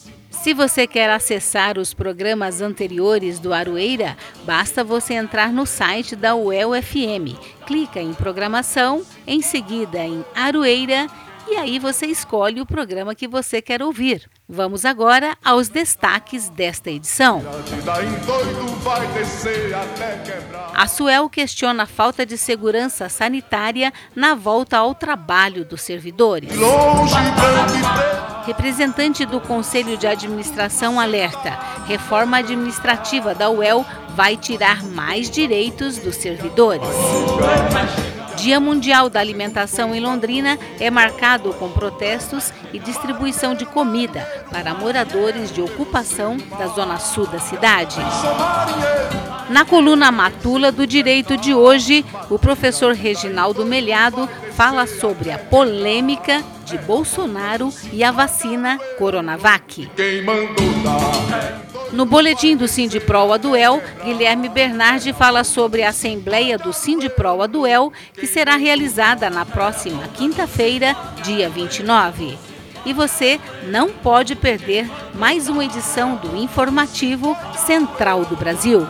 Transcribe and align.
Se 0.44 0.53
você 0.53 0.86
quer 0.86 1.09
acessar 1.09 1.80
os 1.80 1.94
programas 1.94 2.59
anteriores 2.59 3.39
do 3.39 3.53
Aroeira, 3.53 4.17
basta 4.44 4.83
você 4.83 5.13
entrar 5.13 5.53
no 5.53 5.66
site 5.66 6.17
da 6.17 6.35
UEL 6.35 6.72
FM. 6.73 7.39
Clica 7.66 8.02
em 8.02 8.13
programação, 8.13 9.05
em 9.25 9.41
seguida 9.41 10.00
em 10.00 10.22
Aroeira 10.35 11.08
e 11.47 11.55
aí 11.55 11.80
você 11.80 12.05
escolhe 12.05 12.61
o 12.61 12.66
programa 12.66 13.16
que 13.16 13.27
você 13.27 13.61
quer 13.61 13.81
ouvir. 13.81 14.30
Vamos 14.47 14.86
agora 14.86 15.38
aos 15.44 15.69
destaques 15.69 16.50
desta 16.50 16.89
edição. 16.91 17.41
A 20.73 20.88
Suel 20.88 21.30
questiona 21.30 21.83
a 21.83 21.88
falta 21.88 22.25
de 22.25 22.38
segurança 22.38 23.09
sanitária 23.09 23.91
na 24.16 24.35
volta 24.35 24.77
ao 24.77 24.94
trabalho 24.94 25.66
dos 25.66 25.81
servidores. 25.81 26.52
Representante 28.45 29.25
do 29.25 29.39
Conselho 29.39 29.97
de 29.97 30.05
Administração 30.05 31.00
alerta: 31.00 31.57
reforma 31.85 32.38
administrativa 32.38 33.33
da 33.33 33.50
UEL 33.50 33.85
vai 34.09 34.35
tirar 34.35 34.83
mais 34.83 35.30
direitos 35.30 35.97
dos 35.97 36.16
servidores. 36.16 36.88
Dia 38.44 38.59
Mundial 38.59 39.09
da 39.09 39.22
Alimentação 39.22 39.95
em 39.95 40.02
Londrina 40.02 40.59
é 40.77 40.91
marcado 40.91 41.53
com 41.53 41.69
protestos 41.69 42.52
e 42.73 42.77
distribuição 42.77 43.55
de 43.55 43.66
comida 43.66 44.19
para 44.52 44.73
moradores 44.73 45.50
de 45.50 45.61
ocupação 45.61 46.35
da 46.59 46.67
zona 46.67 47.00
sul 47.00 47.25
da 47.25 47.39
cidade. 47.39 47.95
Na 49.50 49.63
coluna 49.63 50.11
Matula 50.11 50.73
do 50.73 50.85
Direito 50.85 51.38
de 51.38 51.53
hoje, 51.53 52.03
o 52.29 52.38
professor 52.38 52.94
Reginaldo 52.94 53.66
Melhado 53.66 54.28
fala 54.56 54.86
sobre 54.86 55.31
a 55.31 55.38
polêmica 55.38 56.44
de 56.66 56.78
Bolsonaro 56.78 57.74
e 57.91 58.03
a 58.03 58.12
vacina 58.12 58.80
Coronavac. 58.97 59.90
No 61.91 62.06
boletim 62.06 62.56
do 62.56 62.68
Sindiprol 62.68 63.34
Aduel, 63.34 63.81
Guilherme 64.03 64.50
Bernardi 64.50 65.13
fala 65.13 65.44
sobre 65.44 65.84
a 65.84 65.90
Assembleia 65.90 66.58
do 66.58 66.74
Sindiprol 66.74 67.44
Aduel, 67.44 67.92
que 68.13 68.25
será 68.25 68.56
realizada 68.56 69.30
na 69.30 69.46
próxima 69.46 70.08
quinta-feira, 70.08 70.96
dia 71.24 71.50
29. 71.50 72.38
E 72.86 72.94
você 72.94 73.40
não 73.68 73.90
pode 73.92 74.36
perder 74.36 74.90
mais 75.13 75.47
uma 75.47 75.63
edição 75.63 76.16
do 76.16 76.36
Informativo 76.36 77.38
Central 77.56 78.25
do 78.25 78.36
Brasil. 78.36 78.88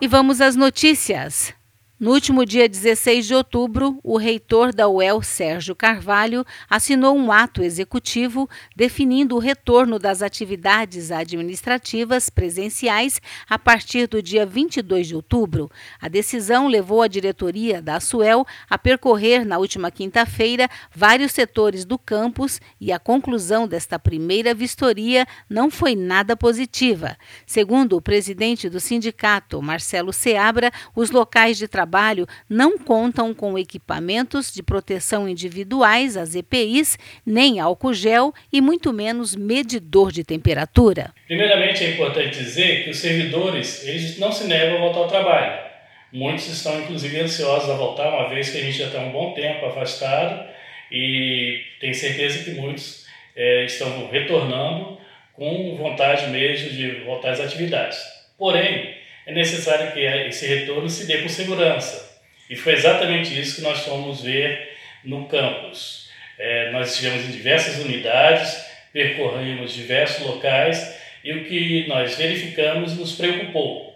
E 0.00 0.06
vamos 0.06 0.40
às 0.40 0.56
notícias. 0.56 1.54
No 2.02 2.10
último 2.10 2.44
dia 2.44 2.68
16 2.68 3.28
de 3.28 3.32
outubro, 3.32 3.96
o 4.02 4.16
reitor 4.16 4.74
da 4.74 4.88
UEL, 4.88 5.22
Sérgio 5.22 5.72
Carvalho, 5.72 6.44
assinou 6.68 7.16
um 7.16 7.30
ato 7.30 7.62
executivo 7.62 8.50
definindo 8.74 9.36
o 9.36 9.38
retorno 9.38 10.00
das 10.00 10.20
atividades 10.20 11.12
administrativas 11.12 12.28
presenciais 12.28 13.20
a 13.48 13.56
partir 13.56 14.08
do 14.08 14.20
dia 14.20 14.44
22 14.44 15.06
de 15.06 15.14
outubro. 15.14 15.70
A 16.00 16.08
decisão 16.08 16.66
levou 16.66 17.02
a 17.02 17.06
diretoria 17.06 17.80
da 17.80 18.00
SUEL 18.00 18.44
a 18.68 18.76
percorrer 18.76 19.46
na 19.46 19.58
última 19.58 19.88
quinta-feira 19.88 20.68
vários 20.92 21.30
setores 21.30 21.84
do 21.84 21.96
campus 21.96 22.60
e 22.80 22.90
a 22.90 22.98
conclusão 22.98 23.68
desta 23.68 23.96
primeira 23.96 24.52
vistoria 24.52 25.24
não 25.48 25.70
foi 25.70 25.94
nada 25.94 26.36
positiva. 26.36 27.16
Segundo 27.46 27.96
o 27.96 28.02
presidente 28.02 28.68
do 28.68 28.80
sindicato, 28.80 29.62
Marcelo 29.62 30.12
Seabra, 30.12 30.72
os 30.96 31.12
locais 31.12 31.56
de 31.56 31.68
trabalho 31.68 31.91
não 32.48 32.78
contam 32.78 33.34
com 33.34 33.58
equipamentos 33.58 34.52
de 34.52 34.62
proteção 34.62 35.28
individuais, 35.28 36.16
as 36.16 36.34
EPIs, 36.34 36.98
nem 37.24 37.60
álcool 37.60 37.92
gel 37.92 38.32
e 38.52 38.60
muito 38.60 38.92
menos 38.92 39.34
medidor 39.34 40.10
de 40.10 40.24
temperatura. 40.24 41.12
Primeiramente, 41.26 41.84
é 41.84 41.90
importante 41.90 42.38
dizer 42.38 42.84
que 42.84 42.90
os 42.90 42.98
servidores 42.98 43.86
eles 43.86 44.18
não 44.18 44.32
se 44.32 44.44
negam 44.44 44.76
a 44.76 44.80
voltar 44.80 45.00
ao 45.00 45.08
trabalho. 45.08 45.72
Muitos 46.12 46.46
estão, 46.48 46.78
inclusive, 46.80 47.20
ansiosos 47.20 47.70
a 47.70 47.74
voltar, 47.74 48.08
uma 48.08 48.28
vez 48.28 48.50
que 48.50 48.58
a 48.58 48.60
gente 48.60 48.76
já 48.76 48.86
está 48.86 49.00
um 49.00 49.12
bom 49.12 49.32
tempo 49.32 49.64
afastado 49.66 50.46
e 50.90 51.60
tenho 51.80 51.94
certeza 51.94 52.44
que 52.44 52.50
muitos 52.50 53.06
eh, 53.34 53.64
estão 53.64 54.08
retornando 54.08 54.98
com 55.32 55.74
vontade 55.76 56.26
mesmo 56.28 56.70
de 56.70 56.90
voltar 57.04 57.30
às 57.30 57.40
atividades. 57.40 57.98
Porém, 58.36 58.94
é 59.26 59.32
necessário 59.32 59.92
que 59.92 60.00
esse 60.00 60.46
retorno 60.46 60.88
se 60.88 61.06
dê 61.06 61.18
com 61.18 61.28
segurança. 61.28 62.20
E 62.50 62.56
foi 62.56 62.74
exatamente 62.74 63.38
isso 63.38 63.56
que 63.56 63.62
nós 63.62 63.80
fomos 63.80 64.22
ver 64.22 64.72
no 65.04 65.26
campus. 65.26 66.10
É, 66.38 66.70
nós 66.70 66.90
estivemos 66.90 67.24
em 67.24 67.30
diversas 67.30 67.84
unidades, 67.84 68.64
percorremos 68.92 69.72
diversos 69.72 70.26
locais 70.26 71.00
e 71.24 71.32
o 71.32 71.44
que 71.44 71.86
nós 71.88 72.16
verificamos 72.16 72.96
nos 72.96 73.12
preocupou. 73.12 73.92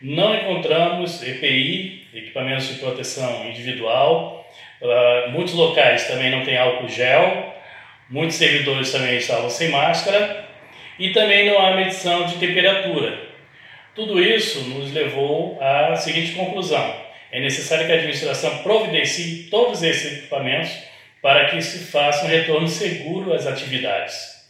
Não 0.00 0.34
encontramos 0.34 1.22
EPI, 1.22 2.06
equipamentos 2.14 2.68
de 2.68 2.74
proteção 2.74 3.46
individual, 3.48 4.50
uh, 4.80 5.30
muitos 5.30 5.52
locais 5.52 6.06
também 6.08 6.30
não 6.30 6.42
tem 6.42 6.56
álcool 6.56 6.88
gel, 6.88 7.54
muitos 8.08 8.36
servidores 8.36 8.90
também 8.90 9.18
estavam 9.18 9.50
sem 9.50 9.68
máscara 9.68 10.48
e 10.98 11.10
também 11.10 11.46
não 11.46 11.58
há 11.58 11.76
medição 11.76 12.26
de 12.26 12.36
temperatura. 12.36 13.29
Tudo 13.94 14.22
isso 14.22 14.60
nos 14.68 14.92
levou 14.92 15.58
à 15.60 15.96
seguinte 15.96 16.32
conclusão: 16.32 16.94
é 17.32 17.40
necessário 17.40 17.86
que 17.86 17.92
a 17.92 17.96
administração 17.96 18.58
providencie 18.58 19.48
todos 19.50 19.82
esses 19.82 20.18
equipamentos 20.18 20.70
para 21.20 21.46
que 21.46 21.60
se 21.60 21.90
faça 21.90 22.24
um 22.24 22.28
retorno 22.28 22.68
seguro 22.68 23.32
às 23.32 23.46
atividades. 23.46 24.40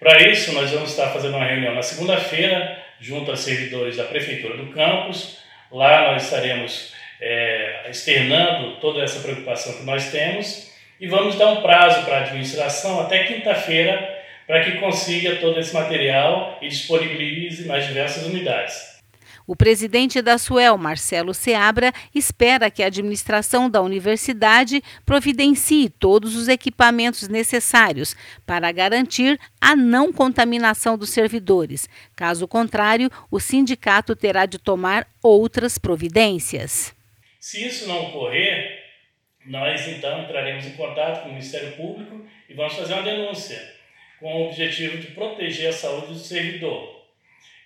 Para 0.00 0.28
isso, 0.28 0.52
nós 0.52 0.70
vamos 0.70 0.90
estar 0.90 1.08
fazendo 1.08 1.36
uma 1.36 1.44
reunião 1.44 1.74
na 1.74 1.82
segunda-feira, 1.82 2.82
junto 3.00 3.30
aos 3.30 3.40
servidores 3.40 3.96
da 3.96 4.04
Prefeitura 4.04 4.56
do 4.56 4.72
campus. 4.72 5.38
Lá 5.70 6.12
nós 6.12 6.24
estaremos 6.24 6.92
é, 7.20 7.86
externando 7.90 8.76
toda 8.80 9.02
essa 9.02 9.20
preocupação 9.20 9.76
que 9.76 9.84
nós 9.84 10.10
temos 10.10 10.72
e 11.00 11.06
vamos 11.06 11.36
dar 11.36 11.52
um 11.52 11.62
prazo 11.62 12.04
para 12.04 12.18
a 12.18 12.20
administração 12.20 13.00
até 13.00 13.24
quinta-feira 13.24 14.17
para 14.48 14.64
que 14.64 14.78
consiga 14.80 15.36
todo 15.36 15.60
esse 15.60 15.74
material 15.74 16.58
e 16.62 16.68
disponibilize 16.68 17.66
nas 17.66 17.86
diversas 17.86 18.24
unidades. 18.24 18.98
O 19.46 19.54
presidente 19.54 20.20
da 20.20 20.36
Suel, 20.36 20.76
Marcelo 20.76 21.32
Seabra, 21.32 21.92
espera 22.14 22.70
que 22.70 22.82
a 22.82 22.86
administração 22.86 23.68
da 23.68 23.80
universidade 23.80 24.82
providencie 25.06 25.88
todos 25.88 26.34
os 26.34 26.48
equipamentos 26.48 27.28
necessários 27.28 28.16
para 28.46 28.72
garantir 28.72 29.38
a 29.60 29.76
não 29.76 30.12
contaminação 30.12 30.98
dos 30.98 31.10
servidores. 31.10 31.88
Caso 32.16 32.48
contrário, 32.48 33.10
o 33.30 33.38
sindicato 33.40 34.16
terá 34.16 34.44
de 34.44 34.58
tomar 34.58 35.06
outras 35.22 35.78
providências. 35.78 36.94
Se 37.40 37.66
isso 37.66 37.86
não 37.88 38.08
ocorrer, 38.08 38.82
nós 39.46 39.86
então 39.88 40.22
entraremos 40.24 40.66
em 40.66 40.72
contato 40.72 41.22
com 41.22 41.28
o 41.28 41.32
Ministério 41.32 41.72
Público 41.72 42.22
e 42.48 42.54
vamos 42.54 42.74
fazer 42.74 42.92
uma 42.94 43.02
denúncia 43.02 43.77
com 44.18 44.32
o 44.32 44.46
objetivo 44.46 44.98
de 44.98 45.08
proteger 45.08 45.68
a 45.68 45.72
saúde 45.72 46.08
do 46.08 46.18
servidor. 46.18 47.04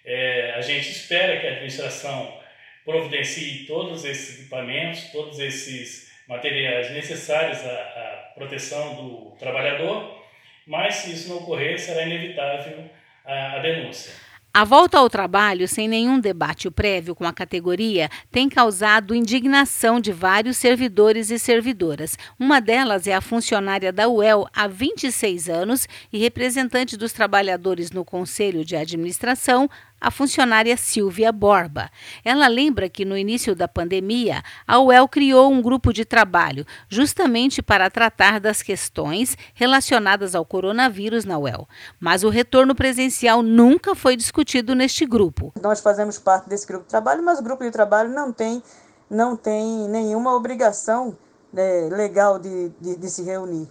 É, 0.04 0.54
a 0.56 0.60
gente 0.60 0.90
espera 0.90 1.40
que 1.40 1.46
a 1.46 1.50
administração 1.50 2.40
providencie 2.84 3.66
todos 3.66 4.04
esses 4.04 4.40
equipamentos, 4.40 5.04
todos 5.12 5.38
esses 5.38 6.10
materiais 6.26 6.90
necessários 6.90 7.58
à, 7.64 7.72
à 7.72 8.32
proteção 8.34 8.94
do 8.94 9.37
trabalhador, 9.37 10.22
mas 10.66 10.96
se 10.96 11.12
isso 11.12 11.28
não 11.28 11.38
ocorrer, 11.38 11.78
será 11.78 12.02
inevitável 12.02 12.84
a, 13.25 13.56
a 13.56 13.58
denúncia. 13.58 14.12
A 14.54 14.64
volta 14.64 14.99
ao 14.99 15.08
trabalho 15.08 15.66
sem 15.66 15.88
nenhum 15.88 16.20
debate 16.20 16.70
prévio 16.70 17.14
com 17.14 17.25
a 17.25 17.32
categoria 17.32 18.10
tem 18.31 18.50
causado 18.50 19.14
indignação 19.14 19.99
de 19.99 20.12
vários 20.12 20.58
servidores 20.58 21.31
e 21.31 21.38
servidoras. 21.38 22.19
Uma 22.38 22.60
delas 22.60 23.06
é 23.06 23.14
a 23.14 23.22
funcionária 23.22 23.90
da 23.90 24.10
UEL 24.10 24.46
há 24.52 24.69
26 24.69 25.49
anos 25.49 25.88
e 26.12 26.19
representante 26.19 26.99
dos 26.99 27.14
trabalhadores 27.14 27.90
no 27.90 28.04
Conselho 28.04 28.62
de 28.62 28.76
Administração, 28.76 29.70
a 30.02 30.10
funcionária 30.10 30.76
Silvia 30.76 31.31
Borba. 31.31 31.88
Ela 32.25 32.49
lembra 32.49 32.88
que 32.88 33.04
no 33.04 33.16
início 33.16 33.54
da 33.54 33.69
pandemia, 33.69 34.43
a 34.66 34.81
UEL 34.81 35.06
criou 35.06 35.50
um 35.50 35.62
grupo 35.62 35.93
de 35.93 36.04
trabalho 36.04 36.66
justamente 36.88 37.62
para 37.62 37.88
tratar 37.88 38.40
das 38.40 38.62
questões 38.62 39.38
relacionadas 39.54 40.34
ao 40.34 40.44
coronavírus 40.44 41.25
na 41.25 41.38
UEL. 41.38 41.69
Mas 42.00 42.25
o 42.25 42.28
retorno 42.28 42.75
presencial 42.75 43.43
nunca 43.43 43.94
foi 43.94 44.16
discutido 44.16 44.75
neste 44.75 45.06
grupo. 45.06 45.52
Nós 45.62 45.81
fazemos 45.81 46.19
parte 46.19 46.49
desse 46.49 46.66
grupo 46.66 46.84
de 46.84 46.90
trabalho, 46.90 47.22
mas 47.22 47.38
o 47.38 47.43
grupo 47.43 47.62
de 47.62 47.70
trabalho 47.70 48.10
não 48.10 48.32
tem, 48.32 48.60
não 49.08 49.37
tem 49.37 49.88
nenhuma 49.88 50.34
obrigação 50.34 51.16
né, 51.52 51.88
legal 51.93 52.40
de, 52.40 52.70
de, 52.81 52.96
de 52.96 53.10
se 53.10 53.22
reunir. 53.22 53.69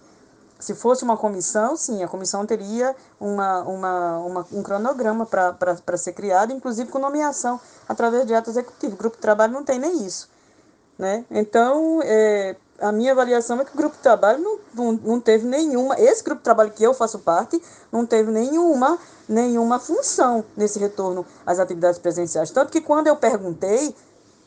Se 0.62 0.76
fosse 0.76 1.02
uma 1.02 1.16
comissão, 1.16 1.76
sim, 1.76 2.04
a 2.04 2.08
comissão 2.08 2.46
teria 2.46 2.94
uma, 3.18 3.62
uma, 3.62 4.18
uma 4.18 4.46
um 4.52 4.62
cronograma 4.62 5.26
para 5.26 5.96
ser 5.96 6.12
criado, 6.12 6.52
inclusive 6.52 6.88
com 6.88 7.00
nomeação 7.00 7.60
através 7.88 8.24
de 8.24 8.32
ato 8.32 8.48
executivo. 8.48 8.94
O 8.94 8.96
grupo 8.96 9.16
de 9.16 9.22
trabalho 9.22 9.52
não 9.52 9.64
tem 9.64 9.80
nem 9.80 10.06
isso. 10.06 10.30
Né? 10.96 11.24
Então, 11.32 11.98
é, 12.04 12.54
a 12.78 12.92
minha 12.92 13.10
avaliação 13.10 13.60
é 13.60 13.64
que 13.64 13.74
o 13.74 13.76
grupo 13.76 13.96
de 13.96 14.02
trabalho 14.04 14.38
não, 14.38 14.58
não, 14.72 14.92
não 14.92 15.20
teve 15.20 15.44
nenhuma, 15.44 15.98
esse 15.98 16.22
grupo 16.22 16.38
de 16.38 16.44
trabalho 16.44 16.70
que 16.70 16.84
eu 16.84 16.94
faço 16.94 17.18
parte, 17.18 17.60
não 17.90 18.06
teve 18.06 18.30
nenhuma, 18.30 18.96
nenhuma 19.28 19.80
função 19.80 20.44
nesse 20.56 20.78
retorno 20.78 21.26
às 21.44 21.58
atividades 21.58 21.98
presenciais. 21.98 22.52
Tanto 22.52 22.70
que 22.70 22.80
quando 22.80 23.08
eu 23.08 23.16
perguntei 23.16 23.96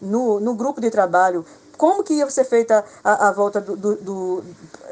no, 0.02 0.40
no 0.40 0.54
grupo 0.54 0.80
de 0.80 0.90
trabalho 0.90 1.46
como 1.76 2.04
que 2.04 2.14
ia 2.14 2.30
ser 2.30 2.46
feita 2.46 2.84
a, 3.04 3.28
a 3.28 3.32
volta 3.32 3.62
do, 3.62 3.76
do, 3.76 3.96
do, 3.96 4.44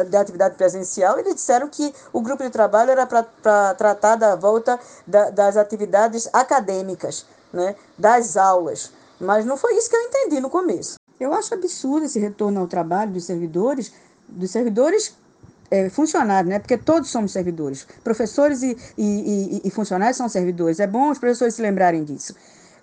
da 0.09 0.21
atividade 0.21 0.55
presencial, 0.55 1.19
eles 1.19 1.35
disseram 1.35 1.67
que 1.67 1.93
o 2.11 2.21
grupo 2.21 2.43
de 2.43 2.49
trabalho 2.49 2.91
era 2.91 3.05
para 3.05 3.73
tratar 3.73 4.15
da 4.15 4.35
volta 4.35 4.79
da, 5.05 5.29
das 5.29 5.57
atividades 5.57 6.29
acadêmicas, 6.33 7.25
né, 7.51 7.75
das 7.97 8.37
aulas. 8.37 8.91
Mas 9.19 9.45
não 9.45 9.57
foi 9.57 9.75
isso 9.77 9.89
que 9.89 9.95
eu 9.95 10.01
entendi 10.01 10.39
no 10.39 10.49
começo. 10.49 10.95
Eu 11.19 11.33
acho 11.33 11.53
absurdo 11.53 12.05
esse 12.05 12.19
retorno 12.19 12.59
ao 12.59 12.67
trabalho 12.67 13.11
dos 13.11 13.25
servidores, 13.25 13.93
dos 14.27 14.51
servidores 14.51 15.15
é, 15.71 15.89
funcionários, 15.89 16.49
né? 16.49 16.59
Porque 16.59 16.77
todos 16.77 17.09
somos 17.09 17.31
servidores. 17.31 17.87
Professores 18.03 18.61
e, 18.63 18.75
e, 18.97 19.57
e, 19.57 19.61
e 19.63 19.69
funcionários 19.69 20.17
são 20.17 20.27
servidores. 20.27 20.79
É 20.79 20.87
bom 20.87 21.11
os 21.11 21.19
professores 21.19 21.55
se 21.55 21.61
lembrarem 21.61 22.03
disso 22.03 22.35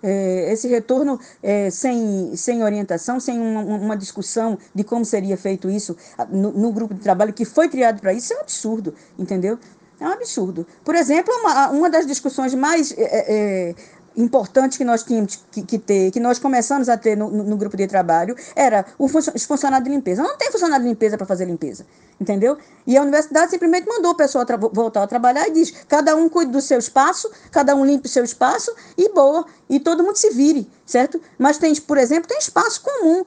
é, 0.02 0.52
esse 0.52 0.68
retorno 0.68 1.18
é, 1.42 1.70
sem, 1.70 2.34
sem 2.36 2.62
orientação, 2.62 3.20
sem 3.20 3.38
uma, 3.38 3.60
uma, 3.60 3.96
discussão 3.96 4.58
de 4.74 4.82
como 4.84 5.04
seria 5.04 5.36
feito 5.36 5.68
isso 5.68 5.96
no, 6.30 6.52
no 6.52 6.72
grupo 6.72 6.94
de 6.94 7.00
trabalho 7.00 7.32
que 7.32 7.44
foi 7.44 7.68
criado 7.68 8.00
para 8.00 8.12
isso, 8.12 8.32
é 8.32 8.36
um 8.36 8.40
absurdo, 8.40 8.94
entendeu? 9.18 9.58
É 10.00 10.04
um 10.04 10.12
absurdo. 10.12 10.66
Por 10.82 10.94
exemplo, 10.94 11.32
uma, 11.34 11.68
uma 11.68 11.90
das 11.90 12.06
discussões 12.06 12.54
mais 12.54 12.94
é, 12.96 13.74
importantes 14.16 14.76
que 14.76 14.84
nós 14.84 15.02
tínhamos 15.02 15.40
que, 15.50 15.62
que, 15.62 15.78
ter, 15.78 16.10
que 16.10 16.20
nós 16.20 16.38
começamos 16.38 16.88
a 16.88 16.96
ter 16.96 17.16
no, 17.16 17.30
no 17.30 17.56
grupo 17.56 17.76
de 17.76 17.86
trabalho, 17.86 18.36
era 18.54 18.84
os 18.98 19.12
funcionários 19.44 19.88
de 19.88 19.94
limpeza. 19.94 20.22
Não 20.22 20.36
tem 20.36 20.50
funcionário 20.50 20.84
de 20.84 20.88
limpeza 20.90 21.16
para 21.16 21.26
fazer 21.26 21.44
limpeza, 21.44 21.86
entendeu? 22.20 22.58
E 22.86 22.96
a 22.96 23.02
universidade 23.02 23.50
simplesmente 23.50 23.86
mandou 23.86 24.12
o 24.12 24.14
pessoal 24.14 24.44
voltar 24.72 25.02
a 25.02 25.06
trabalhar 25.06 25.48
e 25.48 25.52
diz: 25.52 25.72
cada 25.88 26.14
um 26.14 26.28
cuide 26.28 26.50
do 26.50 26.60
seu 26.60 26.78
espaço, 26.78 27.30
cada 27.50 27.74
um 27.74 27.84
limpe 27.84 28.06
o 28.06 28.10
seu 28.10 28.24
espaço 28.24 28.74
e 28.96 29.12
boa, 29.12 29.46
e 29.68 29.78
todo 29.80 30.02
mundo 30.02 30.16
se 30.16 30.30
vire, 30.30 30.70
certo? 30.84 31.20
Mas 31.38 31.58
tem, 31.58 31.74
por 31.76 31.98
exemplo, 31.98 32.28
tem 32.28 32.38
espaço 32.38 32.82
comum. 32.82 33.24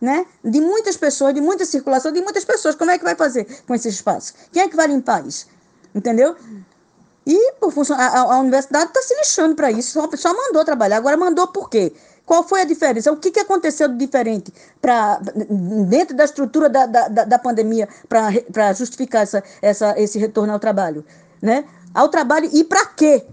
Né? 0.00 0.24
De 0.42 0.62
muitas 0.62 0.96
pessoas, 0.96 1.34
de 1.34 1.42
muita 1.42 1.66
circulação, 1.66 2.10
de 2.10 2.22
muitas 2.22 2.42
pessoas. 2.42 2.74
Como 2.74 2.90
é 2.90 2.96
que 2.96 3.04
vai 3.04 3.14
fazer 3.14 3.46
com 3.66 3.74
esse 3.74 3.86
espaço? 3.90 4.32
Quem 4.50 4.62
é 4.62 4.66
que 4.66 4.74
vai 4.74 4.86
limpar 4.86 5.26
isso? 5.26 5.46
Entendeu? 5.94 6.34
E 7.26 7.52
por 7.60 7.72
a, 7.92 8.20
a 8.20 8.38
universidade 8.38 8.86
está 8.86 9.02
se 9.02 9.14
lixando 9.14 9.54
para 9.54 9.70
isso, 9.70 9.92
só, 9.92 10.08
só 10.16 10.34
mandou 10.34 10.64
trabalhar. 10.64 10.96
Agora 10.96 11.16
mandou 11.16 11.46
por 11.48 11.68
quê? 11.68 11.92
Qual 12.24 12.46
foi 12.46 12.62
a 12.62 12.64
diferença? 12.64 13.10
O 13.10 13.16
que, 13.16 13.30
que 13.30 13.40
aconteceu 13.40 13.88
de 13.88 13.96
diferente 13.96 14.54
pra, 14.80 15.20
dentro 15.88 16.16
da 16.16 16.24
estrutura 16.24 16.68
da, 16.68 16.86
da, 16.86 17.08
da 17.08 17.38
pandemia 17.38 17.88
para 18.08 18.72
justificar 18.72 19.22
essa, 19.22 19.42
essa, 19.60 20.00
esse 20.00 20.18
retorno 20.18 20.52
ao 20.52 20.60
trabalho? 20.60 21.04
Né? 21.42 21.64
Ao 21.92 22.08
trabalho 22.08 22.48
e 22.52 22.62
para 22.62 22.86
quê? 22.86 23.24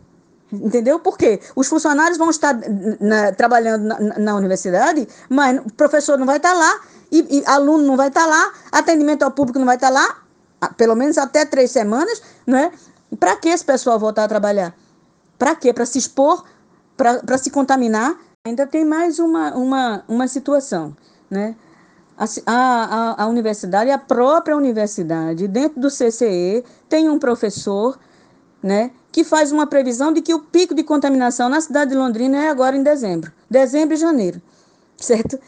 Entendeu? 0.51 0.99
Porque 0.99 1.39
os 1.55 1.67
funcionários 1.67 2.17
vão 2.17 2.29
estar 2.29 2.57
na, 2.99 3.31
trabalhando 3.33 3.83
na, 3.83 3.99
na, 3.99 4.35
universidade, 4.35 5.07
mas 5.29 5.59
o 5.59 5.73
professor 5.73 6.17
não 6.17 6.25
vai 6.25 6.37
estar 6.37 6.53
lá, 6.53 6.79
e, 7.11 7.39
e 7.39 7.43
aluno 7.45 7.85
não 7.85 7.97
vai 7.97 8.07
estar 8.07 8.25
lá, 8.25 8.51
atendimento 8.71 9.23
ao 9.23 9.31
público 9.31 9.59
não 9.59 9.65
vai 9.65 9.75
estar 9.75 9.89
lá, 9.89 10.21
pelo 10.77 10.95
menos 10.95 11.17
até 11.17 11.45
três 11.45 11.69
semanas, 11.69 12.21
né? 12.45 12.71
E 13.11 13.15
para 13.15 13.35
que 13.35 13.49
esse 13.49 13.63
pessoal 13.63 13.99
voltar 13.99 14.25
a 14.25 14.27
trabalhar? 14.27 14.75
Para 15.37 15.55
quê? 15.55 15.71
Para 15.71 15.85
se 15.85 15.97
expor? 15.97 16.43
Para 16.95 17.37
se 17.37 17.49
contaminar? 17.49 18.17
Ainda 18.45 18.65
tem 18.65 18.85
mais 18.85 19.19
uma, 19.19 19.53
uma, 19.55 20.03
uma 20.07 20.27
situação, 20.27 20.95
né? 21.29 21.55
A, 22.17 22.25
a, 22.47 23.23
a 23.23 23.27
universidade, 23.27 23.91
a 23.91 23.97
própria 23.97 24.57
universidade, 24.57 25.47
dentro 25.47 25.79
do 25.79 25.89
CCE, 25.89 26.63
tem 26.89 27.09
um 27.09 27.19
professor 27.19 27.99
né, 28.61 28.89
que 29.11 29.23
faz 29.23 29.51
uma 29.51 29.67
previsão 29.67 30.11
de 30.11 30.21
que 30.21 30.33
o 30.33 30.39
pico 30.39 30.73
de 30.73 30.83
contaminação 30.83 31.47
na 31.47 31.61
cidade 31.61 31.91
de 31.91 31.97
Londrina 31.97 32.43
é 32.43 32.49
agora 32.49 32.75
em 32.75 32.81
dezembro. 32.81 33.31
Dezembro 33.47 33.93
e 33.93 33.97
janeiro, 33.97 34.41
certo? 34.97 35.39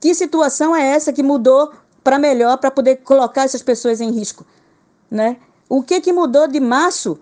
Que 0.00 0.12
situação 0.14 0.74
é 0.74 0.88
essa 0.88 1.12
que 1.12 1.22
mudou 1.22 1.72
para 2.02 2.18
melhor 2.18 2.58
para 2.58 2.70
poder 2.70 2.96
colocar 2.96 3.44
essas 3.44 3.62
pessoas 3.62 4.00
em 4.00 4.10
risco, 4.10 4.44
né? 5.10 5.36
O 5.68 5.82
que, 5.82 6.00
que 6.00 6.12
mudou 6.12 6.48
de 6.48 6.60
março, 6.60 7.18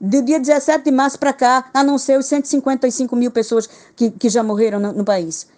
do 0.00 0.22
dia 0.22 0.38
17 0.38 0.84
de 0.84 0.90
março 0.90 1.18
para 1.18 1.32
cá, 1.32 1.68
a 1.74 1.82
não 1.82 1.98
ser 1.98 2.18
os 2.18 2.26
155 2.26 3.16
mil 3.16 3.30
pessoas 3.30 3.68
que, 3.96 4.10
que 4.10 4.28
já 4.28 4.42
morreram 4.42 4.78
no, 4.78 4.92
no 4.92 5.04
país? 5.04 5.48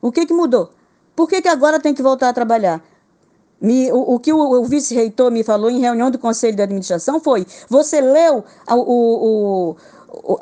O 0.00 0.10
que, 0.10 0.24
que 0.24 0.32
mudou? 0.32 0.72
Por 1.14 1.28
que, 1.28 1.42
que 1.42 1.48
agora 1.48 1.78
tem 1.78 1.92
que 1.92 2.02
voltar 2.02 2.30
a 2.30 2.32
trabalhar? 2.32 2.82
Me, 3.60 3.92
o, 3.92 4.14
o, 4.14 4.18
que 4.18 4.32
o, 4.32 4.38
o 4.38 4.64
vice-reitor 4.64 5.30
me 5.30 5.44
falou 5.44 5.70
em 5.70 5.78
reunião 5.78 6.10
do 6.10 6.18
Conselho 6.18 6.56
de 6.56 6.62
Administração 6.62 7.20
foi: 7.20 7.46
você 7.68 8.00
leu 8.00 8.44
o, 8.68 8.74
o, 8.74 9.76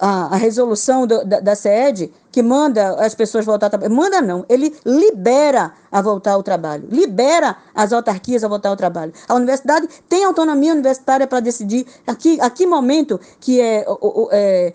a, 0.00 0.34
a 0.34 0.36
resolução 0.36 1.06
do, 1.06 1.24
da, 1.24 1.40
da 1.40 1.54
SED, 1.54 2.12
que 2.32 2.42
manda 2.42 2.94
as 3.04 3.14
pessoas 3.14 3.44
voltar 3.44 3.66
ao 3.66 3.70
trabalho. 3.70 3.94
Manda 3.94 4.20
não, 4.20 4.44
ele 4.48 4.74
libera 4.84 5.72
a 5.90 6.02
voltar 6.02 6.32
ao 6.32 6.42
trabalho, 6.42 6.88
libera 6.90 7.56
as 7.74 7.92
autarquias 7.92 8.44
a 8.44 8.48
voltar 8.48 8.70
ao 8.70 8.76
trabalho. 8.76 9.12
A 9.28 9.34
universidade 9.34 9.88
tem 10.08 10.24
autonomia 10.24 10.72
universitária 10.72 11.26
para 11.26 11.40
decidir 11.40 11.86
a 12.06 12.14
que, 12.14 12.40
a 12.40 12.50
que 12.50 12.66
momento 12.66 13.20
que 13.40 13.60
é, 13.60 13.84
é 14.32 14.72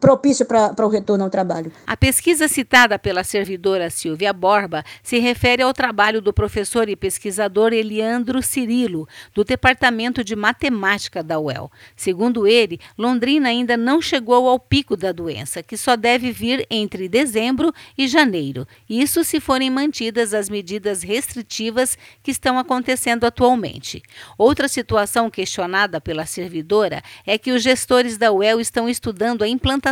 propício 0.00 0.46
para 0.46 0.86
o 0.86 0.88
retorno 0.88 1.24
ao 1.24 1.30
trabalho. 1.30 1.72
A 1.86 1.96
pesquisa 1.96 2.48
citada 2.48 2.98
pela 2.98 3.24
servidora 3.24 3.90
Silvia 3.90 4.32
Borba 4.32 4.84
se 5.02 5.18
refere 5.18 5.62
ao 5.62 5.72
trabalho 5.72 6.20
do 6.20 6.32
professor 6.32 6.88
e 6.88 6.96
pesquisador 6.96 7.72
Eliandro 7.72 8.42
Cirilo, 8.42 9.08
do 9.34 9.44
Departamento 9.44 10.22
de 10.22 10.36
Matemática 10.36 11.22
da 11.22 11.38
UEL. 11.38 11.70
Segundo 11.96 12.46
ele, 12.46 12.78
Londrina 12.96 13.48
ainda 13.48 13.76
não 13.76 14.00
chegou 14.00 14.48
ao 14.48 14.58
pico 14.58 14.96
da 14.96 15.12
doença, 15.12 15.62
que 15.62 15.76
só 15.76 15.96
deve 15.96 16.30
vir 16.30 16.66
entre 16.70 17.08
dezembro 17.08 17.72
e 17.96 18.06
janeiro, 18.06 18.66
isso 18.88 19.24
se 19.24 19.40
forem 19.40 19.70
mantidas 19.70 20.32
as 20.32 20.48
medidas 20.48 21.02
restritivas 21.02 21.98
que 22.22 22.30
estão 22.30 22.58
acontecendo 22.58 23.24
atualmente. 23.24 24.02
Outra 24.36 24.68
situação 24.68 25.30
questionada 25.30 26.00
pela 26.00 26.24
servidora 26.24 27.02
é 27.26 27.36
que 27.36 27.50
os 27.50 27.62
gestores 27.62 28.16
da 28.16 28.30
UEL 28.30 28.60
estão 28.60 28.88
estudando 28.88 29.42
a 29.42 29.48
implantação 29.48 29.87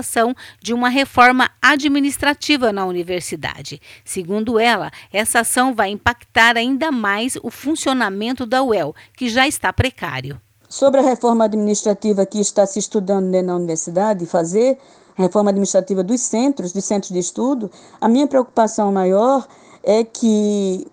de 0.60 0.74
uma 0.74 0.88
reforma 0.88 1.50
administrativa 1.60 2.72
na 2.72 2.86
universidade. 2.86 3.80
Segundo 4.04 4.58
ela, 4.58 4.90
essa 5.12 5.40
ação 5.40 5.74
vai 5.74 5.90
impactar 5.90 6.56
ainda 6.56 6.90
mais 6.90 7.36
o 7.42 7.50
funcionamento 7.50 8.46
da 8.46 8.62
UEL, 8.62 8.94
que 9.16 9.28
já 9.28 9.46
está 9.46 9.72
precário. 9.72 10.40
Sobre 10.68 11.00
a 11.00 11.02
reforma 11.02 11.44
administrativa 11.44 12.26
que 12.26 12.40
está 12.40 12.66
se 12.66 12.78
estudando 12.78 13.30
na 13.42 13.54
universidade, 13.54 14.26
fazer 14.26 14.78
reforma 15.16 15.50
administrativa 15.50 16.02
dos 16.02 16.20
centros, 16.20 16.72
dos 16.72 16.84
centros 16.84 17.12
de 17.12 17.18
estudo, 17.18 17.70
a 18.00 18.08
minha 18.08 18.26
preocupação 18.26 18.92
maior 18.92 19.46
é 19.82 20.04
que 20.04 20.86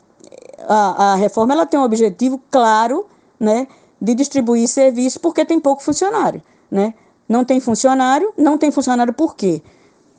a, 0.67 1.13
a 1.13 1.15
reforma 1.15 1.53
ela 1.53 1.65
tem 1.65 1.79
um 1.79 1.83
objetivo 1.83 2.41
claro, 2.49 3.05
né, 3.39 3.67
de 4.01 4.13
distribuir 4.15 4.67
serviço 4.67 5.19
porque 5.19 5.43
tem 5.43 5.59
pouco 5.59 5.81
funcionário, 5.81 6.41
né? 6.69 6.93
Não 7.33 7.43
tem 7.43 7.59
funcionário, 7.59 8.31
não 8.37 8.59
tem 8.59 8.69
funcionário 8.69 9.11
por 9.11 9.35
quê? 9.35 9.59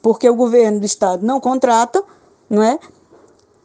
Porque 0.03 0.29
o 0.29 0.35
governo 0.35 0.81
do 0.81 0.85
estado 0.85 1.25
não 1.25 1.39
contrata, 1.39 2.03
não 2.51 2.61
é? 2.61 2.77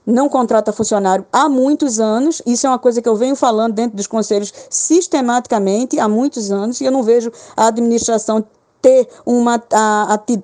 Não 0.06 0.30
contrata 0.30 0.72
funcionário 0.72 1.26
há 1.34 1.50
muitos 1.50 2.00
anos. 2.00 2.44
Isso 2.46 2.68
é 2.68 2.70
uma 2.70 2.78
coisa 2.78 3.02
que 3.02 3.10
eu 3.10 3.16
venho 3.16 3.36
falando 3.36 3.74
dentro 3.74 3.98
dos 3.98 4.06
conselhos 4.06 4.54
sistematicamente 4.70 6.00
há 6.00 6.08
muitos 6.08 6.52
anos 6.52 6.80
e 6.80 6.86
eu 6.86 6.92
não 6.92 7.02
vejo 7.02 7.32
a 7.58 7.66
administração 7.66 8.46
ter 8.84 9.10
uma 9.26 9.60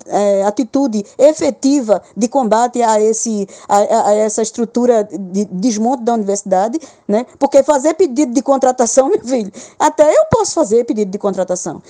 é, 0.07 0.43
atitude 0.43 1.05
efetiva 1.15 2.01
de 2.17 2.27
combate 2.27 2.81
a, 2.81 2.99
esse, 2.99 3.47
a, 3.69 4.07
a, 4.09 4.13
essa 4.15 4.41
estrutura 4.41 5.03
de 5.03 5.45
desmonte 5.45 6.01
da 6.01 6.15
universidade, 6.15 6.79
né? 7.07 7.27
porque 7.37 7.61
fazer 7.61 7.93
pedido 7.93 8.33
de 8.33 8.41
contratação, 8.41 9.09
meu 9.13 9.23
filho, 9.23 9.51
até 9.77 10.11
eu 10.11 10.25
posso 10.31 10.55
fazer 10.55 10.85
pedido 10.85 11.11
de 11.11 11.19
contratação, 11.19 11.83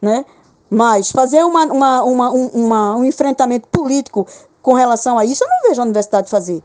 né? 0.00 0.24
Mas 0.70 1.10
fazer 1.10 1.44
uma, 1.44 1.64
uma, 1.64 2.02
uma, 2.04 2.30
um, 2.32 2.46
uma, 2.46 2.96
um 2.96 3.04
enfrentamento 3.04 3.66
político 3.68 4.26
com 4.62 4.72
relação 4.74 5.18
a 5.18 5.24
isso, 5.24 5.42
eu 5.42 5.48
não 5.48 5.68
vejo 5.68 5.80
a 5.80 5.84
universidade 5.84 6.30
fazer. 6.30 6.62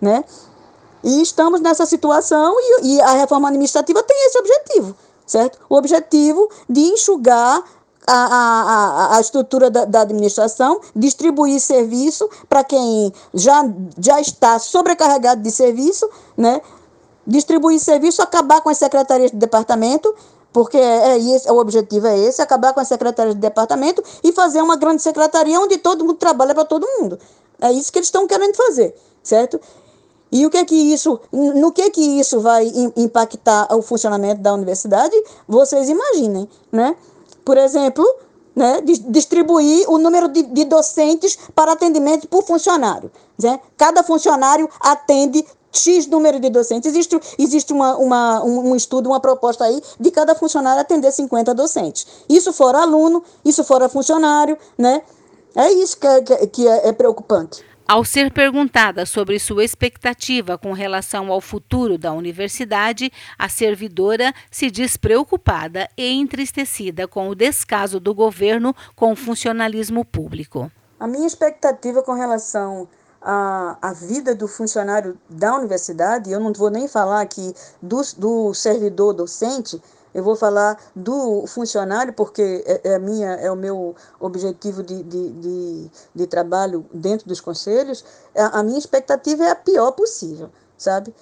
Né? 0.00 0.24
E 1.02 1.20
estamos 1.20 1.60
nessa 1.60 1.84
situação 1.84 2.54
e, 2.58 2.94
e 2.94 3.00
a 3.00 3.12
reforma 3.12 3.48
administrativa 3.48 4.02
tem 4.02 4.26
esse 4.26 4.38
objetivo, 4.38 4.96
certo? 5.26 5.58
O 5.68 5.76
objetivo 5.76 6.48
de 6.68 6.80
enxugar 6.80 7.62
a, 8.06 8.14
a, 8.14 9.16
a 9.16 9.20
estrutura 9.20 9.70
da, 9.70 9.84
da 9.84 10.00
administração, 10.00 10.80
distribuir 10.94 11.60
serviço 11.60 12.28
para 12.48 12.64
quem 12.64 13.12
já, 13.34 13.62
já 13.98 14.20
está 14.20 14.58
sobrecarregado 14.58 15.42
de 15.42 15.50
serviço, 15.50 16.08
né? 16.36 16.60
distribuir 17.26 17.78
serviço, 17.78 18.22
acabar 18.22 18.62
com 18.62 18.70
as 18.70 18.78
secretarias 18.78 19.30
de 19.30 19.36
departamento, 19.36 20.14
porque 20.52 20.76
é, 20.76 21.16
o 21.50 21.58
objetivo 21.58 22.06
é 22.06 22.18
esse, 22.18 22.40
acabar 22.42 22.72
com 22.72 22.80
as 22.80 22.88
secretarias 22.88 23.34
de 23.34 23.40
departamento 23.40 24.02
e 24.22 24.32
fazer 24.32 24.62
uma 24.62 24.76
grande 24.76 25.02
secretaria 25.02 25.60
onde 25.60 25.78
todo 25.78 26.04
mundo 26.04 26.16
trabalha 26.16 26.54
para 26.54 26.64
todo 26.64 26.86
mundo. 26.98 27.18
É 27.60 27.72
isso 27.72 27.92
que 27.92 27.98
eles 27.98 28.08
estão 28.08 28.26
querendo 28.26 28.54
fazer, 28.54 28.94
certo? 29.22 29.60
E 30.30 30.44
o 30.44 30.50
que 30.50 30.58
é 30.58 30.64
que 30.64 30.74
isso, 30.74 31.18
no 31.32 31.72
que 31.72 31.82
é 31.82 31.90
que 31.90 32.02
isso 32.02 32.40
vai 32.40 32.70
impactar 32.96 33.66
o 33.74 33.80
funcionamento 33.82 34.42
da 34.42 34.52
universidade? 34.52 35.14
Vocês 35.46 35.88
imaginem, 35.88 36.48
né? 36.70 36.94
por 37.48 37.56
exemplo, 37.56 38.04
né, 38.54 38.82
distribuir 38.82 39.88
o 39.88 39.96
número 39.96 40.28
de, 40.28 40.42
de, 40.42 40.66
docentes 40.66 41.38
para 41.54 41.72
atendimento 41.72 42.28
por 42.28 42.42
funcionário. 42.44 43.10
Né? 43.42 43.58
Cada 43.74 44.02
funcionário 44.02 44.68
atende 44.78 45.46
X 45.78 46.06
número 46.06 46.40
de 46.40 46.50
docentes. 46.50 46.90
Existe, 46.90 47.18
existe 47.38 47.72
uma, 47.72 47.96
uma, 47.96 48.44
um, 48.44 48.70
um, 48.70 48.76
estudo, 48.76 49.08
uma 49.08 49.20
proposta 49.20 49.64
aí 49.64 49.80
de 49.98 50.10
cada 50.10 50.34
funcionário 50.34 50.80
atender 50.80 51.12
50 51.12 51.54
docentes. 51.54 52.06
Isso 52.28 52.52
fora 52.52 52.78
aluno, 52.78 53.22
isso 53.44 53.64
fora 53.64 53.88
funcionário, 53.88 54.58
né? 54.76 55.02
É 55.54 55.72
isso 55.72 55.98
que 55.98 56.06
é, 56.06 56.46
que 56.46 56.68
é, 56.68 56.88
é 56.88 56.92
preocupante. 56.92 57.64
Ao 57.88 58.04
ser 58.04 58.30
perguntada 58.30 59.06
sobre 59.06 59.38
sua 59.38 59.64
expectativa 59.64 60.58
com 60.58 60.74
relação 60.74 61.32
ao 61.32 61.40
futuro 61.40 61.96
da 61.96 62.12
universidade, 62.12 63.10
a 63.38 63.48
servidora 63.48 64.34
se 64.50 64.70
diz 64.70 64.98
preocupada 64.98 65.88
e 65.96 66.12
entristecida 66.12 67.08
com 67.08 67.30
o 67.30 67.34
descaso 67.34 67.98
do 67.98 68.14
governo 68.14 68.76
com 68.94 69.12
o 69.12 69.16
funcionalismo 69.16 70.04
público. 70.04 70.70
A 71.00 71.06
minha 71.06 71.26
expectativa 71.26 72.02
com 72.02 72.12
relação 72.12 72.86
à, 73.30 73.76
à 73.82 73.92
vida 73.92 74.34
do 74.34 74.48
funcionário 74.48 75.18
da 75.28 75.54
universidade, 75.54 76.32
eu 76.32 76.40
não 76.40 76.50
vou 76.50 76.70
nem 76.70 76.88
falar 76.88 77.20
aqui 77.20 77.54
do, 77.82 78.00
do 78.16 78.54
servidor 78.54 79.12
docente, 79.12 79.82
eu 80.14 80.24
vou 80.24 80.34
falar 80.34 80.80
do 80.96 81.46
funcionário, 81.46 82.14
porque 82.14 82.64
é, 82.66 82.94
é, 82.94 82.98
minha, 82.98 83.32
é 83.34 83.52
o 83.52 83.54
meu 83.54 83.94
objetivo 84.18 84.82
de, 84.82 85.02
de, 85.02 85.30
de, 85.32 85.90
de 86.14 86.26
trabalho 86.26 86.86
dentro 86.90 87.28
dos 87.28 87.38
conselhos. 87.38 88.02
A, 88.34 88.60
a, 88.60 88.62
minha 88.62 88.78
expectativa 88.78 89.44
é 89.44 89.50
a 89.50 89.54
pior 89.54 89.92
possível, 89.92 90.48
sabe? 90.78 91.14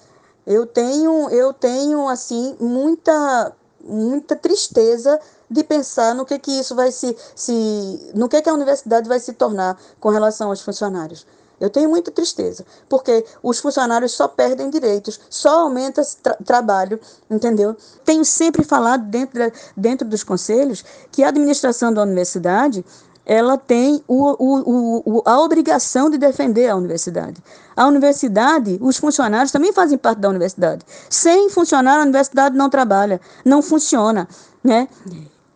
Eu 0.45 0.65
tenho, 0.65 1.29
eu 1.29 1.51
tenho 1.51 2.07
assim, 2.07 2.55
muita, 2.57 3.51
muita 3.83 4.33
tristeza 4.33 5.19
de 5.51 5.61
pensar 5.61 6.15
no 6.15 6.25
que, 6.25 6.39
que 6.39 6.51
isso 6.51 6.73
vai 6.73 6.89
se, 6.89 7.17
se. 7.35 8.11
no 8.15 8.29
que, 8.29 8.41
que 8.41 8.49
a 8.49 8.53
universidade 8.53 9.09
vai 9.09 9.19
se 9.19 9.33
tornar 9.33 9.77
com 9.99 10.07
relação 10.07 10.47
aos 10.47 10.61
funcionários. 10.61 11.27
Eu 11.59 11.69
tenho 11.69 11.89
muita 11.89 12.11
tristeza, 12.11 12.65
porque 12.87 13.25
os 13.41 13.59
funcionários 13.59 14.11
só 14.11 14.27
perdem 14.27 14.69
direitos, 14.69 15.19
só 15.29 15.61
aumenta 15.61 16.03
tra 16.21 16.35
trabalho, 16.45 16.99
entendeu? 17.29 17.75
Tenho 18.05 18.23
sempre 18.23 18.63
falado 18.63 19.03
dentro, 19.05 19.51
dentro 19.75 20.07
dos 20.07 20.23
conselhos 20.23 20.85
que 21.11 21.23
a 21.23 21.29
administração 21.29 21.91
da 21.91 22.03
universidade 22.03 22.85
ela 23.25 23.57
tem 23.57 24.01
o, 24.07 24.35
o, 24.39 25.17
o, 25.17 25.21
a 25.25 25.41
obrigação 25.41 26.09
de 26.09 26.17
defender 26.17 26.69
a 26.69 26.75
universidade. 26.77 27.43
A 27.75 27.85
universidade, 27.85 28.79
os 28.81 28.95
funcionários 28.95 29.51
também 29.51 29.73
fazem 29.73 29.97
parte 29.97 30.19
da 30.19 30.29
universidade. 30.29 30.85
Sem 31.09 31.49
funcionário, 31.49 31.99
a 31.99 32.05
universidade 32.05 32.55
não 32.55 32.69
trabalha, 32.69 33.19
não 33.43 33.61
funciona, 33.61 34.29
né? 34.63 34.87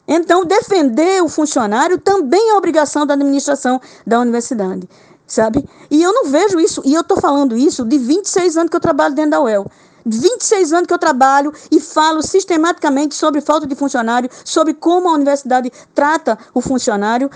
Então, 0.05 0.43
defender 0.43 1.23
o 1.23 1.29
funcionário 1.29 1.97
também 1.97 2.49
é 2.49 2.55
obrigação 2.55 3.05
da 3.05 3.13
administração 3.13 3.79
da 4.05 4.19
universidade 4.19 4.89
sabe? 5.31 5.63
E 5.89 6.03
eu 6.03 6.11
não 6.11 6.25
vejo 6.25 6.59
isso, 6.59 6.81
e 6.83 6.93
eu 6.93 7.01
estou 7.01 7.19
falando 7.19 7.55
isso 7.55 7.85
de 7.85 7.97
26 7.97 8.57
anos 8.57 8.69
que 8.69 8.75
eu 8.75 8.81
trabalho 8.81 9.15
dentro 9.15 9.31
da 9.31 9.39
UEL. 9.39 9.65
26 10.05 10.73
anos 10.73 10.87
que 10.87 10.93
eu 10.93 10.97
trabalho 10.97 11.53
e 11.69 11.79
falo 11.79 12.21
sistematicamente 12.21 13.15
sobre 13.15 13.39
falta 13.39 13.65
de 13.65 13.75
funcionário, 13.75 14.29
sobre 14.43 14.73
como 14.73 15.07
a 15.07 15.13
universidade 15.13 15.71
trata 15.93 16.37
o 16.53 16.59
funcionário, 16.59 17.29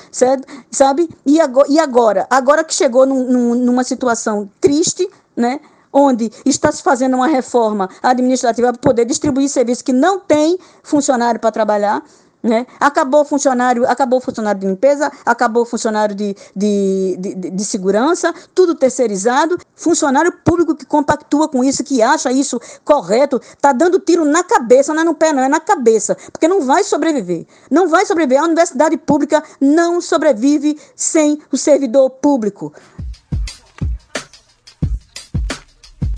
sabe? 0.72 1.10
E 1.26 1.40
agora, 1.80 2.28
agora? 2.30 2.64
Que 2.64 2.74
chegou 2.74 3.06
num, 3.06 3.56
numa 3.56 3.84
situação 3.84 4.50
triste, 4.60 5.08
né? 5.36 5.60
onde 5.98 6.30
está 6.46 6.70
se 6.74 6.84
fazendo 6.84 7.16
uma 7.16 7.28
reforma 7.28 7.90
administrativa 8.04 8.74
para 8.74 8.82
poder 8.82 9.06
distribuir 9.06 9.48
serviços 9.48 9.82
que 9.82 9.94
não 9.94 10.20
tem 10.20 10.60
funcionário 10.84 11.40
para 11.40 11.52
trabalhar, 11.52 12.04
né? 12.46 12.68
Acabou 12.80 13.22
o 13.22 13.26
funcionário, 13.26 13.90
acabou 13.90 14.22
funcionário 14.22 14.62
de 14.62 14.68
limpeza, 14.68 15.12
acabou 15.26 15.64
o 15.64 15.66
funcionário 15.66 16.14
de, 16.14 16.36
de, 16.56 17.18
de, 17.20 17.50
de, 17.50 17.66
segurança, 17.66 18.34
tudo 18.54 18.76
terceirizado. 18.76 19.58
Funcionário 19.76 20.32
público 20.32 20.76
que 20.76 20.86
compactua 20.86 21.50
com 21.50 21.64
isso, 21.64 21.84
que 21.84 22.04
acha 22.04 22.32
isso 22.32 22.62
correto, 22.84 23.42
está 23.44 23.74
dando 23.74 24.00
tiro 24.00 24.24
na 24.24 24.44
cabeça, 24.44 24.94
não 24.94 25.02
é 25.02 25.04
no 25.04 25.16
pé, 25.16 25.34
não, 25.34 25.42
é 25.42 25.50
na 25.50 25.60
cabeça, 25.60 26.16
porque 26.32 26.48
não 26.48 26.62
vai 26.62 26.84
sobreviver. 26.84 27.48
Não 27.70 27.88
vai 27.90 28.06
sobreviver. 28.06 28.40
A 28.40 28.46
universidade 28.46 28.96
pública 28.96 29.44
não 29.60 30.00
sobrevive 30.00 30.80
sem 30.96 31.42
o 31.52 31.58
servidor 31.58 32.12
público. 32.12 32.72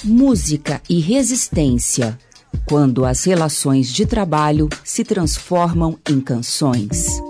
Música 0.04 0.82
e 0.90 1.00
resistência 1.00 2.20
quando 2.66 3.06
as 3.06 3.24
relações 3.24 3.92
de 3.92 4.06
trabalho 4.06 4.70
se 4.84 5.04
transformam 5.04 5.98
em 6.10 6.20
canções. 6.20 7.27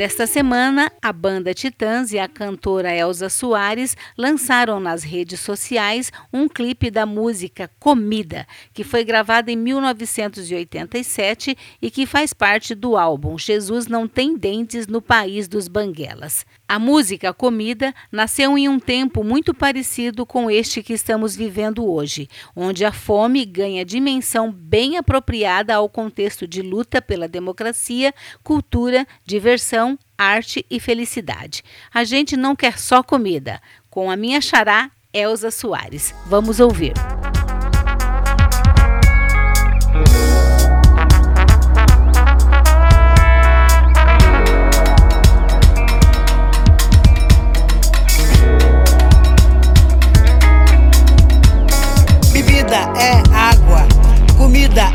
Nesta 0.00 0.26
semana, 0.26 0.90
a 1.02 1.12
banda 1.12 1.52
Titãs 1.52 2.10
e 2.10 2.18
a 2.18 2.26
cantora 2.26 2.90
Elza 2.90 3.28
Soares 3.28 3.94
lançaram 4.16 4.80
nas 4.80 5.02
redes 5.02 5.40
sociais 5.40 6.10
um 6.32 6.48
clipe 6.48 6.90
da 6.90 7.04
música 7.04 7.70
Comida, 7.78 8.46
que 8.72 8.82
foi 8.82 9.04
gravada 9.04 9.52
em 9.52 9.56
1987 9.56 11.54
e 11.82 11.90
que 11.90 12.06
faz 12.06 12.32
parte 12.32 12.74
do 12.74 12.96
álbum 12.96 13.36
Jesus 13.36 13.88
Não 13.88 14.08
Tem 14.08 14.38
Dentes 14.38 14.86
no 14.86 15.02
País 15.02 15.46
dos 15.46 15.68
Banguelas. 15.68 16.46
A 16.66 16.78
música 16.78 17.34
Comida 17.34 17.92
nasceu 18.10 18.56
em 18.56 18.70
um 18.70 18.80
tempo 18.80 19.22
muito 19.22 19.52
parecido 19.52 20.24
com 20.24 20.50
este 20.50 20.82
que 20.82 20.94
estamos 20.94 21.36
vivendo 21.36 21.84
hoje, 21.84 22.26
onde 22.56 22.86
a 22.86 22.92
fome 22.92 23.44
ganha 23.44 23.84
dimensão 23.84 24.50
bem 24.50 24.96
apropriada 24.96 25.74
ao 25.74 25.90
contexto 25.90 26.48
de 26.48 26.62
luta 26.62 27.02
pela 27.02 27.28
democracia, 27.28 28.14
cultura, 28.42 29.06
diversão, 29.26 29.89
arte 30.18 30.64
e 30.70 30.78
felicidade. 30.80 31.62
A 31.92 32.04
gente 32.04 32.36
não 32.36 32.56
quer 32.56 32.78
só 32.78 33.02
comida. 33.02 33.60
Com 33.88 34.10
a 34.10 34.16
minha 34.16 34.40
xará, 34.40 34.90
Elza 35.12 35.50
Soares. 35.50 36.14
Vamos 36.26 36.60
ouvir. 36.60 36.94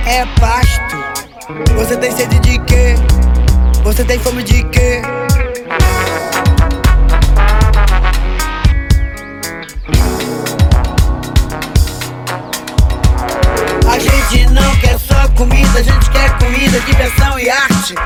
é 0.05 0.25
pasto. 0.39 0.95
Você 1.75 1.97
tem 1.97 2.11
sede 2.11 2.39
de 2.39 2.59
quê? 2.65 2.95
Você 3.83 4.03
tem 4.03 4.19
fome 4.19 4.43
de 4.43 4.63
quê? 4.65 4.74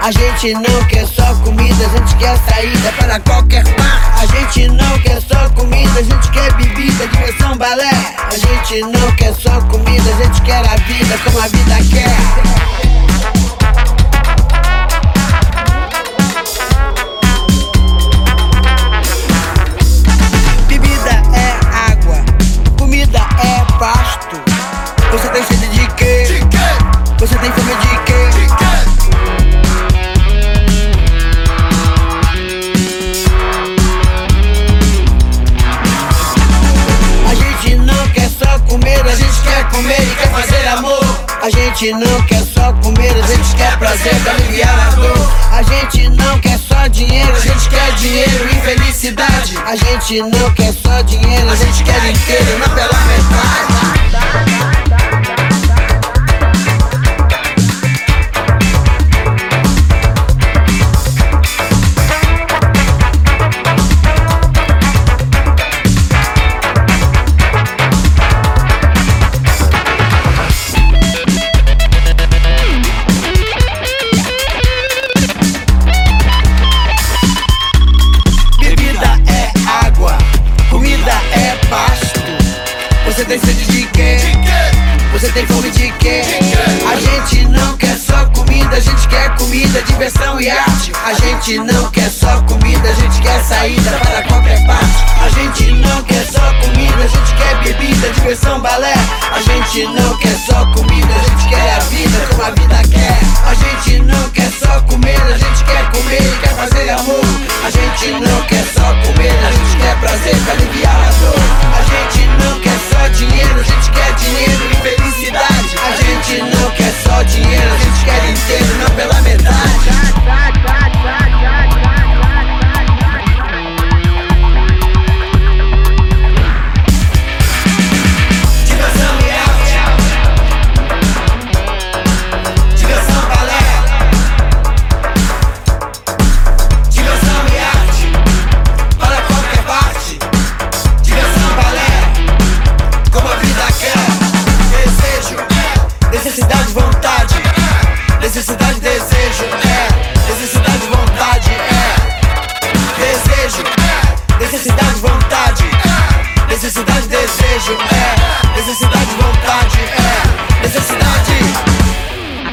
A 0.02 0.12
gente 0.12 0.54
não 0.54 0.86
quer 0.88 1.06
só 1.08 1.34
comida, 1.44 1.86
a 1.86 1.98
gente 1.98 2.16
quer 2.18 2.38
saída 2.50 2.92
para 2.98 3.20
qualquer 3.20 3.64
parte. 3.76 4.22
A 4.22 4.26
gente 4.26 4.68
não 4.70 5.00
quer 5.00 5.22
só 5.22 5.50
comida, 5.50 6.00
a 6.00 6.04
gente 6.04 6.32
quer 6.32 6.54
bebida, 6.54 7.08
diversão, 7.08 7.58
balé. 7.58 7.92
A 8.18 8.38
gente 8.38 8.82
não 8.82 9.12
quer 9.16 9.34
só 9.34 9.60
comida, 9.62 10.10
a 10.10 10.24
gente 10.24 10.42
quer 10.42 10.58
a 10.58 10.76
vida 10.76 11.18
como 11.24 11.40
a 11.40 11.48
vida 11.48 11.76
quer. 11.90 12.89
Gente 41.80 41.94
não 41.94 42.22
quer 42.24 42.44
só 42.44 42.74
comer, 42.84 43.10
a 43.10 43.26
gente 43.26 43.56
quer 43.56 43.78
prazer 43.78 44.14
pra 44.22 44.34
aliviar 44.34 44.88
a 44.88 44.96
dor. 44.96 45.32
A 45.50 45.64
gente 45.64 46.10
não 46.10 46.38
quer 46.40 46.60
só 46.60 46.88
dinheiro, 46.88 47.34
a 47.34 47.40
gente 47.40 47.70
quer 47.70 47.94
dinheiro 47.94 48.50
e 48.52 48.56
felicidade. 48.62 49.58
A 49.66 49.78
gente 49.78 50.22
não 50.22 50.54
quer 50.56 50.74
só 50.74 51.02
dinheiro, 51.04 51.50
a 51.50 51.56
gente 51.56 51.84
quer 51.86 52.10
inteiro, 52.10 52.60
não 52.60 52.70
pela 52.76 53.00
metade. 53.06 54.79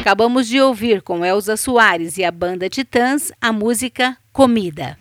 Acabamos 0.01 0.49
de 0.49 0.61
ouvir 0.61 1.03
com 1.03 1.25
Elza 1.25 1.57
Soares 1.57 2.19
e 2.19 2.25
a 2.25 2.31
banda 2.31 2.69
Titãs 2.69 3.31
a 3.41 3.53
música 3.53 4.17
Comida. 4.33 4.99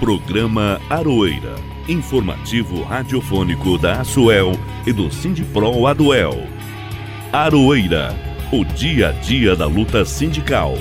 Programa 0.00 0.80
Aroeira. 0.90 1.54
Informativo 1.88 2.82
radiofônico 2.82 3.78
da 3.78 4.00
Asuel 4.00 4.52
e 4.84 4.92
do 4.92 5.12
Sindipro 5.12 5.86
Aduel. 5.86 6.46
Aroeira. 7.32 8.12
O 8.52 8.64
dia 8.64 9.10
a 9.10 9.12
dia 9.12 9.54
da 9.54 9.66
luta 9.66 10.04
sindical. 10.04 10.74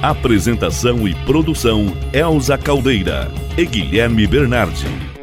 Apresentação 0.00 1.08
e 1.08 1.14
produção 1.24 1.86
Elza 2.12 2.56
Caldeira 2.56 3.28
e 3.58 3.66
Guilherme 3.66 4.26
Bernardi. 4.26 5.15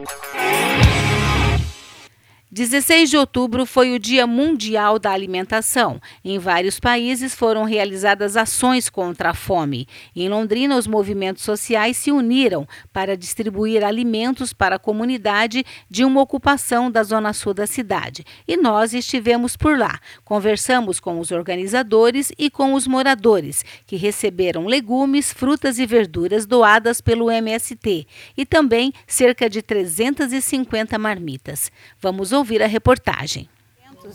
16 2.53 3.09
de 3.09 3.17
outubro 3.17 3.65
foi 3.65 3.95
o 3.95 3.97
Dia 3.97 4.27
Mundial 4.27 4.99
da 4.99 5.09
Alimentação. 5.09 5.99
Em 6.23 6.37
vários 6.37 6.79
países 6.79 7.33
foram 7.33 7.63
realizadas 7.63 8.37
ações 8.37 8.89
contra 8.89 9.31
a 9.31 9.33
fome. 9.33 9.87
Em 10.15 10.29
Londrina, 10.29 10.77
os 10.77 10.85
movimentos 10.85 11.41
sociais 11.41 11.97
se 11.97 12.11
uniram 12.11 12.67
para 12.93 13.17
distribuir 13.17 13.83
alimentos 13.83 14.53
para 14.53 14.75
a 14.75 14.79
comunidade 14.79 15.65
de 15.89 16.05
uma 16.05 16.21
ocupação 16.21 16.91
da 16.91 17.01
zona 17.01 17.33
sul 17.33 17.55
da 17.55 17.65
cidade. 17.65 18.23
E 18.47 18.55
nós 18.55 18.93
estivemos 18.93 19.57
por 19.57 19.75
lá. 19.75 19.99
Conversamos 20.23 20.99
com 20.99 21.19
os 21.19 21.31
organizadores 21.31 22.31
e 22.37 22.51
com 22.51 22.75
os 22.75 22.85
moradores, 22.85 23.65
que 23.87 23.95
receberam 23.95 24.67
legumes, 24.67 25.33
frutas 25.33 25.79
e 25.79 25.87
verduras 25.87 26.45
doadas 26.45 27.01
pelo 27.01 27.31
MST 27.31 28.05
e 28.37 28.45
também 28.45 28.93
cerca 29.07 29.49
de 29.49 29.63
350 29.63 30.99
marmitas. 30.99 31.71
Vamos 31.99 32.31
ouvir 32.31 32.42
ouvir 32.43 32.61
a 32.61 32.67
reportagem. 32.67 33.49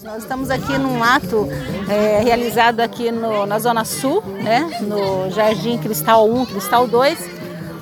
Nós 0.03 0.23
estamos 0.23 0.51
aqui 0.51 0.77
num 0.77 1.03
ato 1.03 1.49
é, 1.89 2.21
realizado 2.23 2.81
aqui 2.81 3.11
no, 3.11 3.47
na 3.47 3.59
Zona 3.59 3.87
Sul, 3.87 4.23
né, 4.23 4.69
no 4.83 5.31
Jardim 5.31 5.79
Cristal 5.79 6.31
1, 6.31 6.45
Cristal 6.45 6.87
2, 6.87 7.19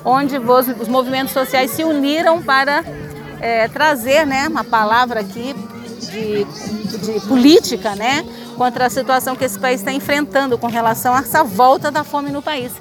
onde 0.05 0.37
os, 0.37 0.67
os 0.79 0.87
movimentos 0.87 1.33
sociais 1.33 1.71
se 1.71 1.83
uniram 1.83 2.41
para 2.41 2.81
é, 3.41 3.67
trazer 3.67 4.25
né, 4.25 4.47
uma 4.47 4.63
palavra 4.63 5.19
aqui 5.19 5.53
de, 5.99 6.45
de 6.45 7.27
política 7.27 7.93
né, 7.93 8.25
contra 8.55 8.85
a 8.85 8.89
situação 8.89 9.35
que 9.35 9.43
esse 9.43 9.59
país 9.59 9.81
está 9.81 9.91
enfrentando 9.91 10.57
com 10.57 10.67
relação 10.67 11.13
a 11.13 11.19
essa 11.19 11.43
volta 11.43 11.91
da 11.91 12.05
fome 12.05 12.31
no 12.31 12.41
país. 12.41 12.71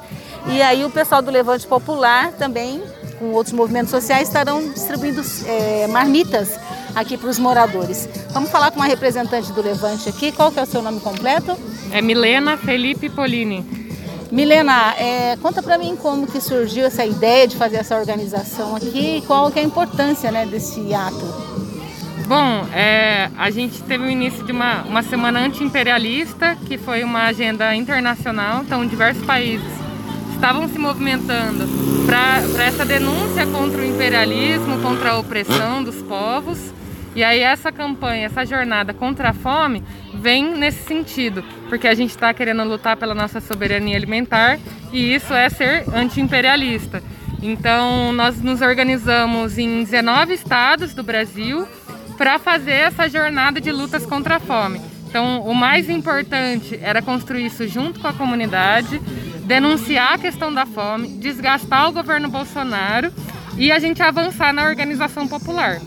E 0.46 0.62
aí 0.62 0.84
o 0.84 0.90
pessoal 0.90 1.20
do 1.20 1.32
Levante 1.32 1.66
Popular 1.66 2.30
também, 2.34 2.80
com 3.18 3.32
outros 3.32 3.54
movimentos 3.54 3.90
sociais, 3.90 4.28
estarão 4.28 4.70
distribuindo 4.72 5.22
é, 5.46 5.86
marmitas 5.86 6.58
aqui 6.94 7.16
para 7.16 7.28
os 7.28 7.38
moradores. 7.38 8.08
Vamos 8.30 8.50
falar 8.50 8.70
com 8.70 8.76
uma 8.76 8.86
representante 8.86 9.52
do 9.52 9.62
Levante 9.62 10.08
aqui. 10.08 10.32
Qual 10.32 10.50
que 10.50 10.58
é 10.58 10.62
o 10.62 10.66
seu 10.66 10.82
nome 10.82 11.00
completo? 11.00 11.56
É 11.92 12.00
Milena 12.00 12.56
Felipe 12.56 13.08
Polini. 13.08 13.64
Milena, 14.30 14.94
é, 14.98 15.36
conta 15.36 15.62
para 15.62 15.78
mim 15.78 15.96
como 15.96 16.26
que 16.26 16.40
surgiu 16.40 16.84
essa 16.84 17.04
ideia 17.04 17.46
de 17.46 17.56
fazer 17.56 17.76
essa 17.76 17.96
organização 17.96 18.74
aqui 18.74 19.18
e 19.18 19.22
qual 19.22 19.50
que 19.50 19.58
é 19.58 19.62
a 19.62 19.64
importância 19.64 20.32
né, 20.32 20.44
desse 20.46 20.92
ato. 20.92 21.56
Bom, 22.26 22.66
é, 22.74 23.30
a 23.38 23.50
gente 23.50 23.80
teve 23.84 24.04
o 24.04 24.10
início 24.10 24.44
de 24.44 24.50
uma, 24.50 24.82
uma 24.82 25.02
semana 25.02 25.38
anti-imperialista, 25.38 26.56
que 26.66 26.76
foi 26.76 27.04
uma 27.04 27.26
agenda 27.26 27.72
internacional, 27.72 28.62
então 28.62 28.84
diversos 28.84 29.24
países 29.24 29.75
estavam 30.36 30.68
se 30.68 30.78
movimentando 30.78 31.66
para 32.06 32.38
essa 32.62 32.84
denúncia 32.84 33.46
contra 33.46 33.80
o 33.80 33.84
imperialismo, 33.84 34.80
contra 34.80 35.10
a 35.10 35.18
opressão 35.18 35.82
dos 35.82 35.96
povos. 36.02 36.58
E 37.14 37.24
aí 37.24 37.40
essa 37.40 37.72
campanha, 37.72 38.26
essa 38.26 38.44
jornada 38.44 38.92
contra 38.92 39.30
a 39.30 39.32
fome 39.32 39.82
vem 40.14 40.54
nesse 40.54 40.84
sentido, 40.84 41.42
porque 41.68 41.88
a 41.88 41.94
gente 41.94 42.10
está 42.10 42.32
querendo 42.34 42.62
lutar 42.64 42.96
pela 42.96 43.14
nossa 43.14 43.40
soberania 43.40 43.96
alimentar 43.96 44.58
e 44.92 45.14
isso 45.14 45.32
é 45.32 45.48
ser 45.48 45.84
anti-imperialista. 45.94 47.02
Então 47.42 48.12
nós 48.12 48.40
nos 48.42 48.60
organizamos 48.60 49.56
em 49.56 49.82
19 49.82 50.34
estados 50.34 50.92
do 50.92 51.02
Brasil 51.02 51.66
para 52.18 52.38
fazer 52.38 52.72
essa 52.72 53.08
jornada 53.08 53.60
de 53.60 53.72
lutas 53.72 54.04
contra 54.04 54.36
a 54.36 54.40
fome. 54.40 54.80
Então, 55.08 55.40
o 55.40 55.54
mais 55.54 55.88
importante 55.88 56.78
era 56.82 57.00
construir 57.00 57.46
isso 57.46 57.66
junto 57.66 58.00
com 58.00 58.08
a 58.08 58.12
comunidade, 58.12 59.00
denunciar 59.46 60.14
a 60.14 60.18
questão 60.18 60.52
da 60.52 60.66
fome, 60.66 61.08
desgastar 61.08 61.88
o 61.88 61.92
governo 61.92 62.28
Bolsonaro 62.28 63.12
e 63.56 63.72
a 63.72 63.78
gente 63.78 64.02
avançar 64.02 64.52
na 64.52 64.64
organização 64.64 65.26
popular. 65.26 65.80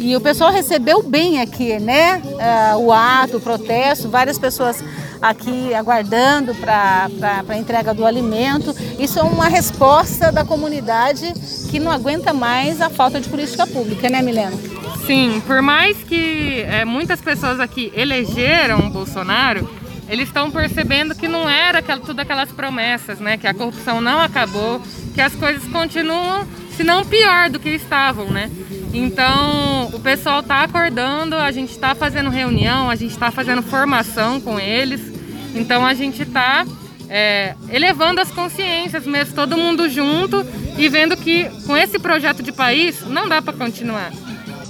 E 0.00 0.16
o 0.16 0.20
pessoal 0.20 0.50
recebeu 0.50 1.02
bem 1.02 1.40
aqui, 1.40 1.78
né? 1.78 2.20
Uh, 2.24 2.78
o 2.78 2.92
ato, 2.92 3.36
o 3.36 3.40
protesto, 3.40 4.08
várias 4.08 4.38
pessoas 4.38 4.82
aqui 5.22 5.72
aguardando 5.72 6.54
para 6.54 7.08
a 7.48 7.56
entrega 7.56 7.94
do 7.94 8.04
alimento. 8.04 8.74
Isso 8.98 9.18
é 9.18 9.22
uma 9.22 9.48
resposta 9.48 10.32
da 10.32 10.44
comunidade 10.44 11.32
que 11.70 11.78
não 11.78 11.90
aguenta 11.90 12.34
mais 12.34 12.80
a 12.80 12.90
falta 12.90 13.20
de 13.20 13.28
política 13.28 13.66
pública, 13.66 14.08
né, 14.10 14.20
Milena? 14.20 14.56
Sim, 15.06 15.42
por 15.46 15.62
mais 15.62 15.96
que 15.98 16.62
é, 16.62 16.84
muitas 16.84 17.20
pessoas 17.20 17.60
aqui 17.60 17.92
elegeram 17.94 18.80
o 18.80 18.90
Bolsonaro, 18.90 19.68
eles 20.08 20.28
estão 20.28 20.50
percebendo 20.50 21.14
que 21.14 21.26
não 21.26 21.48
era 21.48 21.78
aquela, 21.78 22.00
tudo 22.00 22.20
aquelas 22.20 22.50
promessas, 22.52 23.18
né? 23.18 23.36
Que 23.36 23.46
a 23.46 23.54
corrupção 23.54 24.00
não 24.00 24.20
acabou, 24.20 24.80
que 25.14 25.20
as 25.20 25.34
coisas 25.34 25.64
continuam, 25.70 26.46
se 26.76 26.84
não 26.84 27.04
pior 27.04 27.48
do 27.48 27.58
que 27.58 27.70
estavam, 27.70 28.30
né? 28.30 28.50
Então, 28.92 29.90
o 29.92 30.00
pessoal 30.00 30.40
está 30.40 30.62
acordando, 30.62 31.34
a 31.36 31.50
gente 31.50 31.70
está 31.70 31.94
fazendo 31.94 32.30
reunião, 32.30 32.90
a 32.90 32.94
gente 32.94 33.12
está 33.12 33.30
fazendo 33.30 33.62
formação 33.62 34.40
com 34.40 34.60
eles. 34.60 35.00
Então, 35.54 35.84
a 35.84 35.94
gente 35.94 36.22
está 36.22 36.64
é, 37.08 37.54
elevando 37.70 38.20
as 38.20 38.30
consciências 38.30 39.06
mesmo, 39.06 39.34
todo 39.34 39.56
mundo 39.56 39.88
junto 39.88 40.44
e 40.76 40.88
vendo 40.88 41.16
que 41.16 41.48
com 41.66 41.76
esse 41.76 41.98
projeto 41.98 42.42
de 42.42 42.52
país 42.52 43.00
não 43.06 43.28
dá 43.28 43.42
para 43.42 43.52
continuar. 43.52 44.12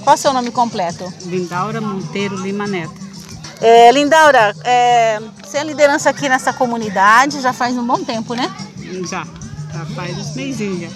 Qual 0.03 0.15
é 0.15 0.19
o 0.19 0.21
seu 0.21 0.33
nome 0.33 0.51
completo? 0.51 1.13
Lindaura 1.27 1.81
Monteiro 1.81 2.37
Lima 2.37 2.67
Neto. 2.67 3.04
É, 3.67 3.91
Lindaura, 3.91 4.55
é, 4.63 5.19
você 5.43 5.57
é 5.57 5.65
liderança 5.65 6.11
aqui 6.11 6.29
nessa 6.29 6.53
comunidade 6.53 7.41
já 7.41 7.51
faz 7.51 7.75
um 7.79 7.87
bom 7.87 8.05
tempo, 8.05 8.35
né? 8.35 8.55
Já, 9.09 9.27
já 9.73 9.87
faz 9.95 10.19
uns 10.19 10.37
mesinhos 10.37 10.81
já. 10.83 10.89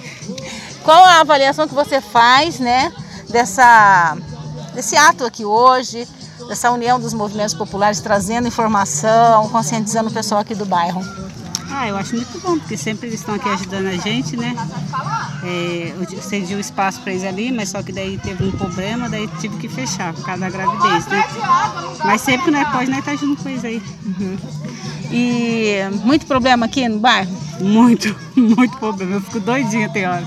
Qual 0.83 1.03
a 1.03 1.21
avaliação 1.21 1.67
que 1.67 1.75
você 1.75 1.99
faz, 2.03 2.59
né, 2.59 2.93
dessa, 3.31 4.19
desse 4.75 4.99
ato 4.99 5.25
aqui 5.25 5.47
hoje, 5.47 6.07
dessa 6.47 6.71
união 6.71 7.01
dos 7.01 7.15
movimentos 7.15 7.55
populares, 7.55 8.01
trazendo 8.01 8.47
informação, 8.47 9.49
conscientizando 9.49 10.11
o 10.11 10.13
pessoal 10.13 10.43
aqui 10.43 10.55
do 10.55 10.67
bairro? 10.67 11.01
Ah, 11.71 11.87
eu 11.87 11.97
acho 11.97 12.15
muito 12.15 12.41
bom, 12.41 12.59
porque 12.59 12.77
sempre 12.77 13.09
eles 13.09 13.21
estão 13.21 13.35
aqui 13.35 13.49
ajudando 13.49 13.87
a 13.87 13.97
gente, 13.97 14.37
né? 14.37 14.55
É, 15.45 15.95
eu 15.95 16.23
cedi 16.23 16.55
o 16.55 16.61
espaço 16.61 17.01
para 17.03 17.13
eles 17.13 17.25
ali, 17.25 17.53
mas 17.53 17.69
só 17.69 17.83
que 17.83 17.93
daí 17.93 18.19
teve 18.19 18.45
um 18.45 18.51
problema, 18.51 19.09
daí 19.09 19.29
tive 19.41 19.57
que 19.59 19.69
fechar 19.69 20.15
por 20.15 20.25
causa 20.25 20.41
da 20.41 20.51
gravidez, 20.51 21.07
né? 21.07 21.25
Mas 22.05 22.23
sempre 22.23 22.51
nós 22.51 22.69
pode, 22.71 22.91
nós 22.91 23.05
tá 23.05 23.15
junto 23.15 23.43
com 23.43 23.49
eles 23.51 23.65
aí. 23.65 23.83
Uhum. 24.05 24.39
E 25.11 25.77
muito 26.05 26.27
problema 26.27 26.67
aqui 26.67 26.89
no 26.89 27.01
bairro? 27.01 27.31
Muito, 27.61 28.17
muito 28.35 28.77
problema. 28.79 29.17
Eu 29.17 29.21
fico 29.21 29.41
doidinha 29.41 29.89
tem 29.91 30.07
hora. 30.07 30.27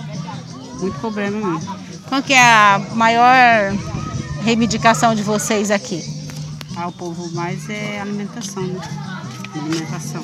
Muito 0.80 0.98
problema 1.00 1.38
mesmo. 1.38 1.76
Qual 2.08 2.22
que 2.22 2.34
é 2.34 2.42
a 2.42 2.82
maior 2.94 3.74
reivindicação 4.44 5.16
de 5.16 5.24
vocês 5.24 5.72
aqui? 5.72 6.04
Ah, 6.76 6.88
o 6.88 6.92
povo 6.92 7.30
mais 7.34 7.70
é 7.70 8.00
alimentação, 8.00 8.64
né? 8.64 8.80
Alimentação 9.56 10.24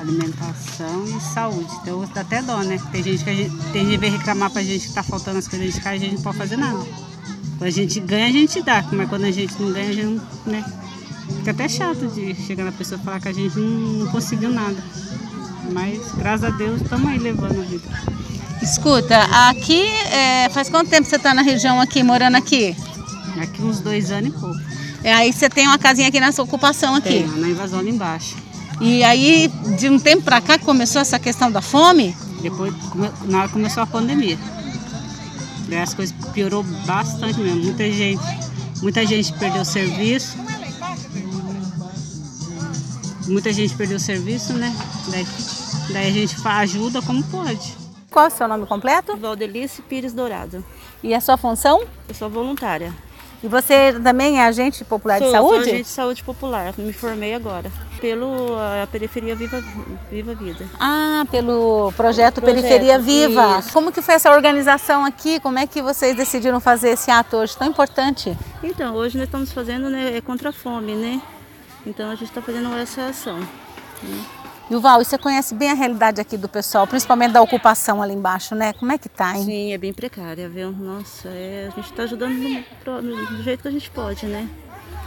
alimentação 0.00 1.04
e 1.04 1.20
saúde. 1.20 1.72
Então 1.82 2.08
dá 2.14 2.20
até 2.20 2.42
dó, 2.42 2.58
né? 2.62 2.80
Tem 2.92 3.02
gente 3.02 3.24
que 3.24 3.30
a 3.30 3.34
gente, 3.34 3.56
tem 3.72 3.84
gente 3.86 3.98
vem 3.98 4.10
reclamar 4.10 4.50
pra 4.50 4.62
gente 4.62 4.88
que 4.88 4.94
tá 4.94 5.02
faltando 5.02 5.38
as 5.38 5.48
coisas 5.48 5.74
de 5.74 5.80
casa 5.80 5.96
e 5.96 5.98
a 5.98 6.00
gente 6.00 6.14
não 6.16 6.22
pode 6.22 6.38
fazer 6.38 6.56
nada. 6.56 6.84
Quando 7.58 7.62
a 7.62 7.70
gente 7.70 8.00
ganha, 8.00 8.26
a 8.26 8.32
gente 8.32 8.62
dá, 8.62 8.84
mas 8.92 9.08
quando 9.08 9.24
a 9.24 9.30
gente 9.30 9.54
não 9.60 9.72
ganha, 9.72 9.88
a 9.88 9.92
gente 9.92 10.06
não, 10.06 10.22
né? 10.46 10.64
Fica 11.38 11.50
até 11.50 11.68
chato 11.68 12.06
de 12.08 12.34
chegar 12.34 12.64
na 12.64 12.72
pessoa 12.72 13.00
e 13.00 13.04
falar 13.04 13.20
que 13.20 13.28
a 13.28 13.32
gente 13.32 13.58
não, 13.58 13.68
não 13.68 14.06
conseguiu 14.12 14.50
nada. 14.50 14.76
Mas 15.72 16.00
graças 16.14 16.44
a 16.44 16.50
Deus 16.50 16.80
estamos 16.80 17.08
aí 17.08 17.18
levando 17.18 17.60
a 17.60 17.64
vida. 17.64 17.88
Escuta, 18.62 19.18
aqui 19.48 19.86
é, 20.10 20.48
faz 20.50 20.68
quanto 20.68 20.88
tempo 20.88 21.06
você 21.06 21.16
está 21.16 21.34
na 21.34 21.42
região 21.42 21.80
aqui, 21.80 22.02
morando 22.02 22.36
aqui? 22.36 22.76
Aqui 23.40 23.62
uns 23.62 23.80
dois 23.80 24.10
anos 24.10 24.30
e 24.30 24.32
pouco. 24.32 24.56
É, 25.02 25.12
aí 25.12 25.32
você 25.32 25.48
tem 25.48 25.66
uma 25.66 25.78
casinha 25.78 26.08
aqui 26.08 26.18
nessa 26.18 26.42
ocupação 26.42 26.94
aqui? 26.94 27.08
Tem, 27.08 27.26
na 27.26 27.48
invasão 27.48 27.78
ali 27.78 27.90
embaixo. 27.90 28.36
E 28.80 29.02
aí, 29.02 29.48
de 29.78 29.88
um 29.88 29.98
tempo 29.98 30.22
para 30.22 30.40
cá, 30.40 30.58
começou 30.58 31.00
essa 31.00 31.18
questão 31.18 31.50
da 31.50 31.62
fome? 31.62 32.14
Depois, 32.42 32.74
na 33.24 33.40
hora 33.40 33.48
começou 33.48 33.82
a 33.82 33.86
pandemia. 33.86 34.38
Daí 35.68 35.80
as 35.80 35.94
coisas 35.94 36.14
piorou 36.32 36.62
bastante 36.86 37.40
mesmo. 37.40 37.64
Muita 37.64 37.90
gente, 37.90 38.22
muita 38.82 39.06
gente 39.06 39.32
perdeu 39.32 39.62
o 39.62 39.64
serviço. 39.64 40.36
Muita 43.26 43.52
gente 43.52 43.74
perdeu 43.74 43.96
o 43.96 44.00
serviço, 44.00 44.52
né? 44.52 44.74
Daí, 45.08 45.26
daí 45.92 46.08
a 46.08 46.12
gente 46.12 46.36
ajuda 46.44 47.02
como 47.02 47.22
pode. 47.24 47.74
Qual 48.10 48.26
é 48.26 48.28
o 48.28 48.30
seu 48.30 48.46
nome 48.46 48.66
completo? 48.66 49.16
Valdelice 49.16 49.82
Pires 49.82 50.12
Dourado. 50.12 50.64
E 51.02 51.14
a 51.14 51.20
sua 51.20 51.36
função? 51.36 51.82
Eu 52.08 52.14
sou 52.14 52.30
voluntária. 52.30 52.94
E 53.42 53.48
você 53.48 53.92
também 54.02 54.38
é 54.38 54.46
agente 54.46 54.84
popular 54.84 55.18
sou, 55.18 55.26
de 55.26 55.32
saúde? 55.32 55.54
Sou 55.54 55.62
agente 55.62 55.82
de 55.82 55.88
saúde 55.88 56.24
popular, 56.24 56.74
me 56.78 56.92
formei 56.92 57.34
agora. 57.34 57.70
Pelo 58.00 58.56
a 58.82 58.86
Periferia 58.86 59.34
Viva, 59.34 59.62
Viva 60.10 60.34
Vida. 60.34 60.66
Ah, 60.78 61.24
pelo 61.30 61.92
projeto, 61.96 62.40
projeto 62.40 62.42
Periferia 62.42 62.98
Viva. 62.98 63.58
Isso. 63.60 63.72
Como 63.72 63.90
que 63.90 64.02
foi 64.02 64.14
essa 64.14 64.30
organização 64.30 65.04
aqui? 65.04 65.40
Como 65.40 65.58
é 65.58 65.66
que 65.66 65.80
vocês 65.80 66.16
decidiram 66.16 66.60
fazer 66.60 66.90
esse 66.90 67.10
ato 67.10 67.36
hoje 67.36 67.56
tão 67.56 67.66
importante? 67.66 68.36
Então, 68.62 68.94
hoje 68.94 69.16
nós 69.16 69.26
estamos 69.26 69.52
fazendo 69.52 69.88
né, 69.88 70.16
é 70.16 70.20
contra 70.20 70.50
a 70.50 70.52
fome, 70.52 70.94
né? 70.94 71.20
Então 71.86 72.10
a 72.10 72.14
gente 72.14 72.28
está 72.28 72.42
fazendo 72.42 72.72
essa 72.74 73.06
ação. 73.06 73.38
Né? 73.38 74.24
Yuval, 74.70 75.04
você 75.04 75.16
conhece 75.16 75.54
bem 75.54 75.70
a 75.70 75.74
realidade 75.74 76.20
aqui 76.20 76.36
do 76.36 76.48
pessoal, 76.48 76.86
principalmente 76.88 77.32
da 77.32 77.40
ocupação 77.40 78.02
ali 78.02 78.14
embaixo, 78.14 78.54
né? 78.54 78.72
Como 78.72 78.90
é 78.90 78.98
que 78.98 79.08
tá, 79.08 79.36
hein? 79.36 79.44
Sim, 79.44 79.72
é 79.72 79.78
bem 79.78 79.92
precária, 79.92 80.48
viu? 80.48 80.72
Nossa, 80.72 81.28
é, 81.28 81.68
a 81.70 81.76
gente 81.76 81.90
está 81.90 82.02
ajudando 82.02 82.34
do, 82.84 83.02
do, 83.02 83.42
jeito 83.44 83.62
que 83.62 83.68
a 83.68 83.70
gente 83.70 83.88
pode, 83.90 84.26
né? 84.26 84.48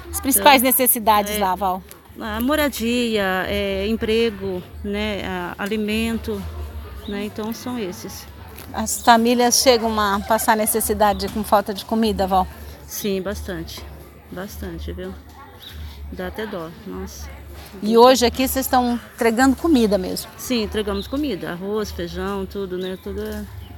As 0.09 0.21
principais 0.21 0.61
então, 0.61 0.69
necessidades 0.69 1.35
é, 1.35 1.39
lá, 1.39 1.55
Val? 1.55 1.83
A 2.19 2.41
moradia, 2.41 3.45
é, 3.47 3.87
emprego, 3.87 4.61
né? 4.83 5.25
A, 5.25 5.55
alimento, 5.57 6.41
né? 7.07 7.25
Então 7.25 7.53
são 7.53 7.79
esses. 7.79 8.27
As 8.73 9.01
famílias 9.01 9.61
chegam 9.61 9.99
a 9.99 10.19
passar 10.19 10.55
necessidade 10.55 11.27
com 11.29 11.43
falta 11.43 11.73
de 11.73 11.85
comida, 11.85 12.27
Val? 12.27 12.47
Sim, 12.85 13.21
bastante. 13.21 13.83
Bastante, 14.31 14.91
viu? 14.91 15.13
Dá 16.11 16.27
até 16.27 16.45
dó, 16.45 16.69
nossa. 16.85 17.29
E 17.81 17.97
hoje 17.97 18.25
aqui 18.25 18.47
vocês 18.47 18.65
estão 18.65 18.99
entregando 19.15 19.55
comida 19.55 19.97
mesmo? 19.97 20.29
Sim, 20.37 20.63
entregamos 20.63 21.07
comida, 21.07 21.51
arroz, 21.51 21.91
feijão, 21.91 22.45
tudo, 22.45 22.77
né? 22.77 22.97
Tudo 23.01 23.21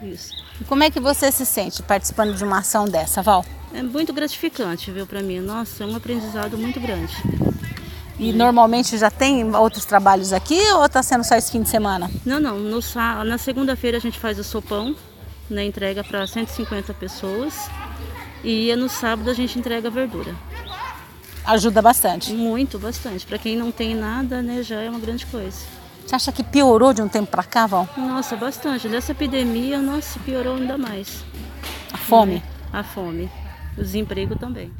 isso. 0.02 0.34
E 0.60 0.64
como 0.64 0.84
é 0.84 0.90
que 0.90 1.00
você 1.00 1.32
se 1.32 1.46
sente 1.46 1.84
participando 1.84 2.36
de 2.36 2.44
uma 2.44 2.60
ação 2.60 2.86
dessa, 2.86 3.22
Val? 3.22 3.46
É 3.74 3.82
muito 3.82 4.12
gratificante, 4.12 4.92
viu, 4.92 5.06
para 5.06 5.22
mim. 5.22 5.40
Nossa, 5.40 5.84
é 5.84 5.88
um 5.88 5.96
aprendizado 5.96 6.58
muito 6.58 6.80
grande. 6.80 7.14
E 8.22 8.32
normalmente 8.32 9.00
já 9.00 9.10
tem 9.10 9.56
outros 9.56 9.84
trabalhos 9.84 10.32
aqui 10.32 10.62
ou 10.74 10.86
está 10.86 11.02
sendo 11.02 11.24
só 11.24 11.36
esse 11.36 11.52
fim 11.52 11.64
de 11.64 11.70
semana? 11.70 12.08
Não, 12.24 12.40
não. 12.40 12.60
No, 12.60 12.80
na 13.26 13.38
segunda-feira 13.40 13.98
a 13.98 14.00
gente 14.00 14.20
faz 14.20 14.38
o 14.38 14.44
sopão, 14.44 14.96
né, 15.50 15.66
entrega 15.66 16.04
para 16.04 16.28
150 16.28 16.94
pessoas. 16.94 17.68
E 18.44 18.76
no 18.76 18.88
sábado 18.88 19.28
a 19.28 19.34
gente 19.34 19.58
entrega 19.58 19.88
a 19.88 19.92
verdura. 19.92 20.36
Ajuda 21.44 21.82
bastante. 21.82 22.32
Muito, 22.32 22.78
bastante. 22.78 23.26
Para 23.26 23.40
quem 23.40 23.58
não 23.58 23.72
tem 23.72 23.96
nada, 23.96 24.40
né, 24.44 24.62
já 24.62 24.80
é 24.80 24.88
uma 24.88 25.00
grande 25.00 25.26
coisa. 25.26 25.58
Você 26.06 26.14
acha 26.14 26.32
que 26.32 26.44
piorou 26.44 26.94
de 26.94 27.02
um 27.02 27.08
tempo 27.08 27.32
para 27.32 27.42
cá, 27.42 27.66
Val? 27.66 27.90
Nossa, 27.98 28.36
bastante. 28.36 28.88
Nessa 28.88 29.14
epidemia, 29.14 29.82
nossa, 29.82 30.20
piorou 30.20 30.58
ainda 30.58 30.78
mais. 30.78 31.24
A 31.92 31.98
fome? 31.98 32.36
Né? 32.36 32.44
A 32.72 32.84
fome. 32.84 33.32
O 33.76 33.82
desemprego 33.82 34.38
também. 34.38 34.72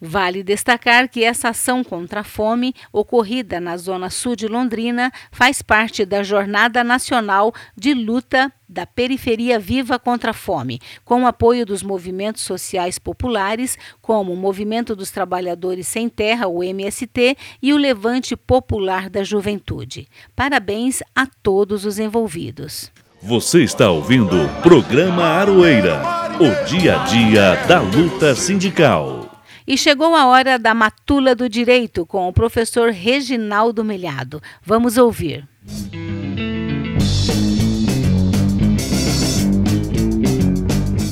Vale 0.00 0.42
destacar 0.42 1.08
que 1.08 1.24
essa 1.24 1.48
ação 1.48 1.82
contra 1.82 2.20
a 2.20 2.24
fome, 2.24 2.74
ocorrida 2.92 3.60
na 3.60 3.76
zona 3.76 4.10
sul 4.10 4.36
de 4.36 4.46
Londrina, 4.46 5.10
faz 5.32 5.60
parte 5.60 6.04
da 6.04 6.22
Jornada 6.22 6.84
Nacional 6.84 7.52
de 7.76 7.94
Luta 7.94 8.52
da 8.68 8.86
Periferia 8.86 9.58
Viva 9.58 9.98
contra 9.98 10.32
a 10.32 10.34
Fome, 10.34 10.78
com 11.04 11.22
o 11.22 11.26
apoio 11.26 11.64
dos 11.64 11.82
movimentos 11.82 12.42
sociais 12.42 12.98
populares, 12.98 13.78
como 14.02 14.32
o 14.32 14.36
Movimento 14.36 14.94
dos 14.94 15.10
Trabalhadores 15.10 15.88
Sem 15.88 16.08
Terra, 16.08 16.46
o 16.46 16.62
MST, 16.62 17.36
e 17.62 17.72
o 17.72 17.78
Levante 17.78 18.36
Popular 18.36 19.08
da 19.08 19.24
Juventude. 19.24 20.06
Parabéns 20.36 21.02
a 21.14 21.26
todos 21.42 21.84
os 21.86 21.98
envolvidos. 21.98 22.92
Você 23.22 23.64
está 23.64 23.90
ouvindo 23.90 24.44
o 24.44 24.48
programa 24.62 25.24
Aroeira, 25.24 26.00
o 26.38 26.66
dia 26.66 27.00
a 27.00 27.04
dia 27.04 27.56
da 27.66 27.80
luta 27.80 28.34
sindical. 28.34 29.27
E 29.68 29.76
chegou 29.76 30.14
a 30.16 30.26
hora 30.26 30.58
da 30.58 30.72
Matula 30.72 31.34
do 31.34 31.46
Direito 31.46 32.06
com 32.06 32.26
o 32.26 32.32
professor 32.32 32.90
Reginaldo 32.90 33.84
Melhado. 33.84 34.40
Vamos 34.64 34.96
ouvir. 34.96 35.46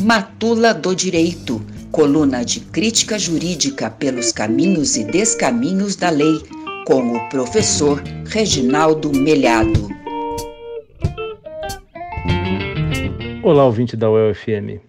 Matula 0.01 0.73
do 0.73 0.95
Direito 0.95 1.61
coluna 1.91 2.47
de 2.47 2.61
crítica 2.61 3.19
jurídica 3.19 3.91
pelos 3.91 4.33
caminhos 4.33 4.97
e 4.97 5.05
descaminhos 5.05 5.95
da 5.95 6.09
lei, 6.09 6.41
com 6.87 7.13
o 7.15 7.29
professor 7.29 8.03
Reginaldo 8.27 9.13
Melhado. 9.13 9.89
Olá, 13.43 13.67
ouvinte 13.67 13.99
da 13.99 14.11
UFM. 14.11 14.81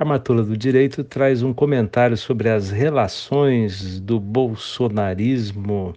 A 0.00 0.04
Matula 0.04 0.44
do 0.44 0.56
Direito 0.56 1.02
traz 1.02 1.42
um 1.42 1.52
comentário 1.52 2.16
sobre 2.16 2.48
as 2.48 2.70
relações 2.70 3.98
do 3.98 4.20
bolsonarismo 4.20 5.92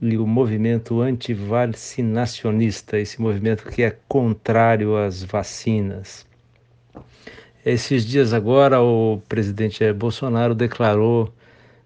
e 0.00 0.16
o 0.16 0.26
movimento 0.26 1.02
antivacinacionista, 1.02 2.98
esse 2.98 3.20
movimento 3.20 3.66
que 3.68 3.82
é 3.82 3.94
contrário 4.08 4.96
às 4.96 5.22
vacinas. 5.22 6.26
Esses 7.62 8.06
dias 8.06 8.32
agora, 8.32 8.80
o 8.80 9.20
presidente 9.28 9.92
Bolsonaro 9.92 10.54
declarou 10.54 11.30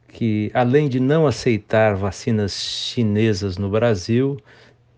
que, 0.06 0.52
além 0.54 0.88
de 0.88 1.00
não 1.00 1.26
aceitar 1.26 1.96
vacinas 1.96 2.52
chinesas 2.52 3.58
no 3.58 3.68
Brasil, 3.68 4.40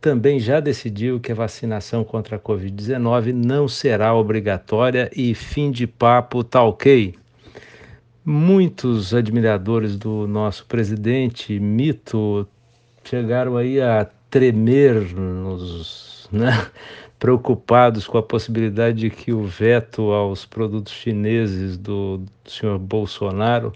também 0.02 0.40
já 0.40 0.58
decidiu 0.58 1.20
que 1.20 1.30
a 1.30 1.34
vacinação 1.34 2.02
contra 2.02 2.34
a 2.34 2.38
Covid-19 2.38 3.32
não 3.32 3.68
será 3.68 4.12
obrigatória 4.12 5.08
e 5.14 5.32
fim 5.32 5.70
de 5.70 5.86
papo 5.86 6.42
tá 6.42 6.60
ok. 6.60 7.14
Muitos 8.24 9.14
admiradores 9.14 9.96
do 9.96 10.26
nosso 10.26 10.66
presidente, 10.66 11.58
mito, 11.60 12.46
chegaram 13.04 13.56
aí 13.56 13.80
a 13.80 14.08
tremer 14.28 15.14
nos, 15.14 16.28
né? 16.32 16.66
preocupados 17.16 18.04
com 18.08 18.18
a 18.18 18.22
possibilidade 18.22 18.98
de 18.98 19.10
que 19.10 19.32
o 19.32 19.44
veto 19.44 20.10
aos 20.10 20.44
produtos 20.44 20.92
chineses 20.92 21.78
do, 21.78 22.18
do 22.18 22.50
senhor 22.50 22.76
Bolsonaro 22.80 23.72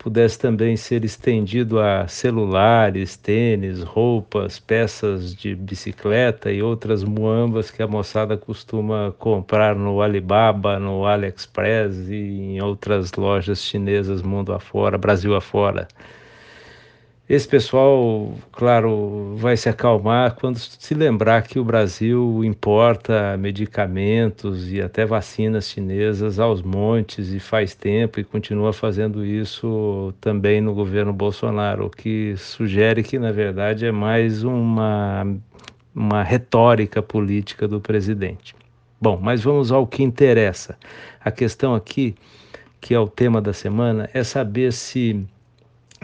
pudesse 0.00 0.38
também 0.38 0.78
ser 0.78 1.04
estendido 1.04 1.78
a 1.78 2.08
celulares, 2.08 3.18
tênis, 3.18 3.82
roupas, 3.82 4.58
peças 4.58 5.34
de 5.36 5.54
bicicleta 5.54 6.50
e 6.50 6.62
outras 6.62 7.04
muambas 7.04 7.70
que 7.70 7.82
a 7.82 7.86
moçada 7.86 8.34
costuma 8.34 9.14
comprar 9.18 9.76
no 9.76 10.00
Alibaba, 10.00 10.78
no 10.78 11.04
AliExpress 11.04 12.08
e 12.08 12.14
em 12.14 12.62
outras 12.62 13.12
lojas 13.12 13.62
chinesas 13.62 14.22
mundo 14.22 14.54
afora, 14.54 14.96
Brasil 14.96 15.36
afora. 15.36 15.86
Esse 17.30 17.46
pessoal, 17.46 18.34
claro, 18.50 19.36
vai 19.36 19.56
se 19.56 19.68
acalmar 19.68 20.34
quando 20.34 20.58
se 20.58 20.94
lembrar 20.94 21.42
que 21.42 21.60
o 21.60 21.64
Brasil 21.64 22.42
importa 22.42 23.36
medicamentos 23.36 24.72
e 24.72 24.82
até 24.82 25.06
vacinas 25.06 25.68
chinesas 25.68 26.40
aos 26.40 26.60
montes 26.60 27.28
e 27.28 27.38
faz 27.38 27.72
tempo 27.72 28.18
e 28.18 28.24
continua 28.24 28.72
fazendo 28.72 29.24
isso 29.24 30.12
também 30.20 30.60
no 30.60 30.74
governo 30.74 31.12
Bolsonaro, 31.12 31.86
o 31.86 31.90
que 31.90 32.34
sugere 32.36 33.00
que, 33.04 33.16
na 33.16 33.30
verdade, 33.30 33.86
é 33.86 33.92
mais 33.92 34.42
uma, 34.42 35.24
uma 35.94 36.24
retórica 36.24 37.00
política 37.00 37.68
do 37.68 37.80
presidente. 37.80 38.56
Bom, 39.00 39.20
mas 39.22 39.40
vamos 39.40 39.70
ao 39.70 39.86
que 39.86 40.02
interessa. 40.02 40.76
A 41.24 41.30
questão 41.30 41.76
aqui, 41.76 42.16
que 42.80 42.92
é 42.92 42.98
o 42.98 43.06
tema 43.06 43.40
da 43.40 43.52
semana, 43.52 44.10
é 44.12 44.24
saber 44.24 44.72
se, 44.72 45.24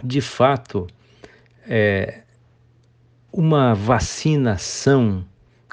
de 0.04 0.20
fato, 0.20 0.86
é, 1.68 2.22
uma 3.32 3.74
vacinação 3.74 5.24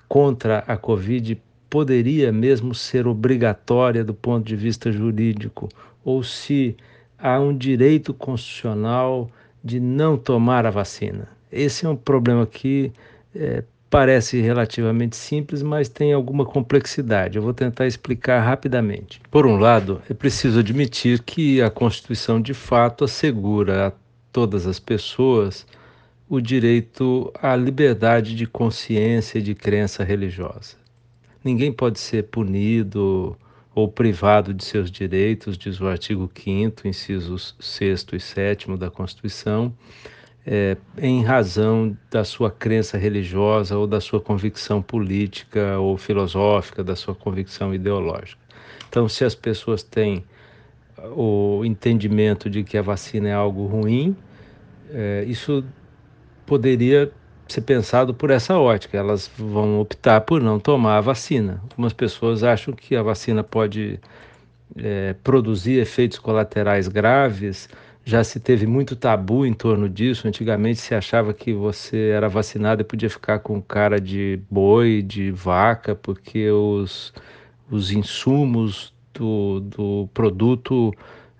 contra 0.08 0.60
a 0.68 0.78
Covid 0.78 1.42
poderia 1.70 2.32
mesmo 2.32 2.76
ser 2.76 3.08
obrigatória 3.08 4.04
do 4.04 4.14
ponto 4.14 4.46
de 4.46 4.56
vista 4.56 4.92
jurídico, 4.92 5.70
ou 6.04 6.24
se 6.24 6.76
há 7.18 7.40
um 7.40 7.56
direito 7.56 8.14
constitucional 8.14 9.30
de 9.64 9.80
não 9.80 10.18
tomar 10.18 10.66
a 10.66 10.70
vacina. 10.70 11.28
Esse 11.52 11.86
é 11.86 11.90
um 11.90 11.96
problema 11.96 12.46
que 12.46 12.92
é, 13.36 13.64
parece 13.90 14.42
relativamente 14.42 15.16
simples, 15.16 15.64
mas 15.64 15.88
tem 15.88 16.14
alguma 16.14 16.46
complexidade. 16.46 17.38
Eu 17.38 17.44
vou 17.44 17.54
tentar 17.54 17.88
explicar 17.88 18.42
rapidamente. 18.42 19.22
Por 19.32 19.46
um 19.46 19.58
lado, 19.58 20.02
é 20.10 20.14
preciso 20.14 20.60
admitir 20.60 21.22
que 21.22 21.62
a 21.62 21.70
Constituição 21.70 22.42
de 22.42 22.54
fato 22.54 23.06
assegura 23.06 23.88
a 23.88 23.92
todas 24.32 24.68
as 24.68 24.80
pessoas 24.80 25.66
o 26.30 26.40
direito 26.40 27.32
à 27.42 27.56
liberdade 27.56 28.36
de 28.36 28.46
consciência 28.46 29.40
e 29.40 29.42
de 29.42 29.54
crença 29.54 30.04
religiosa. 30.04 30.76
Ninguém 31.44 31.72
pode 31.72 32.00
ser 32.00 32.24
punido 32.24 33.38
ou 33.76 33.88
privado 33.88 34.54
de 34.54 34.64
seus 34.64 34.90
direitos, 34.90 35.58
diz 35.58 35.82
o 35.82 35.88
artigo 35.88 36.32
5, 36.34 36.88
incisos 36.88 37.56
6 37.60 38.06
e 38.14 38.20
7 38.20 38.78
da 38.78 38.90
Constituição, 38.90 39.74
é, 40.46 40.78
em 40.98 41.24
razão 41.24 41.98
da 42.12 42.24
sua 42.24 42.52
crença 42.52 42.98
religiosa 42.98 43.78
ou 43.78 43.88
da 43.88 44.00
sua 44.00 44.20
convicção 44.20 44.82
política 44.82 45.80
ou 45.80 45.98
filosófica, 45.98 46.84
da 46.84 46.96
sua 46.96 47.16
convicção 47.16 47.74
ideológica. 47.74 48.42
Então, 48.90 49.10
se 49.10 49.26
as 49.26 49.34
pessoas 49.34 49.82
têm 49.84 50.24
o 51.16 51.64
entendimento 51.66 52.50
de 52.50 52.64
que 52.64 52.78
a 52.78 52.82
vacina 52.82 53.30
é 53.30 53.34
algo 53.34 53.66
ruim, 53.66 54.16
é, 54.92 55.26
isso 55.28 55.64
poderia 56.54 57.12
ser 57.48 57.62
pensado 57.62 58.14
por 58.14 58.30
essa 58.30 58.60
ótica. 58.60 58.96
Elas 58.96 59.30
vão 59.36 59.80
optar 59.80 60.22
por 60.22 60.40
não 60.40 60.60
tomar 60.60 60.98
a 60.98 61.02
vacina. 61.02 61.60
Algumas 61.64 61.94
pessoas 61.94 62.44
acham 62.44 62.76
que 62.76 62.96
a 62.96 63.02
vacina 63.02 63.44
pode 63.44 64.00
é, 64.78 65.16
produzir 65.24 65.80
efeitos 65.80 66.20
colaterais 66.20 66.88
graves. 66.88 67.68
Já 68.06 68.24
se 68.24 68.40
teve 68.40 68.68
muito 68.68 68.96
tabu 68.96 69.48
em 69.48 69.54
torno 69.54 69.90
disso. 69.90 70.28
Antigamente 70.28 70.80
se 70.80 70.94
achava 70.94 71.34
que 71.34 71.54
você 71.54 72.10
era 72.10 72.30
vacinado 72.30 72.82
e 72.82 72.86
podia 72.86 73.10
ficar 73.10 73.40
com 73.40 73.60
cara 73.60 74.00
de 74.00 74.40
boi, 74.52 75.02
de 75.02 75.32
vaca, 75.32 75.96
porque 75.96 76.52
os, 76.52 77.12
os 77.72 77.92
insumos 77.92 78.94
do, 79.12 79.60
do 79.60 80.10
produto 80.14 80.94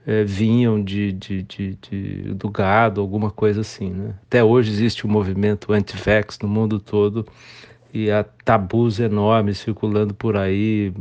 é, 0.06 0.24
vinham 0.24 0.84
de, 0.84 1.12
de, 1.14 1.44
de, 1.44 1.76
de, 1.76 2.34
do 2.34 2.50
gado, 2.50 3.02
alguma 3.02 3.32
coisa 3.32 3.62
assim. 3.62 3.90
Né? 3.92 4.14
Até 4.24 4.44
hoje 4.44 4.72
existe 4.72 5.08
um 5.08 5.10
movimento 5.10 5.72
anti-vax 5.72 6.40
no 6.40 6.48
mundo 6.48 6.80
todo 6.80 7.26
e 7.94 8.10
há 8.12 8.24
tabus 8.24 9.00
enormes 9.00 9.60
circulando 9.60 10.14
por 10.14 10.36
aí, 10.36 10.92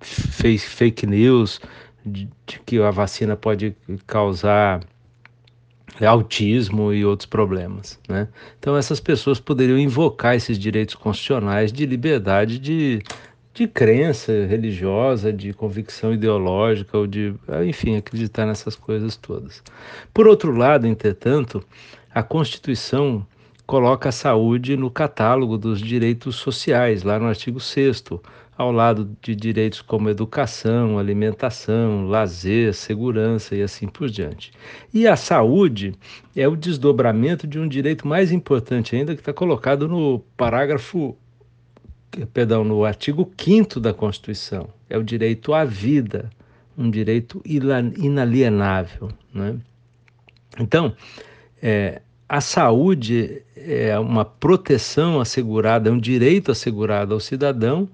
fake, 0.00 0.58
fake 0.58 1.06
news 1.06 1.60
de, 2.04 2.28
de 2.46 2.60
que 2.60 2.80
a 2.80 2.90
vacina 2.90 3.36
pode 3.36 3.74
causar 4.06 4.80
autismo 6.00 6.92
e 6.92 7.04
outros 7.04 7.26
problemas, 7.26 7.98
né? 8.08 8.28
Então 8.58 8.76
essas 8.76 8.98
pessoas 8.98 9.38
poderiam 9.38 9.78
invocar 9.78 10.34
esses 10.34 10.58
direitos 10.58 10.94
constitucionais 10.94 11.72
de 11.72 11.86
liberdade 11.86 12.58
de 12.58 13.02
de 13.54 13.66
crença 13.68 14.32
religiosa, 14.46 15.32
de 15.32 15.52
convicção 15.52 16.12
ideológica, 16.12 16.96
ou 16.96 17.06
de, 17.06 17.34
enfim, 17.66 17.96
acreditar 17.96 18.46
nessas 18.46 18.74
coisas 18.74 19.16
todas. 19.16 19.62
Por 20.12 20.26
outro 20.26 20.56
lado, 20.56 20.86
entretanto, 20.86 21.62
a 22.14 22.22
Constituição 22.22 23.26
coloca 23.66 24.08
a 24.08 24.12
saúde 24.12 24.76
no 24.76 24.90
catálogo 24.90 25.56
dos 25.56 25.80
direitos 25.80 26.36
sociais, 26.36 27.02
lá 27.02 27.18
no 27.18 27.26
artigo 27.26 27.60
6 27.60 28.04
ao 28.56 28.70
lado 28.70 29.16
de 29.22 29.34
direitos 29.34 29.80
como 29.80 30.10
educação, 30.10 30.98
alimentação, 30.98 32.06
lazer, 32.06 32.74
segurança 32.74 33.56
e 33.56 33.62
assim 33.62 33.88
por 33.88 34.08
diante. 34.08 34.52
E 34.92 35.06
a 35.06 35.16
saúde 35.16 35.94
é 36.36 36.46
o 36.46 36.56
desdobramento 36.56 37.46
de 37.46 37.58
um 37.58 37.66
direito 37.66 38.06
mais 38.06 38.30
importante 38.30 38.94
ainda, 38.94 39.14
que 39.14 39.20
está 39.20 39.32
colocado 39.32 39.88
no 39.88 40.20
parágrafo 40.36 41.16
perdão, 42.32 42.64
no 42.64 42.84
artigo 42.84 43.30
5 43.36 43.80
da 43.80 43.94
Constituição, 43.94 44.68
é 44.88 44.98
o 44.98 45.02
direito 45.02 45.54
à 45.54 45.64
vida, 45.64 46.30
um 46.76 46.90
direito 46.90 47.42
inalienável. 47.44 49.10
Né? 49.32 49.56
Então, 50.58 50.94
é, 51.62 52.02
a 52.28 52.40
saúde 52.40 53.42
é 53.56 53.98
uma 53.98 54.24
proteção 54.24 55.20
assegurada, 55.20 55.88
é 55.88 55.92
um 55.92 55.98
direito 55.98 56.50
assegurado 56.50 57.14
ao 57.14 57.20
cidadão 57.20 57.88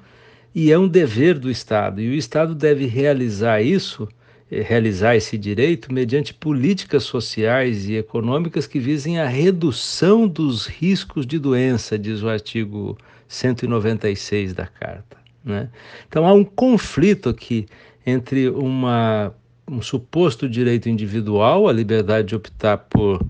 e 0.55 0.73
é 0.73 0.79
um 0.79 0.89
dever 0.89 1.39
do 1.39 1.51
Estado. 1.51 2.01
E 2.01 2.09
o 2.09 2.15
Estado 2.15 2.55
deve 2.55 2.87
realizar 2.87 3.63
isso, 3.63 4.09
é, 4.51 4.61
realizar 4.63 5.17
esse 5.17 5.39
direito 5.39 5.93
mediante 5.93 6.35
políticas 6.35 7.05
sociais 7.05 7.89
e 7.89 7.97
econômicas 7.97 8.67
que 8.67 8.81
visem 8.81 9.21
a 9.21 9.27
redução 9.27 10.27
dos 10.27 10.67
riscos 10.67 11.27
de 11.27 11.39
doença, 11.39 11.99
diz 11.99 12.23
o 12.23 12.29
artigo 12.29 12.97
196 13.29 14.55
da 14.55 14.67
Carta. 14.67 15.19
Né? 15.45 15.69
Então 16.09 16.27
há 16.27 16.33
um 16.33 16.45
conflito 16.45 17.29
aqui 17.29 17.67
entre 18.05 18.49
uma, 18.49 19.33
um 19.69 19.83
suposto 19.83 20.49
direito 20.49 20.89
individual, 20.89 21.69
a 21.69 21.73
liberdade 21.73 22.29
de 22.29 22.35
optar 22.35 22.79
por, 22.79 23.25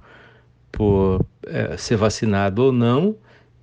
por 0.70 1.24
é, 1.46 1.76
ser 1.76 1.96
vacinado 1.96 2.62
ou 2.62 2.72
não, 2.72 3.16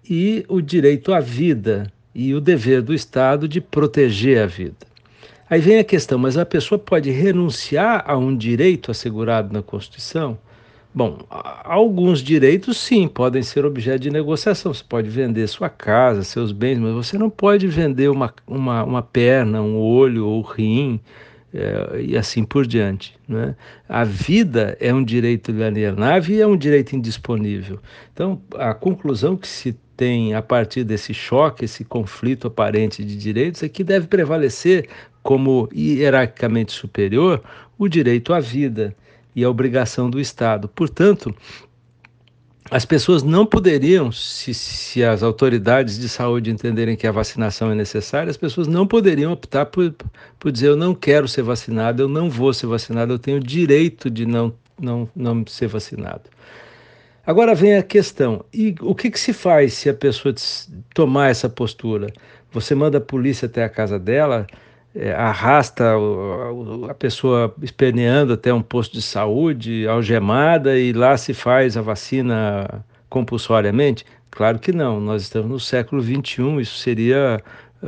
e 0.08 0.46
o 0.48 0.62
direito 0.62 1.14
à 1.14 1.20
vida 1.20 1.92
e 2.14 2.34
o 2.34 2.42
dever 2.42 2.82
do 2.82 2.94
Estado 2.94 3.48
de 3.48 3.60
proteger 3.60 4.44
a 4.44 4.46
vida. 4.46 4.86
Aí 5.50 5.60
vem 5.60 5.80
a 5.80 5.84
questão, 5.84 6.18
mas 6.18 6.38
a 6.38 6.46
pessoa 6.46 6.80
pode 6.80 7.12
renunciar 7.12 8.04
a 8.08 8.18
um 8.18 8.36
direito 8.36 8.90
assegurado 8.90 9.54
na 9.54 9.62
Constituição? 9.62 10.38
Bom, 10.96 11.18
alguns 11.30 12.24
direitos 12.24 12.78
sim 12.78 13.06
podem 13.06 13.44
ser 13.44 13.66
objeto 13.66 14.00
de 14.00 14.10
negociação. 14.10 14.74
Você 14.74 14.82
pode 14.88 15.10
vender 15.10 15.46
sua 15.48 15.70
casa, 15.70 16.24
seus 16.24 16.54
bens, 16.54 16.80
mas 16.80 16.94
você 16.94 17.18
não 17.18 17.30
pode 17.30 17.68
vender 17.68 18.10
uma, 18.10 18.34
uma, 18.48 18.82
uma 18.86 19.02
perna, 19.02 19.62
um 19.62 19.78
olho 19.78 20.26
ou 20.26 20.42
rim 20.42 21.02
é, 21.54 22.02
e 22.02 22.16
assim 22.18 22.46
por 22.46 22.66
diante. 22.66 23.14
Né? 23.28 23.58
A 23.90 24.06
vida 24.06 24.78
é 24.80 24.94
um 24.94 25.04
direito 25.04 25.52
inalienável 25.52 26.34
e 26.34 26.40
é 26.40 26.48
um 26.48 26.56
direito 26.56 26.96
indisponível. 26.96 27.78
Então, 28.14 28.42
a 28.56 28.74
conclusão 28.74 29.36
que 29.36 29.50
se 29.50 29.74
tem 29.98 30.34
a 30.34 30.42
partir 30.42 30.86
desse 30.86 31.14
choque, 31.14 31.66
esse 31.66 31.84
conflito 31.84 32.48
aparente 32.48 33.04
de 33.04 33.18
direitos, 33.18 33.62
é 33.64 33.68
que 33.68 33.84
deve 33.84 34.08
prevalecer 34.08 34.88
como 35.22 35.68
hierarquicamente 35.76 36.72
superior 36.72 37.44
o 37.78 37.90
direito 37.90 38.34
à 38.34 38.40
vida 38.40 38.96
e 39.36 39.44
a 39.44 39.50
obrigação 39.50 40.10
do 40.10 40.20
Estado. 40.20 40.68
Portanto, 40.70 41.36
as 42.72 42.84
pessoas 42.84 43.22
não 43.22 43.46
poderiam, 43.46 44.12
se, 44.12 44.54
se, 44.54 45.04
as 45.04 45.22
autoridades 45.22 46.00
de 46.00 46.10
saúde 46.10 46.50
entenderem 46.50 46.96
que 46.96 47.06
a 47.06 47.12
vacinação 47.12 47.72
é 47.72 47.76
necessária, 47.76 48.32
as 48.32 48.38
pessoas 48.38 48.68
não 48.68 48.88
poderiam 48.88 49.32
optar 49.32 49.68
por, 49.68 49.94
por 50.40 50.52
dizer: 50.52 50.70
eu 50.70 50.76
não 50.76 50.96
quero 50.96 51.28
ser 51.28 51.44
vacinado, 51.44 52.02
eu 52.02 52.08
não 52.08 52.30
vou 52.30 52.54
ser 52.54 52.66
vacinado, 52.66 53.14
eu 53.14 53.20
tenho 53.20 53.40
direito 53.40 54.10
de 54.10 54.26
não, 54.26 54.54
não, 54.82 55.08
não 55.16 55.46
ser 55.46 55.68
vacinado. 55.68 56.24
Agora 57.24 57.54
vem 57.54 57.76
a 57.76 57.84
questão: 57.84 58.44
e 58.52 58.74
o 58.82 58.96
que, 58.96 59.12
que 59.12 59.20
se 59.20 59.32
faz 59.32 59.74
se 59.74 59.88
a 59.88 59.94
pessoa 59.94 60.34
tomar 60.94 61.30
essa 61.30 61.48
postura? 61.48 62.08
Você 62.52 62.74
manda 62.74 62.98
a 62.98 63.02
polícia 63.02 63.46
até 63.48 63.64
a 63.64 63.70
casa 63.70 64.00
dela, 64.00 64.48
é, 64.96 65.14
arrasta 65.14 65.84
a, 65.84 66.92
a 66.92 66.94
pessoa 66.94 67.54
esperneando 67.62 68.34
até 68.34 68.54
um 68.54 68.62
posto 68.62 68.94
de 68.94 69.02
saúde, 69.02 69.88
algemada, 69.88 70.78
e 70.80 70.94
lá 70.94 71.18
se 71.18 71.34
faz 71.34 71.76
a 71.76 71.82
vacina 71.82 72.86
compulsoriamente? 73.10 74.06
Claro 74.32 74.60
que 74.60 74.72
não, 74.72 75.00
nós 75.00 75.22
estamos 75.24 75.50
no 75.50 75.60
século 75.60 76.02
XXI, 76.02 76.60
isso 76.62 76.78
seria 76.78 77.42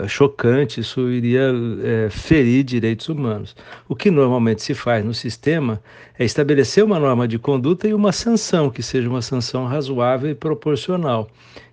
chocante, 0.05 0.81
isso 0.81 1.09
iria 1.09 1.51
é, 1.83 2.09
ferir 2.09 2.63
direitos 2.63 3.07
humanos. 3.07 3.55
O 3.87 3.95
que 3.95 4.11
normalmente 4.11 4.61
se 4.61 4.73
faz 4.73 5.05
no 5.05 5.13
sistema 5.13 5.81
é 6.19 6.25
estabelecer 6.25 6.83
uma 6.83 6.99
norma 6.99 7.27
de 7.27 7.39
conduta 7.39 7.87
e 7.87 7.93
uma 7.93 8.11
sanção, 8.11 8.69
que 8.69 8.83
seja 8.83 9.09
uma 9.09 9.21
sanção 9.21 9.65
razoável 9.65 10.29
e 10.29 10.35
proporcional. 10.35 11.29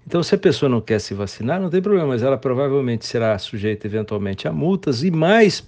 Então, 0.07 0.23
se 0.23 0.35
a 0.35 0.39
pessoa 0.39 0.69
não 0.69 0.81
quer 0.81 1.01
se 1.01 1.15
vacinar, 1.15 1.61
não 1.61 1.71
tem 1.71 1.83
problema, 1.83 2.09
mas 2.09 2.23
ela 2.23 2.39
provavelmente 2.39 3.05
será 3.05 3.37
sujeita 3.39 3.87
eventualmente 3.87 4.47
a 4.47 4.53
multas 4.53 5.03
e 5.03 5.11
mais 5.11 5.65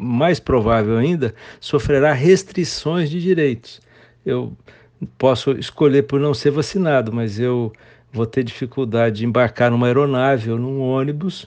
mais 0.00 0.40
provável 0.40 0.96
ainda, 0.96 1.34
sofrerá 1.60 2.12
restrições 2.12 3.10
de 3.10 3.20
direitos. 3.20 3.80
Eu 4.24 4.56
posso 5.18 5.52
escolher 5.52 6.02
por 6.04 6.18
não 6.18 6.34
ser 6.34 6.50
vacinado, 6.50 7.12
mas 7.12 7.38
eu 7.38 7.72
vou 8.12 8.26
ter 8.26 8.42
dificuldade 8.42 9.18
de 9.18 9.26
embarcar 9.26 9.70
numa 9.70 9.86
aeronave 9.86 10.50
ou 10.50 10.58
num 10.58 10.80
ônibus, 10.80 11.46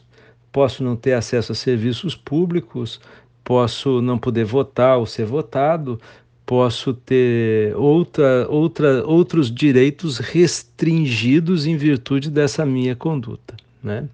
posso 0.54 0.84
não 0.84 0.96
ter 0.96 1.14
acesso 1.14 1.52
a 1.52 1.56
serviços 1.56 2.16
públicos, 2.16 3.02
posso 3.44 4.02
não 4.02 4.18
poder 4.18 4.46
votar 4.46 5.00
ou 5.00 5.06
ser 5.06 5.26
votado, 5.26 6.00
posso 6.46 6.94
ter 6.94 7.76
outra, 7.76 8.48
outra, 8.48 9.06
outros 9.06 9.52
direitos 9.52 10.20
restringidos 10.20 11.66
em 11.66 11.76
virtude 11.76 12.30
dessa 12.30 12.66
minha 12.66 12.96
conduta. 12.96 13.56
Né? 13.84 14.08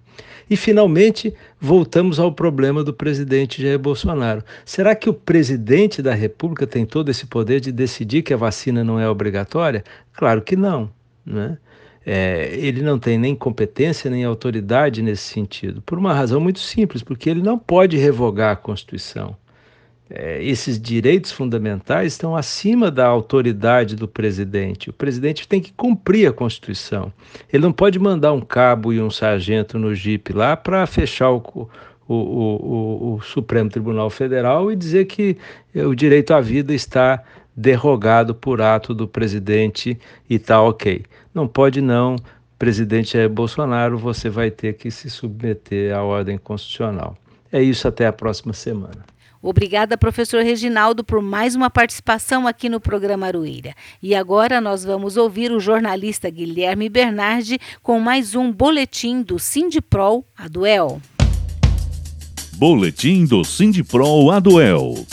E, 0.48 0.56
finalmente, 0.56 1.32
voltamos 1.60 2.18
ao 2.18 2.32
problema 2.32 2.82
do 2.82 2.92
presidente 2.92 3.62
Jair 3.62 3.78
Bolsonaro. 3.78 4.42
Será 4.64 4.96
que 4.96 5.08
o 5.08 5.14
presidente 5.14 6.02
da 6.02 6.14
República 6.14 6.66
tem 6.66 6.84
todo 6.86 7.10
esse 7.10 7.26
poder 7.26 7.60
de 7.60 7.70
decidir 7.70 8.22
que 8.22 8.34
a 8.34 8.36
vacina 8.36 8.82
não 8.82 8.98
é 8.98 9.08
obrigatória? 9.08 9.84
Claro 10.12 10.42
que 10.42 10.56
não. 10.56 10.90
Né? 11.24 11.56
É, 12.04 12.50
ele 12.54 12.82
não 12.82 12.98
tem 12.98 13.18
nem 13.18 13.36
competência 13.36 14.10
nem 14.10 14.24
autoridade 14.24 15.02
nesse 15.02 15.24
sentido, 15.24 15.82
por 15.82 15.98
uma 15.98 16.14
razão 16.14 16.40
muito 16.40 16.60
simples, 16.60 17.02
porque 17.02 17.28
ele 17.28 17.42
não 17.42 17.58
pode 17.58 17.96
revogar 17.96 18.52
a 18.52 18.56
Constituição 18.56 19.36
é, 20.10 20.42
esses 20.42 20.80
direitos 20.80 21.30
fundamentais 21.30 22.14
estão 22.14 22.34
acima 22.34 22.90
da 22.90 23.06
autoridade 23.06 23.94
do 23.94 24.08
presidente. 24.08 24.90
O 24.90 24.92
presidente 24.92 25.46
tem 25.46 25.60
que 25.60 25.72
cumprir 25.72 26.28
a 26.28 26.32
Constituição. 26.32 27.12
Ele 27.52 27.62
não 27.62 27.72
pode 27.72 27.98
mandar 27.98 28.32
um 28.32 28.40
cabo 28.40 28.92
e 28.92 29.00
um 29.00 29.10
sargento 29.10 29.78
no 29.78 29.94
jipe 29.94 30.32
lá 30.32 30.56
para 30.56 30.84
fechar 30.86 31.30
o, 31.30 31.70
o, 32.08 32.14
o, 32.14 33.14
o, 33.14 33.22
Supremo 33.22 33.70
Tribunal 33.70 34.10
Federal 34.10 34.72
e 34.72 34.76
dizer 34.76 35.04
que 35.04 35.36
o 35.72 35.94
direito 35.94 36.34
à 36.34 36.40
vida 36.40 36.74
está 36.74 37.22
derrogado 37.54 38.34
por 38.34 38.60
ato 38.60 38.92
do 38.92 39.06
presidente 39.06 39.96
e 40.28 40.34
está 40.34 40.60
ok. 40.60 41.04
Não 41.34 41.46
pode 41.46 41.80
não. 41.80 42.16
Presidente 42.58 43.16
é 43.16 43.26
Bolsonaro, 43.26 43.96
você 43.96 44.28
vai 44.28 44.50
ter 44.50 44.74
que 44.74 44.90
se 44.90 45.08
submeter 45.08 45.96
à 45.96 46.02
ordem 46.02 46.36
constitucional. 46.36 47.16
É 47.50 47.62
isso, 47.62 47.88
até 47.88 48.06
a 48.06 48.12
próxima 48.12 48.52
semana. 48.52 49.04
Obrigada, 49.42 49.96
professor 49.96 50.42
Reginaldo, 50.42 51.02
por 51.02 51.22
mais 51.22 51.54
uma 51.54 51.70
participação 51.70 52.46
aqui 52.46 52.68
no 52.68 52.78
programa 52.78 53.26
Arueira. 53.26 53.74
E 54.02 54.14
agora 54.14 54.60
nós 54.60 54.84
vamos 54.84 55.16
ouvir 55.16 55.50
o 55.50 55.58
jornalista 55.58 56.28
Guilherme 56.28 56.90
Bernardi 56.90 57.58
com 57.82 57.98
mais 57.98 58.34
um 58.34 58.52
boletim 58.52 59.22
do 59.22 59.38
Sindipro 59.38 60.22
Aduel. 60.36 61.00
Boletim 62.52 63.24
do 63.24 63.42
Sindipro 63.42 64.30
Aduel. 64.30 65.06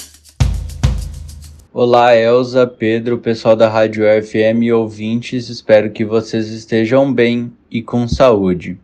Olá, 1.79 2.17
Elza, 2.17 2.65
Pedro, 2.65 3.19
pessoal 3.19 3.55
da 3.55 3.69
Rádio 3.69 4.03
FM 4.03 4.63
e 4.63 4.73
ouvintes, 4.73 5.47
espero 5.47 5.91
que 5.91 6.03
vocês 6.03 6.49
estejam 6.49 7.13
bem 7.13 7.53
e 7.69 7.83
com 7.83 8.07
saúde. 8.07 8.79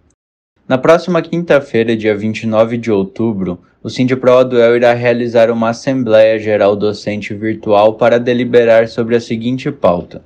Na 0.68 0.78
próxima 0.78 1.20
quinta-feira, 1.20 1.98
dia 1.98 2.16
29 2.16 2.78
de 2.78 2.92
outubro, 2.92 3.58
o 3.82 3.90
Sindipro-Aduel 3.90 4.76
irá 4.76 4.94
realizar 4.94 5.50
uma 5.50 5.70
Assembleia 5.70 6.38
Geral 6.38 6.76
Docente 6.76 7.34
virtual 7.34 7.96
para 7.96 8.20
deliberar 8.20 8.88
sobre 8.88 9.16
a 9.16 9.20
seguinte 9.20 9.72
pauta. 9.72 10.22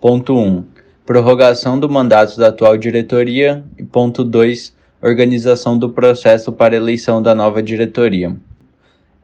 Ponto 0.00 0.38
1. 0.38 0.62
Prorrogação 1.04 1.80
do 1.80 1.90
mandato 1.90 2.38
da 2.38 2.46
atual 2.46 2.76
diretoria. 2.76 3.64
E 3.76 3.82
ponto 3.82 4.22
2. 4.22 4.72
Organização 5.02 5.76
do 5.76 5.90
processo 5.90 6.52
para 6.52 6.76
eleição 6.76 7.20
da 7.20 7.34
nova 7.34 7.60
diretoria. 7.60 8.36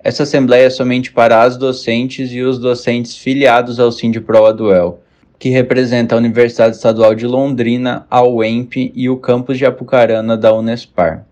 Essa 0.03 0.23
assembleia 0.23 0.67
é 0.67 0.71
somente 0.71 1.13
para 1.13 1.43
as 1.43 1.59
docentes 1.59 2.33
e 2.33 2.41
os 2.41 2.59
docentes 2.59 3.17
filiados 3.17 3.79
ao 3.79 3.93
Sindipro-Aduel, 3.93 4.99
que 5.39 5.51
representa 5.51 6.15
a 6.15 6.19
Universidade 6.19 6.75
Estadual 6.75 7.15
de 7.15 7.27
Londrina, 7.27 8.07
a 8.11 8.23
UEMP 8.27 8.93
e 8.95 9.11
o 9.11 9.19
campus 9.19 9.59
de 9.59 9.67
Apucarana 9.67 10.39
da 10.39 10.55
Unespar. 10.55 11.27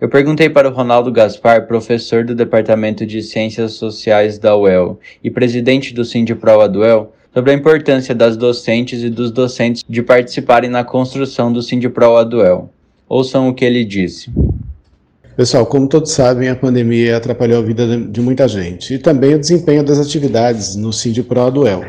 Eu 0.00 0.08
perguntei 0.08 0.48
para 0.48 0.68
o 0.68 0.72
Ronaldo 0.72 1.10
Gaspar, 1.10 1.66
professor 1.66 2.24
do 2.24 2.36
Departamento 2.36 3.04
de 3.04 3.20
Ciências 3.20 3.72
Sociais 3.72 4.38
da 4.38 4.56
UEL 4.56 5.00
e 5.24 5.28
presidente 5.28 5.92
do 5.92 6.04
Sindipro 6.04 6.60
Aduel, 6.60 7.12
sobre 7.34 7.50
a 7.50 7.54
importância 7.54 8.14
das 8.14 8.36
docentes 8.36 9.02
e 9.02 9.10
dos 9.10 9.32
docentes 9.32 9.82
de 9.88 10.02
participarem 10.04 10.70
na 10.70 10.84
construção 10.84 11.52
do 11.52 11.62
Sindipro 11.62 12.16
Aduel. 12.16 12.70
Ouçam 13.08 13.48
o 13.48 13.54
que 13.54 13.64
ele 13.64 13.84
disse. 13.84 14.30
Pessoal, 15.38 15.64
como 15.66 15.86
todos 15.86 16.10
sabem, 16.10 16.48
a 16.48 16.56
pandemia 16.56 17.16
atrapalhou 17.16 17.60
a 17.60 17.64
vida 17.64 17.96
de 17.96 18.20
muita 18.20 18.48
gente 18.48 18.94
e 18.94 18.98
também 18.98 19.36
o 19.36 19.38
desempenho 19.38 19.84
das 19.84 19.96
atividades 19.96 20.74
no 20.74 20.92
Sindipro 20.92 21.40
Aduel. 21.40 21.84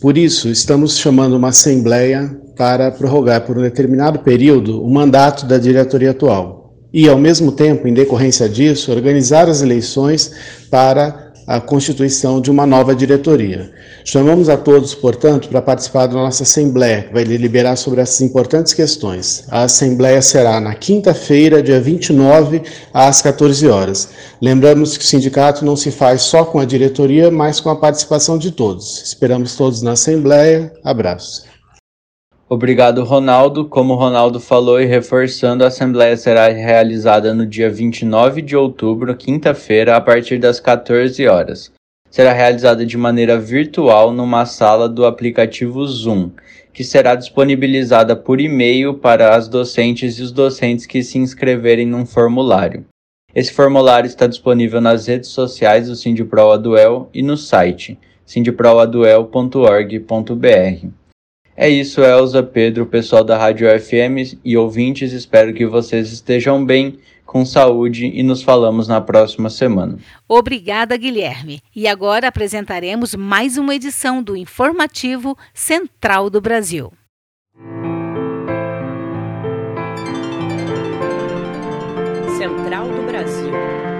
Por 0.00 0.16
isso, 0.16 0.48
estamos 0.48 0.96
chamando 0.96 1.36
uma 1.36 1.48
assembleia 1.48 2.30
para 2.56 2.92
prorrogar 2.92 3.40
por 3.40 3.58
um 3.58 3.62
determinado 3.62 4.20
período 4.20 4.80
o 4.80 4.88
mandato 4.88 5.46
da 5.46 5.58
diretoria 5.58 6.12
atual, 6.12 6.72
e, 6.92 7.08
ao 7.08 7.18
mesmo 7.18 7.50
tempo, 7.50 7.88
em 7.88 7.92
decorrência 7.92 8.48
disso, 8.48 8.92
organizar 8.92 9.48
as 9.48 9.60
eleições 9.60 10.30
para 10.70 11.23
a 11.46 11.60
constituição 11.60 12.40
de 12.40 12.50
uma 12.50 12.66
nova 12.66 12.94
diretoria. 12.94 13.70
Chamamos 14.04 14.48
a 14.48 14.56
todos, 14.56 14.94
portanto, 14.94 15.48
para 15.48 15.62
participar 15.62 16.06
da 16.06 16.14
nossa 16.14 16.42
Assembleia, 16.42 17.02
que 17.02 17.12
vai 17.12 17.24
deliberar 17.24 17.76
sobre 17.76 18.00
essas 18.00 18.20
importantes 18.20 18.72
questões. 18.72 19.44
A 19.48 19.62
Assembleia 19.62 20.20
será 20.22 20.60
na 20.60 20.74
quinta-feira, 20.74 21.62
dia 21.62 21.80
29, 21.80 22.62
às 22.92 23.22
14 23.22 23.66
horas. 23.68 24.08
Lembramos 24.40 24.96
que 24.96 25.04
o 25.04 25.06
sindicato 25.06 25.64
não 25.64 25.76
se 25.76 25.90
faz 25.90 26.22
só 26.22 26.44
com 26.44 26.58
a 26.58 26.64
diretoria, 26.64 27.30
mas 27.30 27.60
com 27.60 27.70
a 27.70 27.76
participação 27.76 28.38
de 28.38 28.50
todos. 28.50 29.02
Esperamos 29.02 29.56
todos 29.56 29.82
na 29.82 29.92
Assembleia. 29.92 30.72
Abraço. 30.82 31.53
Obrigado, 32.46 33.02
Ronaldo. 33.04 33.64
Como 33.64 33.94
o 33.94 33.96
Ronaldo 33.96 34.38
falou 34.38 34.78
e 34.78 34.84
reforçando, 34.84 35.64
a 35.64 35.68
Assembleia 35.68 36.14
será 36.16 36.48
realizada 36.48 37.32
no 37.32 37.46
dia 37.46 37.70
29 37.70 38.42
de 38.42 38.54
outubro, 38.54 39.16
quinta-feira, 39.16 39.96
a 39.96 40.00
partir 40.00 40.38
das 40.38 40.60
14 40.60 41.26
horas. 41.26 41.72
Será 42.10 42.32
realizada 42.32 42.84
de 42.84 42.98
maneira 42.98 43.38
virtual 43.38 44.12
numa 44.12 44.44
sala 44.44 44.86
do 44.88 45.06
aplicativo 45.06 45.86
Zoom, 45.86 46.30
que 46.72 46.84
será 46.84 47.14
disponibilizada 47.14 48.14
por 48.14 48.40
e-mail 48.40 48.94
para 48.94 49.34
as 49.34 49.48
docentes 49.48 50.18
e 50.18 50.22
os 50.22 50.30
docentes 50.30 50.84
que 50.84 51.02
se 51.02 51.18
inscreverem 51.18 51.86
num 51.86 52.04
formulário. 52.04 52.84
Esse 53.34 53.52
formulário 53.52 54.06
está 54.06 54.26
disponível 54.26 54.82
nas 54.82 55.06
redes 55.06 55.30
sociais 55.30 55.88
do 55.88 55.96
Sindipro 55.96 56.50
Aduel 56.50 57.08
e 57.12 57.22
no 57.22 57.38
site 57.38 57.98
sindiproaduel.org.br. 58.26 61.03
É 61.56 61.68
isso, 61.68 62.00
Elza, 62.00 62.42
Pedro, 62.42 62.84
pessoal 62.84 63.22
da 63.22 63.38
Rádio 63.38 63.68
FM 63.78 64.38
e 64.44 64.56
ouvintes, 64.56 65.12
espero 65.12 65.54
que 65.54 65.64
vocês 65.64 66.10
estejam 66.10 66.64
bem, 66.64 66.98
com 67.24 67.44
saúde 67.44 68.06
e 68.06 68.22
nos 68.22 68.42
falamos 68.42 68.86
na 68.86 69.00
próxima 69.00 69.48
semana. 69.48 69.98
Obrigada, 70.28 70.96
Guilherme. 70.96 71.60
E 71.74 71.88
agora 71.88 72.28
apresentaremos 72.28 73.14
mais 73.14 73.56
uma 73.56 73.74
edição 73.74 74.22
do 74.22 74.36
Informativo 74.36 75.36
Central 75.52 76.28
do 76.28 76.40
Brasil. 76.40 76.92
Central 82.36 82.88
do 82.88 83.02
Brasil. 83.06 83.93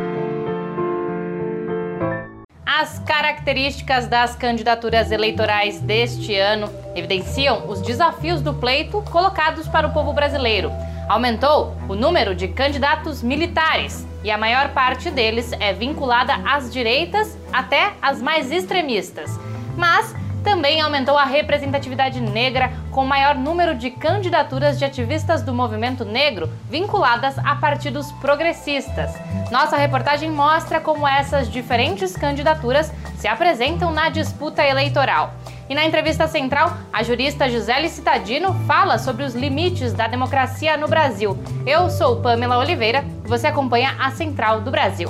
As 2.77 2.99
características 2.99 4.09
das 4.09 4.35
candidaturas 4.35 5.12
eleitorais 5.12 5.81
deste 5.81 6.37
ano 6.37 6.68
evidenciam 6.97 7.68
os 7.68 7.81
desafios 7.81 8.41
do 8.41 8.53
pleito 8.53 9.01
colocados 9.12 9.68
para 9.68 9.87
o 9.87 9.93
povo 9.93 10.12
brasileiro. 10.12 10.72
Aumentou 11.09 11.77
o 11.89 11.95
número 11.95 12.35
de 12.35 12.49
candidatos 12.49 13.22
militares 13.22 14.05
e 14.25 14.31
a 14.31 14.37
maior 14.37 14.70
parte 14.70 15.09
deles 15.09 15.53
é 15.61 15.72
vinculada 15.72 16.35
às 16.45 16.72
direitas 16.72 17.39
até 17.53 17.93
às 18.03 18.20
mais 18.20 18.51
extremistas. 18.51 19.31
Mas 19.77 20.12
também 20.45 20.80
aumentou 20.80 21.18
a 21.18 21.24
representatividade 21.24 22.20
negra, 22.20 22.70
com 22.92 23.05
maior 23.05 23.34
número 23.34 23.74
de 23.74 23.90
candidaturas 23.90 24.78
de 24.78 24.84
ativistas 24.84 25.42
do 25.42 25.53
movimento 25.53 26.05
negro 26.05 26.49
vinculadas 26.70 27.36
a 27.38 27.57
partidos 27.57 28.12
progressistas. 28.12 29.12
Nossa 29.51 29.76
reportagem 29.76 30.30
mostra 30.30 30.78
como 30.78 31.09
essas 31.09 31.51
diferentes 31.51 32.16
candidaturas 32.16 32.92
se 33.16 33.26
apresentam 33.26 33.90
na 33.90 34.11
disputa 34.11 34.62
eleitoral. 34.62 35.34
E 35.68 35.74
na 35.74 35.84
entrevista 35.84 36.28
central, 36.28 36.76
a 36.92 37.03
jurista 37.03 37.49
Gisele 37.49 37.88
Citadino 37.88 38.53
fala 38.66 38.99
sobre 38.99 39.24
os 39.24 39.34
limites 39.34 39.95
da 39.95 40.07
democracia 40.07 40.76
no 40.76 40.86
Brasil. 40.86 41.38
Eu 41.66 41.88
sou 41.88 42.20
Pamela 42.20 42.59
Oliveira 42.59 43.03
você 43.24 43.47
acompanha 43.47 43.97
a 43.99 44.11
Central 44.11 44.61
do 44.61 44.70
Brasil. 44.70 45.09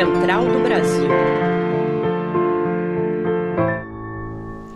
Central 0.00 0.46
do 0.46 0.60
Brasil. 0.60 1.10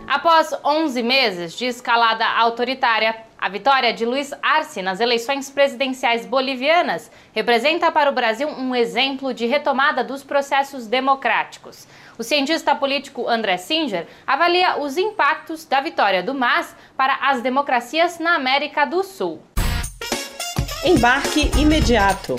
Após 0.07 0.53
11 0.63 1.01
meses 1.01 1.57
de 1.57 1.65
escalada 1.65 2.23
autoritária, 2.23 3.15
a 3.35 3.49
vitória 3.49 3.91
de 3.91 4.05
Luiz 4.05 4.31
Arce 4.39 4.83
nas 4.83 4.99
eleições 4.99 5.49
presidenciais 5.49 6.27
bolivianas 6.27 7.09
representa 7.33 7.91
para 7.91 8.11
o 8.11 8.13
Brasil 8.13 8.47
um 8.47 8.75
exemplo 8.75 9.33
de 9.33 9.47
retomada 9.47 10.03
dos 10.03 10.23
processos 10.23 10.85
democráticos. 10.85 11.87
O 12.19 12.23
cientista 12.23 12.75
político 12.75 13.27
André 13.27 13.57
Singer 13.57 14.05
avalia 14.27 14.77
os 14.77 14.95
impactos 14.95 15.65
da 15.65 15.81
vitória 15.81 16.21
do 16.21 16.35
MAS 16.35 16.75
para 16.95 17.15
as 17.23 17.41
democracias 17.41 18.19
na 18.19 18.35
América 18.35 18.85
do 18.85 19.03
Sul. 19.03 19.41
Embarque 20.85 21.49
imediato. 21.57 22.35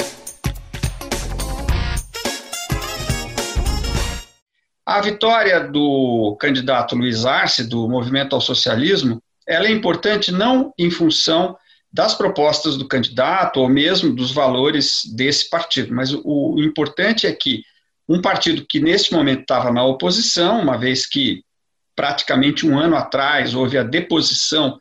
A 4.87 5.01
vitória 5.01 5.59
do 5.59 6.37
candidato 6.39 6.95
Luiz 6.95 7.27
Arce, 7.27 7.65
do 7.65 7.89
Movimento 7.89 8.37
ao 8.37 8.41
Socialismo, 8.41 9.21
ela 9.45 9.67
é 9.67 9.73
importante 9.73 10.31
não 10.31 10.73
em 10.79 10.93
função 10.93 11.57
das 11.93 12.15
propostas 12.15 12.77
do 12.77 12.87
candidato 12.87 13.59
ou 13.59 13.69
mesmo 13.69 14.15
dos 14.15 14.31
valores 14.31 15.03
desse 15.17 15.51
partido, 15.51 15.93
mas 15.93 16.13
o, 16.13 16.55
o 16.55 16.63
importante 16.63 17.27
é 17.27 17.33
que 17.33 17.65
um 18.09 18.21
partido 18.21 18.65
que 18.65 18.79
neste 18.79 19.13
momento 19.13 19.41
estava 19.41 19.73
na 19.73 19.85
oposição, 19.85 20.61
uma 20.61 20.79
vez 20.79 21.05
que 21.05 21.43
praticamente 21.97 22.65
um 22.65 22.79
ano 22.79 22.95
atrás 22.95 23.55
houve 23.55 23.77
a 23.77 23.83
deposição 23.83 24.79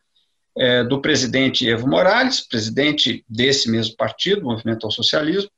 é, 0.56 0.84
do 0.84 1.02
presidente 1.02 1.68
Evo 1.68 1.88
Morales, 1.88 2.48
presidente 2.48 3.26
desse 3.28 3.72
mesmo 3.72 3.96
partido, 3.96 4.44
Movimento 4.44 4.86
ao 4.86 4.92
Socialismo, 4.92 5.50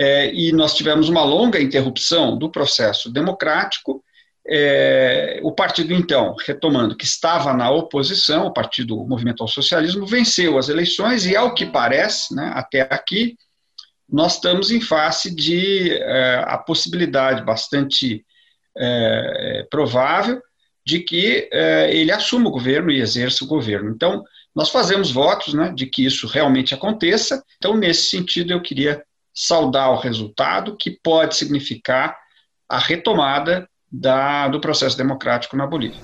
é, 0.00 0.32
e 0.32 0.52
nós 0.52 0.74
tivemos 0.74 1.08
uma 1.08 1.24
longa 1.24 1.60
interrupção 1.60 2.38
do 2.38 2.48
processo 2.48 3.10
democrático. 3.10 4.00
É, 4.46 5.40
o 5.42 5.50
partido, 5.50 5.92
então, 5.92 6.36
retomando 6.46 6.96
que 6.96 7.04
estava 7.04 7.52
na 7.52 7.68
oposição, 7.68 8.46
o 8.46 8.52
partido 8.52 9.04
Movimento 9.04 9.42
ao 9.42 9.48
Socialismo, 9.48 10.06
venceu 10.06 10.56
as 10.56 10.68
eleições 10.68 11.26
e, 11.26 11.34
ao 11.34 11.52
que 11.52 11.66
parece, 11.66 12.32
né, 12.32 12.52
até 12.54 12.82
aqui, 12.82 13.36
nós 14.08 14.34
estamos 14.36 14.70
em 14.70 14.80
face 14.80 15.34
de 15.34 15.92
é, 15.92 16.44
a 16.46 16.56
possibilidade 16.56 17.44
bastante 17.44 18.24
é, 18.76 19.66
provável 19.68 20.40
de 20.86 21.00
que 21.00 21.50
é, 21.52 21.92
ele 21.92 22.12
assuma 22.12 22.48
o 22.48 22.52
governo 22.52 22.92
e 22.92 23.00
exerça 23.00 23.44
o 23.44 23.48
governo. 23.48 23.90
Então, 23.90 24.22
nós 24.54 24.70
fazemos 24.70 25.10
votos 25.10 25.54
né, 25.54 25.72
de 25.74 25.86
que 25.86 26.06
isso 26.06 26.28
realmente 26.28 26.72
aconteça. 26.72 27.44
Então, 27.56 27.76
nesse 27.76 28.04
sentido, 28.04 28.52
eu 28.52 28.62
queria 28.62 29.02
saudar 29.38 29.92
o 29.92 29.96
resultado, 29.96 30.76
que 30.76 30.90
pode 30.90 31.36
significar 31.36 32.18
a 32.68 32.76
retomada 32.76 33.68
da, 33.90 34.48
do 34.48 34.60
processo 34.60 34.98
democrático 34.98 35.56
na 35.56 35.64
Bolívia. 35.64 36.00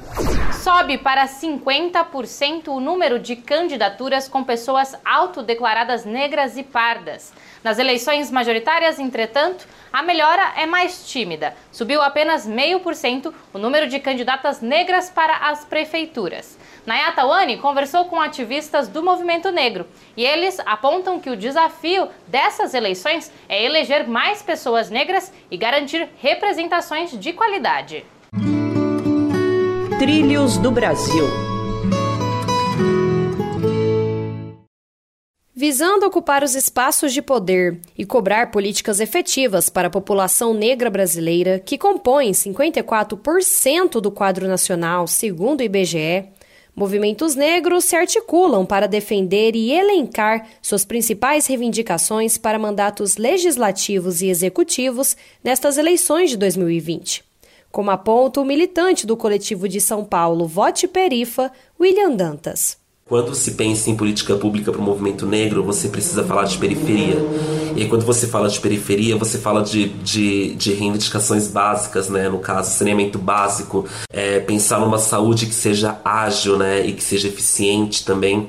Sobe 0.62 0.96
para 0.96 1.26
50% 1.26 2.68
o 2.68 2.78
número 2.78 3.18
de 3.18 3.34
candidaturas 3.34 4.28
com 4.28 4.44
pessoas 4.44 4.96
autodeclaradas 5.04 6.04
negras 6.04 6.56
e 6.56 6.62
pardas. 6.62 7.34
Nas 7.64 7.78
eleições 7.78 8.30
majoritárias, 8.30 8.98
entretanto, 8.98 9.66
a 9.90 10.02
melhora 10.02 10.52
é 10.54 10.66
mais 10.66 11.08
tímida. 11.08 11.56
Subiu 11.72 12.02
apenas 12.02 12.46
meio 12.46 12.80
por 12.80 12.94
cento 12.94 13.32
o 13.54 13.58
número 13.58 13.88
de 13.88 13.98
candidatas 13.98 14.60
negras 14.60 15.08
para 15.08 15.34
as 15.34 15.64
prefeituras. 15.64 16.58
Nayata 16.84 17.24
Wani 17.24 17.56
conversou 17.56 18.04
com 18.04 18.20
ativistas 18.20 18.86
do 18.86 19.02
movimento 19.02 19.50
negro 19.50 19.86
e 20.14 20.26
eles 20.26 20.60
apontam 20.66 21.18
que 21.18 21.30
o 21.30 21.36
desafio 21.36 22.10
dessas 22.26 22.74
eleições 22.74 23.32
é 23.48 23.64
eleger 23.64 24.06
mais 24.06 24.42
pessoas 24.42 24.90
negras 24.90 25.32
e 25.50 25.56
garantir 25.56 26.06
representações 26.20 27.18
de 27.18 27.32
qualidade. 27.32 28.04
Trilhos 29.98 30.58
do 30.58 30.70
Brasil. 30.70 31.53
Visando 35.56 36.04
ocupar 36.04 36.42
os 36.42 36.56
espaços 36.56 37.12
de 37.12 37.22
poder 37.22 37.78
e 37.96 38.04
cobrar 38.04 38.50
políticas 38.50 38.98
efetivas 38.98 39.68
para 39.68 39.86
a 39.86 39.90
população 39.90 40.52
negra 40.52 40.90
brasileira, 40.90 41.60
que 41.60 41.78
compõe 41.78 42.32
54% 42.32 44.00
do 44.00 44.10
quadro 44.10 44.48
nacional, 44.48 45.06
segundo 45.06 45.60
o 45.60 45.62
IBGE, 45.62 46.28
Movimentos 46.76 47.36
negros 47.36 47.84
se 47.84 47.94
articulam 47.94 48.66
para 48.66 48.88
defender 48.88 49.54
e 49.54 49.70
elencar 49.70 50.48
suas 50.60 50.84
principais 50.84 51.46
reivindicações 51.46 52.36
para 52.36 52.58
mandatos 52.58 53.16
legislativos 53.16 54.20
e 54.20 54.26
executivos 54.26 55.16
nestas 55.42 55.78
eleições 55.78 56.30
de 56.30 56.36
2020. 56.36 57.22
Como 57.70 57.92
aponta 57.92 58.40
o 58.40 58.44
militante 58.44 59.06
do 59.06 59.16
coletivo 59.16 59.68
de 59.68 59.80
São 59.80 60.04
Paulo 60.04 60.48
Vote 60.48 60.88
Perifa, 60.88 61.52
William 61.78 62.10
Dantas. 62.10 62.83
Quando 63.06 63.34
se 63.34 63.50
pensa 63.50 63.90
em 63.90 63.96
política 63.96 64.34
pública 64.34 64.72
para 64.72 64.80
o 64.80 64.82
movimento 64.82 65.26
negro, 65.26 65.62
você 65.62 65.88
precisa 65.88 66.24
falar 66.24 66.44
de 66.44 66.56
periferia. 66.56 67.16
E 67.76 67.82
aí, 67.82 67.88
quando 67.88 68.02
você 68.02 68.26
fala 68.26 68.48
de 68.48 68.58
periferia, 68.58 69.14
você 69.14 69.36
fala 69.36 69.62
de, 69.62 69.90
de, 69.90 70.54
de 70.54 70.72
reivindicações 70.72 71.46
básicas, 71.46 72.08
né? 72.08 72.30
No 72.30 72.38
caso, 72.38 72.70
saneamento 72.70 73.18
básico, 73.18 73.84
é, 74.08 74.40
pensar 74.40 74.80
numa 74.80 74.96
saúde 74.96 75.44
que 75.44 75.54
seja 75.54 76.00
ágil, 76.02 76.56
né? 76.56 76.86
E 76.86 76.94
que 76.94 77.04
seja 77.04 77.28
eficiente 77.28 78.06
também. 78.06 78.48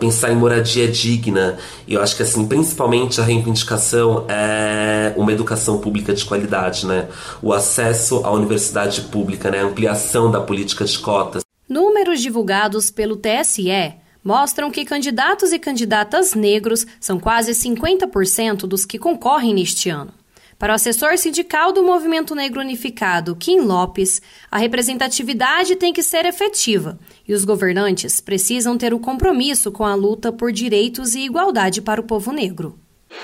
Pensar 0.00 0.32
em 0.32 0.36
moradia 0.36 0.88
digna. 0.88 1.56
E 1.86 1.94
eu 1.94 2.02
acho 2.02 2.16
que, 2.16 2.24
assim, 2.24 2.48
principalmente 2.48 3.20
a 3.20 3.24
reivindicação 3.24 4.24
é 4.26 5.14
uma 5.16 5.32
educação 5.32 5.78
pública 5.78 6.12
de 6.12 6.24
qualidade, 6.24 6.86
né? 6.86 7.06
O 7.40 7.52
acesso 7.52 8.20
à 8.24 8.32
universidade 8.32 9.02
pública, 9.02 9.48
né? 9.48 9.60
A 9.60 9.64
ampliação 9.64 10.28
da 10.28 10.40
política 10.40 10.84
de 10.84 10.98
cotas. 10.98 11.43
Números 11.68 12.20
divulgados 12.20 12.90
pelo 12.90 13.16
TSE 13.16 13.94
mostram 14.22 14.70
que 14.70 14.84
candidatos 14.84 15.52
e 15.52 15.58
candidatas 15.58 16.34
negros 16.34 16.86
são 17.00 17.18
quase 17.18 17.52
50% 17.52 18.66
dos 18.66 18.84
que 18.84 18.98
concorrem 18.98 19.54
neste 19.54 19.88
ano. 19.88 20.12
Para 20.58 20.72
o 20.72 20.76
assessor 20.76 21.18
sindical 21.18 21.72
do 21.72 21.82
Movimento 21.82 22.34
Negro 22.34 22.60
Unificado, 22.60 23.34
Kim 23.34 23.60
Lopes, 23.60 24.22
a 24.50 24.58
representatividade 24.58 25.76
tem 25.76 25.92
que 25.92 26.02
ser 26.02 26.24
efetiva 26.26 26.98
e 27.26 27.34
os 27.34 27.44
governantes 27.44 28.20
precisam 28.20 28.78
ter 28.78 28.94
o 28.94 29.00
compromisso 29.00 29.72
com 29.72 29.84
a 29.84 29.94
luta 29.94 30.32
por 30.32 30.52
direitos 30.52 31.14
e 31.14 31.20
igualdade 31.20 31.82
para 31.82 32.00
o 32.00 32.04
povo 32.04 32.30
negro. 32.30 32.78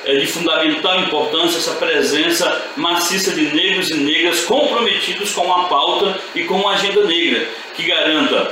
É 0.05 0.17
de 0.17 0.27
fundamental 0.27 0.99
importância 1.01 1.59
essa 1.59 1.73
presença 1.73 2.63
maciça 2.77 3.33
de 3.33 3.55
negros 3.55 3.91
e 3.91 3.95
negras 3.95 4.45
comprometidos 4.45 5.33
com 5.33 5.53
a 5.53 5.65
pauta 5.65 6.19
e 6.35 6.45
com 6.45 6.67
a 6.67 6.73
agenda 6.73 7.05
negra, 7.05 7.47
que 7.77 7.85
garanta 7.85 8.51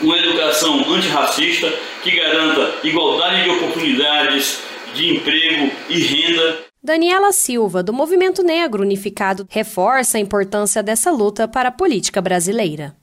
uma 0.00 0.16
educação 0.16 0.78
antirracista, 0.90 1.70
que 2.02 2.12
garanta 2.12 2.74
igualdade 2.82 3.44
de 3.44 3.50
oportunidades, 3.50 4.60
de 4.94 5.14
emprego 5.14 5.70
e 5.88 6.00
renda. 6.00 6.58
Daniela 6.82 7.30
Silva, 7.32 7.82
do 7.82 7.92
Movimento 7.92 8.42
Negro 8.42 8.82
Unificado, 8.82 9.46
reforça 9.50 10.16
a 10.16 10.20
importância 10.20 10.82
dessa 10.82 11.10
luta 11.10 11.46
para 11.46 11.68
a 11.68 11.72
política 11.72 12.22
brasileira. 12.22 12.96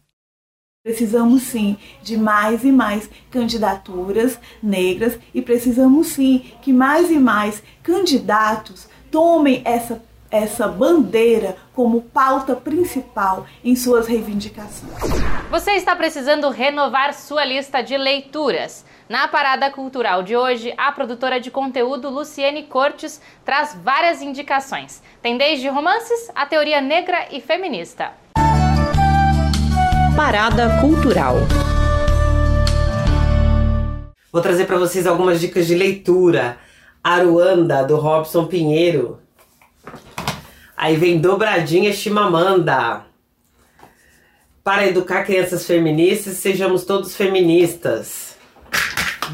Precisamos 0.87 1.43
sim 1.43 1.75
de 2.01 2.15
mais 2.15 2.63
e 2.63 2.71
mais 2.71 3.09
candidaturas 3.29 4.39
negras 4.63 5.19
e 5.33 5.41
precisamos 5.41 6.07
sim 6.07 6.49
que 6.61 6.71
mais 6.71 7.11
e 7.11 7.19
mais 7.19 7.61
candidatos 7.83 8.87
tomem 9.11 9.61
essa 9.65 10.01
essa 10.31 10.65
bandeira 10.65 11.57
como 11.73 12.01
pauta 12.01 12.55
principal 12.55 13.45
em 13.63 13.75
suas 13.75 14.07
reivindicações. 14.07 14.93
Você 15.51 15.71
está 15.71 15.93
precisando 15.93 16.49
renovar 16.49 17.13
sua 17.13 17.43
lista 17.43 17.81
de 17.81 17.97
leituras. 17.97 18.85
Na 19.09 19.27
Parada 19.27 19.69
Cultural 19.69 20.23
de 20.23 20.37
hoje, 20.37 20.73
a 20.77 20.89
produtora 20.93 21.37
de 21.37 21.51
conteúdo 21.51 22.09
Luciene 22.09 22.63
Cortes 22.63 23.21
traz 23.43 23.77
várias 23.83 24.21
indicações. 24.21 25.01
Tem 25.21 25.37
desde 25.37 25.67
romances 25.67 26.31
a 26.33 26.45
teoria 26.45 26.79
negra 26.79 27.27
e 27.29 27.41
feminista. 27.41 28.13
Parada 30.17 30.81
Cultural. 30.81 31.35
Vou 34.31 34.41
trazer 34.41 34.65
para 34.65 34.79
vocês 34.79 35.05
algumas 35.05 35.39
dicas 35.39 35.67
de 35.67 35.75
leitura. 35.75 36.57
Aruanda, 37.03 37.83
do 37.83 37.97
Robson 37.97 38.47
Pinheiro, 38.47 39.19
Aí 40.75 40.95
vem 40.95 41.21
Dobradinha 41.21 41.93
Chimamanda. 41.93 43.05
Para 44.63 44.87
educar 44.87 45.23
crianças 45.23 45.67
feministas, 45.67 46.37
sejamos 46.37 46.83
todos 46.83 47.15
feministas. 47.15 48.35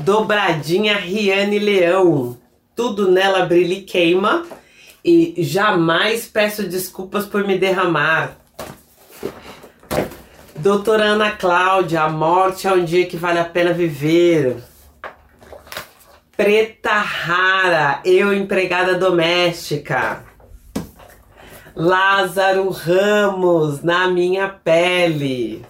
Dobradinha 0.04 0.98
Riane 0.98 1.60
Leão. 1.60 2.38
Tudo 2.76 3.10
nela 3.10 3.46
brilha 3.46 3.76
e 3.76 3.82
queima. 3.84 4.46
E 5.04 5.34
jamais 5.38 6.26
peço 6.26 6.64
desculpas 6.64 7.26
por 7.26 7.48
me 7.48 7.58
derramar. 7.58 8.43
Doutora 10.58 11.04
Ana 11.04 11.32
Cláudia, 11.32 12.04
a 12.04 12.10
morte 12.10 12.68
é 12.68 12.72
um 12.72 12.86
dia 12.86 13.06
que 13.06 13.18
vale 13.18 13.40
a 13.40 13.46
pena 13.46 13.74
viver. 13.74 14.64
Preta 16.38 16.94
Rara, 16.94 18.02
eu 18.06 18.34
empregada 18.34 18.96
doméstica. 18.96 20.24
Lázaro 21.76 22.70
Ramos 22.70 23.82
na 23.82 24.08
minha 24.08 24.48
pele. 24.48 25.66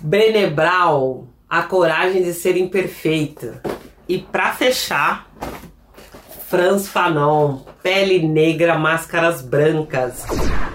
Benebral, 0.00 1.26
a 1.48 1.62
coragem 1.62 2.22
de 2.22 2.34
ser 2.34 2.56
imperfeita. 2.56 3.62
E 4.06 4.18
para 4.18 4.52
fechar, 4.52 5.28
Franz 6.46 6.86
Fanon, 6.86 7.60
pele 7.82 8.26
negra, 8.26 8.78
máscaras 8.78 9.40
brancas. 9.40 10.26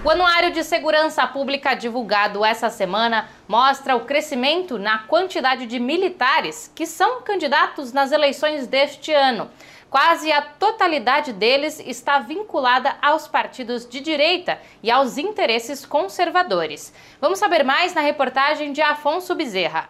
O 0.03 0.09
Anuário 0.09 0.51
de 0.51 0.63
Segurança 0.63 1.25
Pública 1.27 1.75
divulgado 1.75 2.43
essa 2.43 2.69
semana 2.69 3.29
mostra 3.47 3.95
o 3.95 4.05
crescimento 4.05 4.79
na 4.79 4.99
quantidade 4.99 5.67
de 5.67 5.79
militares 5.79 6.71
que 6.73 6.85
são 6.85 7.21
candidatos 7.21 7.93
nas 7.93 8.11
eleições 8.11 8.65
deste 8.65 9.13
ano. 9.13 9.49
Quase 9.89 10.31
a 10.31 10.41
totalidade 10.41 11.33
deles 11.33 11.79
está 11.79 12.19
vinculada 12.19 12.95
aos 13.01 13.27
partidos 13.27 13.87
de 13.87 13.99
direita 13.99 14.59
e 14.81 14.89
aos 14.89 15.17
interesses 15.17 15.85
conservadores. 15.85 16.93
Vamos 17.21 17.39
saber 17.39 17.63
mais 17.63 17.93
na 17.93 18.01
reportagem 18.01 18.73
de 18.73 18.81
Afonso 18.81 19.35
Bezerra. 19.35 19.89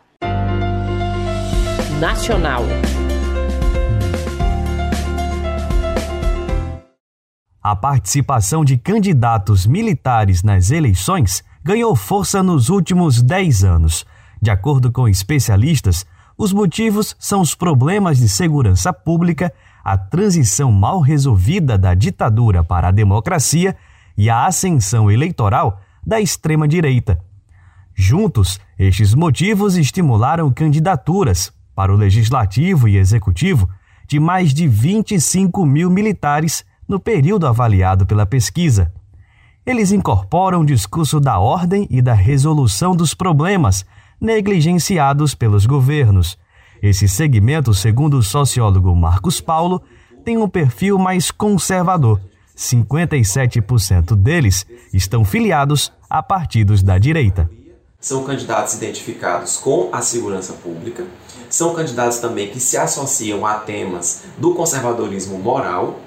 Nacional. 1.99 2.63
A 7.70 7.76
participação 7.76 8.65
de 8.65 8.78
candidatos 8.78 9.67
militares 9.67 10.41
nas 10.41 10.72
eleições 10.72 11.43
ganhou 11.63 11.95
força 11.95 12.41
nos 12.41 12.67
últimos 12.67 13.22
10 13.22 13.63
anos. 13.63 14.07
De 14.41 14.49
acordo 14.49 14.91
com 14.91 15.07
especialistas, 15.07 16.03
os 16.36 16.51
motivos 16.51 17.15
são 17.20 17.41
os 17.41 17.53
problemas 17.53 18.17
de 18.17 18.28
segurança 18.28 18.91
pública 18.91 19.53
a 19.86 19.95
transição 19.95 20.72
mal 20.72 20.99
resolvida 20.99 21.78
da 21.78 21.93
ditadura 21.93 22.63
para 22.63 22.88
a 22.88 22.91
democracia 22.91 23.78
e 24.17 24.32
a 24.32 24.47
ascensão 24.47 25.11
eleitoral 25.11 25.80
da 26.03 26.20
extrema-direita. 26.20 27.20
Juntos, 27.93 28.59
estes 28.80 29.13
motivos 29.13 29.78
estimularam 29.78 30.51
candidaturas 30.51 31.53
para 31.76 31.93
o 31.93 31.95
legislativo 31.95 32.88
e 32.88 32.97
executivo 32.97 33.70
de 34.07 34.20
mais 34.20 34.55
de 34.55 34.67
25 34.67 35.63
mil 35.67 35.91
militares 35.91 36.67
no 36.90 37.00
período 37.00 37.48
avaliado 37.48 38.06
pela 38.06 38.26
pesquisa. 38.26 38.92
Eles 39.66 39.92
incorporam 39.92 40.62
o 40.62 40.66
discurso 40.66 41.20
da 41.20 41.40
ordem 41.40 41.88
e 41.90 42.02
da 42.02 42.14
resolução 42.14 42.96
dos 42.96 43.14
problemas 43.14 43.86
negligenciados 44.20 45.34
pelos 45.36 45.66
governos 45.66 46.38
esse 46.82 47.10
segmento, 47.10 47.74
segundo 47.74 48.18
o 48.18 48.24
sociólogo 48.24 48.96
Marcos 48.96 49.42
Paulo, 49.42 49.82
tem 50.24 50.38
um 50.38 50.48
perfil 50.48 50.98
mais 50.98 51.30
conservador. 51.30 52.22
57% 52.58 54.16
deles 54.16 54.66
estão 54.94 55.26
filiados 55.26 55.92
a 56.10 56.24
partidos 56.24 56.82
da 56.82 56.98
direita. 56.98 57.50
São 58.00 58.24
candidatos 58.24 58.76
identificados 58.76 59.58
com 59.58 59.90
a 59.92 60.02
segurança 60.02 60.54
pública, 60.54 61.06
são 61.50 61.76
candidatos 61.76 62.20
também 62.20 62.50
que 62.50 62.60
se 62.60 62.78
associam 62.78 63.46
a 63.46 63.56
temas 63.56 64.24
do 64.38 64.54
conservadorismo 64.54 65.38
moral 65.38 66.00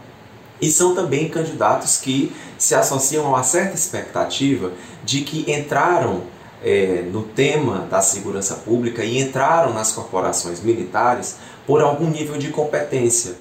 e 0.63 0.71
são 0.71 0.95
também 0.95 1.29
candidatos 1.29 1.99
que 1.99 2.33
se 2.57 2.77
associam 2.77 3.27
a 3.27 3.31
uma 3.31 3.43
certa 3.43 3.75
expectativa 3.75 4.71
de 5.05 5.23
que 5.23 5.51
entraram 5.53 6.23
é, 6.63 7.03
no 7.13 7.25
tema 7.25 7.81
da 7.91 8.01
segurança 8.01 8.55
pública 8.55 9.05
e 9.05 9.21
entraram 9.21 9.75
nas 9.75 9.91
corporações 9.91 10.63
militares 10.63 11.39
por 11.67 11.83
algum 11.83 12.09
nível 12.09 12.39
de 12.39 12.51
competência. 12.51 13.35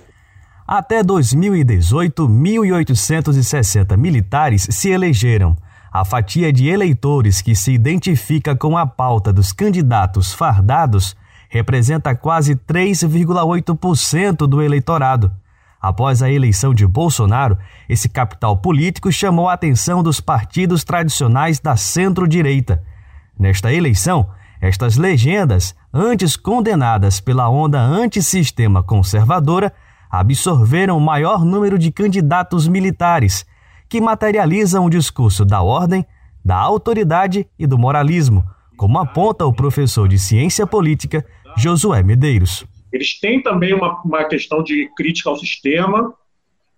Até 0.68 1.04
2018, 1.04 2.28
1.860 2.28 3.96
militares 3.96 4.68
se 4.72 4.90
elegeram. 4.90 5.56
A 5.94 6.04
fatia 6.04 6.52
de 6.52 6.70
eleitores 6.70 7.42
que 7.42 7.54
se 7.54 7.72
identifica 7.74 8.56
com 8.56 8.76
a 8.78 8.88
pauta 8.88 9.32
dos 9.32 9.52
candidatos 9.52 10.34
fardados 10.34 11.16
representa 11.50 12.16
quase 12.16 12.56
3,8% 12.56 14.48
do 14.48 14.62
eleitorado. 14.62 15.32
Após 15.82 16.22
a 16.22 16.30
eleição 16.30 16.74
de 16.74 16.86
Bolsonaro, 16.86 17.58
esse 17.90 18.08
capital 18.08 18.56
político 18.58 19.12
chamou 19.12 19.50
a 19.50 19.54
atenção 19.54 20.04
dos 20.04 20.22
partidos 20.22 20.84
tradicionais 20.84 21.60
da 21.60 21.76
centro-direita. 21.76 22.84
Nesta 23.40 23.74
eleição, 23.74 24.30
estas 24.62 24.96
legendas, 24.96 25.76
antes 25.92 26.36
condenadas 26.36 27.20
pela 27.20 27.50
onda 27.50 27.82
antissistema 27.82 28.84
conservadora, 28.84 29.74
absorveram 30.08 30.98
o 30.98 31.02
maior 31.02 31.44
número 31.44 31.80
de 31.80 31.92
candidatos 31.92 32.68
militares, 32.68 33.44
que 33.90 34.00
materializam 34.00 34.86
o 34.86 34.90
discurso 34.90 35.44
da 35.44 35.64
ordem, 35.64 36.06
da 36.46 36.58
autoridade 36.58 37.48
e 37.58 37.66
do 37.66 37.78
moralismo, 37.78 38.46
como 38.78 39.00
aponta 39.00 39.46
o 39.46 39.54
professor 39.54 40.08
de 40.08 40.20
ciência 40.20 40.68
política 40.68 41.26
Josué 41.58 42.04
Medeiros. 42.04 42.66
Eles 42.92 43.20
têm 43.20 43.42
também 43.42 43.74
uma, 43.74 44.02
uma 44.04 44.24
questão 44.26 44.64
de 44.64 44.90
crítica 44.96 45.30
ao 45.30 45.38
sistema, 45.38 46.14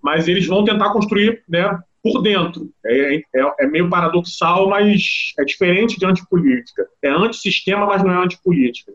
mas 0.01 0.27
eles 0.27 0.45
vão 0.45 0.63
tentar 0.63 0.91
construir 0.91 1.43
né, 1.47 1.79
por 2.03 2.21
dentro. 2.21 2.69
É, 2.85 3.15
é, 3.15 3.23
é, 3.59 3.67
meio 3.67 3.89
paradoxal, 3.89 4.69
mas 4.69 5.33
é 5.39 5.45
diferente 5.45 5.97
de 5.97 6.05
antipolítica. 6.05 6.85
É 7.01 7.09
antissistema, 7.09 7.85
mas 7.85 8.03
não 8.03 8.11
é 8.11 8.23
antipolítica. 8.23 8.91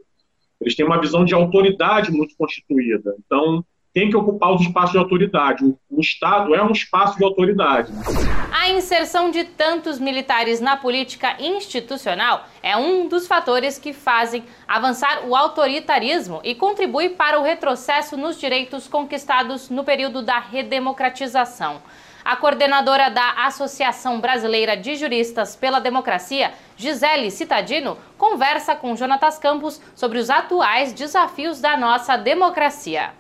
Eles 0.61 0.75
têm 0.75 0.85
uma 0.85 1.01
visão 1.01 1.25
de 1.25 1.35
autoridade 1.35 2.11
muito 2.11 2.37
constituída. 2.37 3.17
Então, 3.25 3.65
tem 3.93 4.11
que 4.11 4.17
ocupar 4.17 4.55
os 4.55 4.63
espaços 4.63 4.93
de 4.93 4.99
autoridade. 4.99 5.65
O 5.91 6.01
Estado 6.01 6.55
é 6.55 6.63
um 6.63 6.71
espaço 6.71 7.17
de 7.17 7.25
autoridade. 7.25 7.93
A 8.53 8.71
inserção 8.71 9.31
de 9.31 9.45
tantos 9.45 9.99
militares 9.99 10.61
na 10.61 10.77
política 10.77 11.37
institucional 11.41 12.47
é 12.63 12.77
um 12.77 13.09
dos 13.09 13.27
fatores 13.27 13.79
que 13.79 13.93
fazem 13.93 14.45
avançar 14.67 15.27
o 15.27 15.35
autoritarismo 15.35 16.41
e 16.45 16.55
contribui 16.55 17.11
para 17.11 17.41
o 17.41 17.43
retrocesso 17.43 18.17
nos 18.17 18.39
direitos 18.39 18.87
conquistados 18.87 19.71
no 19.71 19.85
período 19.85 20.23
da 20.23 20.39
redemocratização. 20.39 21.83
A 22.25 22.37
coordenadora 22.37 23.09
da 23.11 23.47
Associação 23.47 24.21
Brasileira 24.21 24.77
de 24.77 24.97
Juristas 24.97 25.57
pela 25.57 25.81
Democracia, 25.81 26.53
Gisele 26.77 27.31
Citadino, 27.31 27.97
conversa 28.19 28.77
com 28.77 28.95
Jonatas 28.95 29.39
Campos 29.39 29.81
sobre 29.95 30.19
os 30.19 30.29
atuais 30.29 30.93
desafios 30.93 31.59
da 31.59 31.75
nossa 31.77 32.19
democracia. 32.19 33.18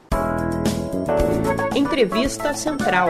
Entrevista 1.74 2.52
Central. 2.52 3.08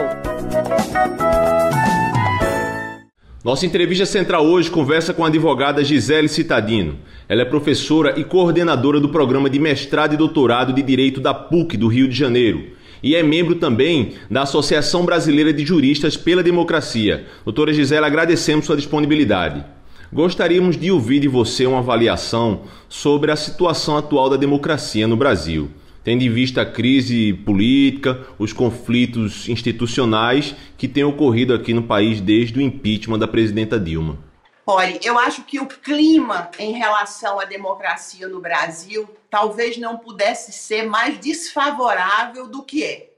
Nossa 3.43 3.65
entrevista 3.65 4.05
central 4.05 4.45
hoje 4.45 4.71
conversa 4.71 5.13
com 5.13 5.25
a 5.25 5.27
advogada 5.27 5.83
Gisele 5.83 6.29
Citadino. 6.29 6.97
Ela 7.27 7.41
é 7.41 7.45
professora 7.45 8.19
e 8.19 8.23
coordenadora 8.23 8.99
do 8.99 9.09
programa 9.09 9.49
de 9.49 9.59
mestrado 9.59 10.13
e 10.13 10.17
doutorado 10.17 10.71
de 10.71 10.81
Direito 10.81 11.19
da 11.19 11.33
PUC 11.33 11.75
do 11.75 11.87
Rio 11.87 12.07
de 12.07 12.15
Janeiro 12.15 12.69
e 13.01 13.15
é 13.15 13.23
membro 13.23 13.55
também 13.55 14.13
da 14.29 14.43
Associação 14.43 15.05
Brasileira 15.05 15.51
de 15.51 15.65
Juristas 15.65 16.15
pela 16.15 16.43
Democracia. 16.43 17.25
Doutora 17.43 17.73
Gisele, 17.73 18.05
agradecemos 18.05 18.65
sua 18.65 18.75
disponibilidade. 18.75 19.63
Gostaríamos 20.11 20.77
de 20.77 20.91
ouvir 20.91 21.19
de 21.19 21.27
você 21.27 21.65
uma 21.65 21.79
avaliação 21.79 22.61
sobre 22.87 23.31
a 23.31 23.35
situação 23.35 23.97
atual 23.97 24.29
da 24.29 24.37
democracia 24.37 25.07
no 25.07 25.15
Brasil 25.15 25.69
tendo 26.03 26.23
em 26.23 26.29
vista 26.29 26.61
a 26.61 26.65
crise 26.65 27.33
política, 27.33 28.25
os 28.37 28.53
conflitos 28.53 29.47
institucionais 29.49 30.55
que 30.77 30.87
têm 30.87 31.03
ocorrido 31.03 31.53
aqui 31.53 31.73
no 31.73 31.83
país 31.83 32.21
desde 32.21 32.57
o 32.57 32.61
impeachment 32.61 33.19
da 33.19 33.27
presidenta 33.27 33.79
Dilma? 33.79 34.17
Olha, 34.65 34.99
eu 35.03 35.17
acho 35.17 35.43
que 35.45 35.59
o 35.59 35.65
clima 35.65 36.51
em 36.59 36.73
relação 36.73 37.39
à 37.39 37.45
democracia 37.45 38.27
no 38.27 38.39
Brasil 38.39 39.09
talvez 39.29 39.77
não 39.77 39.97
pudesse 39.97 40.51
ser 40.51 40.83
mais 40.83 41.17
desfavorável 41.17 42.47
do 42.47 42.61
que 42.61 42.83
é. 42.83 43.09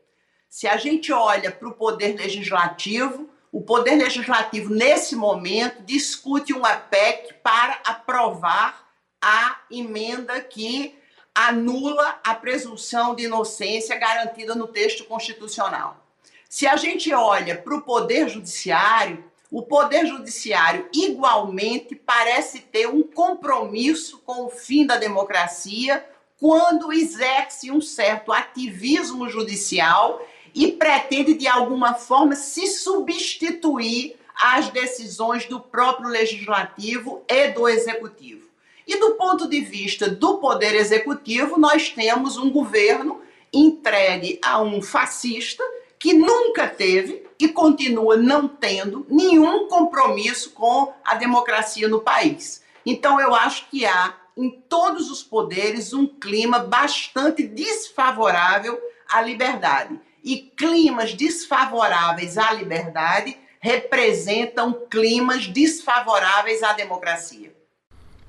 Se 0.49 0.67
a 0.67 0.77
gente 0.77 1.11
olha 1.11 1.51
para 1.51 1.67
o 1.67 1.73
poder 1.73 2.15
legislativo, 2.15 3.29
o 3.51 3.61
poder 3.61 3.95
legislativo, 3.95 4.73
nesse 4.73 5.13
momento, 5.13 5.83
discute 5.83 6.53
uma 6.53 6.73
PEC 6.73 7.33
para 7.43 7.79
aprovar 7.85 8.87
a 9.21 9.59
emenda 9.69 10.39
que 10.39 10.95
anula 11.33 12.19
a 12.23 12.35
presunção 12.35 13.15
de 13.15 13.23
inocência 13.23 13.97
garantida 13.97 14.53
no 14.53 14.67
texto 14.67 15.05
constitucional. 15.05 16.05
Se 16.49 16.67
a 16.67 16.75
gente 16.75 17.13
olha 17.13 17.57
para 17.57 17.75
o 17.75 17.81
Poder 17.81 18.27
Judiciário, 18.27 19.23
o 19.49 19.61
Poder 19.61 20.05
Judiciário 20.05 20.87
igualmente 20.93 21.95
parece 21.95 22.59
ter 22.59 22.87
um 22.87 23.03
compromisso 23.03 24.19
com 24.19 24.45
o 24.45 24.49
fim 24.49 24.85
da 24.85 24.97
democracia 24.97 26.05
quando 26.39 26.91
exerce 26.91 27.69
um 27.69 27.79
certo 27.79 28.33
ativismo 28.33 29.29
judicial 29.29 30.25
e 30.55 30.71
pretende, 30.71 31.33
de 31.33 31.47
alguma 31.47 31.93
forma, 31.93 32.35
se 32.35 32.67
substituir 32.67 34.15
às 34.35 34.69
decisões 34.69 35.45
do 35.45 35.59
próprio 35.59 36.09
legislativo 36.09 37.23
e 37.29 37.49
do 37.49 37.69
executivo. 37.69 38.40
E 38.87 38.97
do 38.99 39.11
ponto 39.11 39.47
de 39.47 39.61
vista 39.61 40.09
do 40.09 40.37
poder 40.37 40.75
executivo, 40.75 41.59
nós 41.59 41.89
temos 41.89 42.37
um 42.37 42.49
governo 42.49 43.21
entregue 43.53 44.39
a 44.43 44.61
um 44.61 44.81
fascista 44.81 45.63
que 45.99 46.13
nunca 46.13 46.67
teve 46.67 47.27
e 47.39 47.47
continua 47.49 48.15
não 48.17 48.47
tendo 48.47 49.05
nenhum 49.09 49.67
compromisso 49.67 50.51
com 50.51 50.93
a 51.03 51.15
democracia 51.15 51.87
no 51.87 52.01
país. 52.01 52.63
Então 52.85 53.19
eu 53.19 53.35
acho 53.35 53.69
que 53.69 53.85
há 53.85 54.15
em 54.35 54.49
todos 54.69 55.11
os 55.11 55.21
poderes 55.21 55.93
um 55.93 56.07
clima 56.07 56.59
bastante 56.59 57.43
desfavorável 57.43 58.79
à 59.09 59.21
liberdade. 59.21 59.99
E 60.23 60.37
climas 60.37 61.13
desfavoráveis 61.13 62.37
à 62.37 62.53
liberdade 62.53 63.37
representam 63.59 64.87
climas 64.89 65.47
desfavoráveis 65.47 66.63
à 66.63 66.73
democracia. 66.73 67.53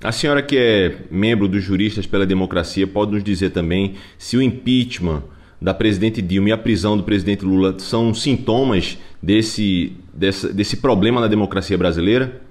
A 0.02 0.10
senhora 0.10 0.42
que 0.42 0.58
é 0.58 0.96
membro 1.12 1.46
dos 1.46 1.62
Juristas 1.62 2.06
pela 2.06 2.26
Democracia 2.26 2.88
pode 2.88 3.12
nos 3.12 3.22
dizer 3.22 3.50
também 3.50 3.96
se 4.18 4.36
o 4.36 4.42
impeachment 4.42 5.22
da 5.60 5.72
presidente 5.72 6.20
Dilma 6.20 6.48
e 6.48 6.52
a 6.52 6.58
prisão 6.58 6.96
do 6.96 7.04
presidente 7.04 7.44
Lula 7.44 7.78
são 7.78 8.12
sintomas 8.12 8.98
desse, 9.22 9.96
desse, 10.12 10.52
desse 10.52 10.78
problema 10.78 11.20
na 11.20 11.28
democracia 11.28 11.78
brasileira? 11.78 12.42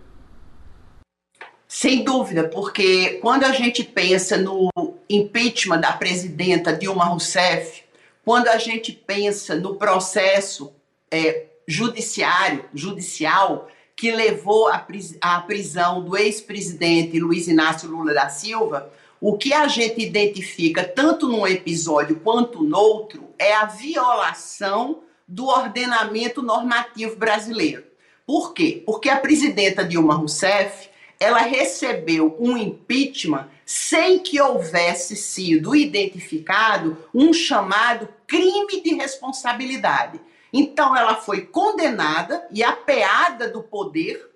Sem 1.67 2.05
dúvida, 2.05 2.45
porque 2.45 3.19
quando 3.21 3.43
a 3.43 3.51
gente 3.51 3.83
pensa 3.83 4.37
no 4.37 4.69
impeachment 5.09 5.81
da 5.81 5.91
presidenta 5.91 6.71
Dilma 6.71 7.03
Rousseff, 7.03 7.83
quando 8.23 8.47
a 8.47 8.57
gente 8.57 8.93
pensa 8.93 9.55
no 9.55 9.75
processo 9.75 10.71
é, 11.09 11.47
judiciário, 11.67 12.63
judicial, 12.73 13.67
que 13.95 14.11
levou 14.11 14.67
à 14.67 15.39
prisão 15.41 16.03
do 16.03 16.17
ex-presidente 16.17 17.19
Luiz 17.19 17.47
Inácio 17.47 17.89
Lula 17.89 18.13
da 18.13 18.29
Silva, 18.29 18.91
o 19.19 19.37
que 19.37 19.53
a 19.53 19.67
gente 19.67 20.01
identifica 20.01 20.83
tanto 20.83 21.27
num 21.27 21.45
episódio 21.45 22.19
quanto 22.21 22.63
no 22.63 22.77
outro 22.77 23.29
é 23.37 23.53
a 23.53 23.65
violação 23.65 25.03
do 25.27 25.45
ordenamento 25.45 26.41
normativo 26.41 27.15
brasileiro. 27.15 27.83
Por 28.25 28.53
quê? 28.53 28.81
Porque 28.85 29.09
a 29.09 29.17
presidenta 29.17 29.83
Dilma 29.83 30.15
Rousseff, 30.15 30.89
ela 31.19 31.39
recebeu 31.39 32.35
um 32.39 32.57
impeachment 32.57 33.47
sem 33.65 34.17
que 34.19 34.41
houvesse 34.41 35.15
sido 35.15 35.75
identificado 35.75 36.97
um 37.13 37.31
chamado 37.31 38.09
crime 38.25 38.81
de 38.81 38.95
responsabilidade. 38.95 40.19
Então 40.53 40.95
ela 40.95 41.15
foi 41.15 41.41
condenada 41.41 42.45
e 42.51 42.63
apeada 42.63 43.47
do 43.47 43.63
poder 43.63 44.29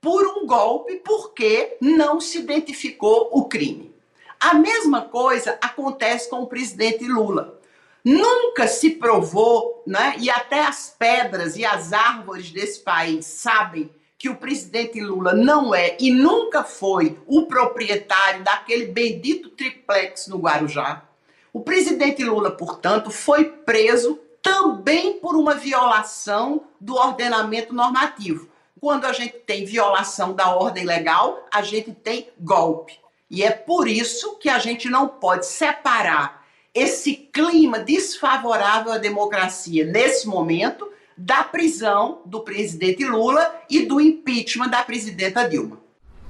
por 0.00 0.26
um 0.26 0.46
golpe 0.46 0.96
porque 1.04 1.76
não 1.80 2.20
se 2.20 2.38
identificou 2.38 3.28
o 3.32 3.44
crime. 3.44 3.94
A 4.40 4.54
mesma 4.54 5.02
coisa 5.02 5.58
acontece 5.60 6.30
com 6.30 6.42
o 6.42 6.46
presidente 6.46 7.04
Lula. 7.04 7.58
Nunca 8.04 8.68
se 8.68 8.90
provou, 8.90 9.82
né, 9.86 10.14
e 10.18 10.30
até 10.30 10.64
as 10.64 10.94
pedras 10.96 11.56
e 11.56 11.64
as 11.64 11.92
árvores 11.92 12.50
desse 12.50 12.80
país 12.80 13.26
sabem 13.26 13.90
que 14.16 14.28
o 14.28 14.36
presidente 14.36 15.00
Lula 15.00 15.32
não 15.32 15.74
é 15.74 15.96
e 16.00 16.10
nunca 16.10 16.64
foi 16.64 17.18
o 17.26 17.46
proprietário 17.46 18.42
daquele 18.42 18.86
bendito 18.86 19.50
triplex 19.50 20.26
no 20.28 20.38
Guarujá. 20.38 21.04
O 21.52 21.60
presidente 21.60 22.24
Lula, 22.24 22.50
portanto, 22.50 23.10
foi 23.10 23.44
preso 23.44 24.18
também 24.42 25.18
por 25.18 25.36
uma 25.36 25.54
violação 25.54 26.62
do 26.80 26.94
ordenamento 26.94 27.74
normativo. 27.74 28.48
Quando 28.80 29.04
a 29.06 29.12
gente 29.12 29.34
tem 29.38 29.64
violação 29.64 30.32
da 30.32 30.54
ordem 30.54 30.84
legal, 30.84 31.46
a 31.52 31.62
gente 31.62 31.92
tem 31.92 32.28
golpe. 32.38 32.98
E 33.30 33.42
é 33.42 33.50
por 33.50 33.88
isso 33.88 34.36
que 34.38 34.48
a 34.48 34.58
gente 34.58 34.88
não 34.88 35.08
pode 35.08 35.46
separar 35.46 36.46
esse 36.74 37.14
clima 37.14 37.80
desfavorável 37.80 38.92
à 38.92 38.98
democracia 38.98 39.84
nesse 39.84 40.28
momento 40.28 40.88
da 41.16 41.42
prisão 41.42 42.20
do 42.24 42.40
presidente 42.40 43.04
Lula 43.04 43.52
e 43.68 43.84
do 43.84 44.00
impeachment 44.00 44.68
da 44.68 44.82
presidenta 44.82 45.48
Dilma. 45.48 45.78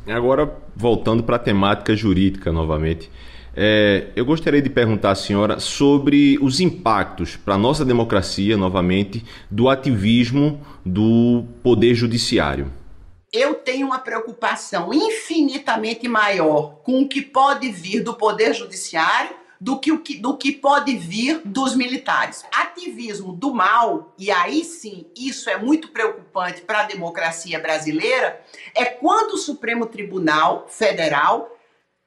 Agora, 0.06 0.56
voltando 0.74 1.22
para 1.22 1.36
a 1.36 1.38
temática 1.38 1.94
jurídica 1.94 2.50
novamente. 2.50 3.11
É, 3.61 4.12
eu 4.14 4.24
gostaria 4.24 4.62
de 4.62 4.70
perguntar 4.70 5.11
à 5.11 5.14
senhora 5.16 5.59
sobre 5.59 6.38
os 6.40 6.61
impactos 6.61 7.34
para 7.34 7.54
a 7.54 7.59
nossa 7.59 7.84
democracia, 7.84 8.56
novamente, 8.56 9.24
do 9.50 9.68
ativismo 9.68 10.64
do 10.86 11.44
Poder 11.61 11.92
Judiciário. 11.92 12.70
Eu 13.32 13.56
tenho 13.56 13.88
uma 13.88 13.98
preocupação 13.98 14.94
infinitamente 14.94 16.06
maior 16.06 16.76
com 16.84 17.02
o 17.02 17.09
que 17.09 17.20
pode 17.20 17.68
vir 17.72 18.04
do 18.04 18.14
Poder 18.14 18.54
Judiciário 18.54 19.34
do 19.61 19.76
que, 19.80 19.90
o 19.90 19.98
que, 19.98 20.16
do 20.18 20.36
que 20.36 20.52
pode 20.52 20.96
vir 20.96 21.42
dos 21.44 21.74
militares. 21.74 22.44
Ativismo 22.54 23.32
do 23.32 23.52
mal, 23.52 24.14
e 24.16 24.30
aí 24.30 24.62
sim 24.62 25.06
isso 25.16 25.50
é 25.50 25.56
muito 25.56 25.88
preocupante 25.88 26.61
para 26.61 26.82
a 26.82 26.86
democracia 26.86 27.59
brasileira, 27.59 28.40
é 28.72 28.84
quando 28.84 29.32
o 29.32 29.36
Supremo 29.36 29.86
Tribunal 29.86 30.66
Federal 30.68 31.52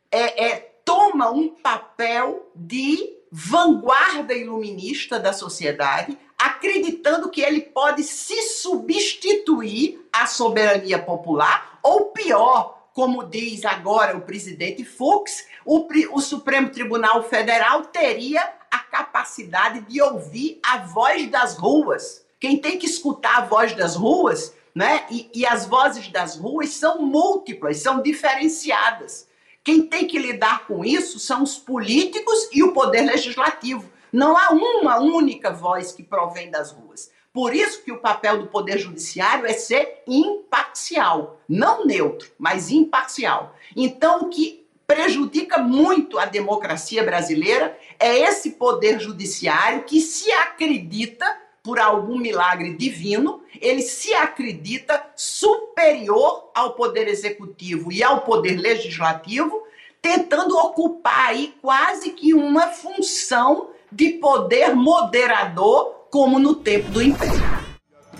é, 0.09 0.45
é 0.45 0.70
toma 0.91 1.31
um 1.31 1.47
papel 1.47 2.51
de 2.53 3.17
vanguarda 3.31 4.33
iluminista 4.33 5.17
da 5.17 5.31
sociedade, 5.31 6.17
acreditando 6.37 7.29
que 7.29 7.39
ele 7.39 7.61
pode 7.61 8.03
se 8.03 8.41
substituir 8.49 10.05
à 10.11 10.27
soberania 10.27 10.99
popular, 10.99 11.79
ou 11.81 12.07
pior, 12.07 12.89
como 12.93 13.23
diz 13.23 13.63
agora 13.63 14.17
o 14.17 14.21
presidente 14.21 14.83
Fux, 14.83 15.47
o, 15.65 15.87
o 16.11 16.19
Supremo 16.19 16.67
Tribunal 16.69 17.23
Federal 17.23 17.83
teria 17.83 18.41
a 18.69 18.79
capacidade 18.79 19.79
de 19.87 20.01
ouvir 20.01 20.59
a 20.61 20.79
voz 20.79 21.25
das 21.31 21.55
ruas. 21.55 22.25
Quem 22.37 22.57
tem 22.57 22.77
que 22.77 22.85
escutar 22.85 23.37
a 23.37 23.45
voz 23.45 23.73
das 23.73 23.95
ruas, 23.95 24.53
né? 24.75 25.05
E, 25.09 25.29
e 25.33 25.45
as 25.45 25.65
vozes 25.65 26.09
das 26.09 26.35
ruas 26.35 26.71
são 26.71 27.01
múltiplas, 27.01 27.77
são 27.77 28.01
diferenciadas. 28.01 29.30
Quem 29.63 29.83
tem 29.83 30.07
que 30.07 30.17
lidar 30.17 30.65
com 30.65 30.83
isso 30.83 31.19
são 31.19 31.43
os 31.43 31.57
políticos 31.57 32.49
e 32.51 32.63
o 32.63 32.73
poder 32.73 33.01
legislativo. 33.01 33.89
Não 34.11 34.35
há 34.35 34.49
uma 34.49 34.99
única 34.99 35.51
voz 35.51 35.91
que 35.91 36.03
provém 36.03 36.49
das 36.49 36.71
ruas. 36.71 37.11
Por 37.31 37.55
isso 37.55 37.83
que 37.83 37.91
o 37.91 37.99
papel 37.99 38.39
do 38.39 38.47
poder 38.47 38.77
judiciário 38.77 39.45
é 39.45 39.53
ser 39.53 40.03
imparcial, 40.05 41.39
não 41.47 41.85
neutro, 41.85 42.29
mas 42.37 42.69
imparcial. 42.69 43.55
Então, 43.75 44.23
o 44.23 44.29
que 44.29 44.65
prejudica 44.85 45.57
muito 45.59 46.19
a 46.19 46.25
democracia 46.25 47.01
brasileira 47.01 47.77
é 47.97 48.17
esse 48.19 48.51
poder 48.51 48.99
judiciário 48.99 49.83
que 49.83 50.01
se 50.01 50.29
acredita 50.31 51.25
por 51.63 51.79
algum 51.79 52.17
milagre 52.17 52.75
divino, 52.75 53.41
ele 53.59 53.81
se 53.81 54.13
acredita 54.13 55.03
superior 55.15 56.49
ao 56.55 56.73
poder 56.73 57.07
executivo 57.07 57.91
e 57.91 58.01
ao 58.01 58.21
poder 58.21 58.57
legislativo, 58.57 59.61
tentando 60.01 60.57
ocupar 60.57 61.29
aí 61.29 61.53
quase 61.61 62.11
que 62.11 62.33
uma 62.33 62.67
função 62.67 63.69
de 63.91 64.09
poder 64.13 64.73
moderador, 64.73 66.07
como 66.09 66.39
no 66.39 66.55
tempo 66.55 66.89
do 66.89 67.01
Império. 67.01 67.41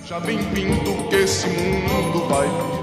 Já 0.06 0.20
vem 0.20 0.38
vindo 0.38 1.10
que 1.10 1.16
esse 1.16 1.48
mundo 1.48 2.28
vai. 2.28 2.81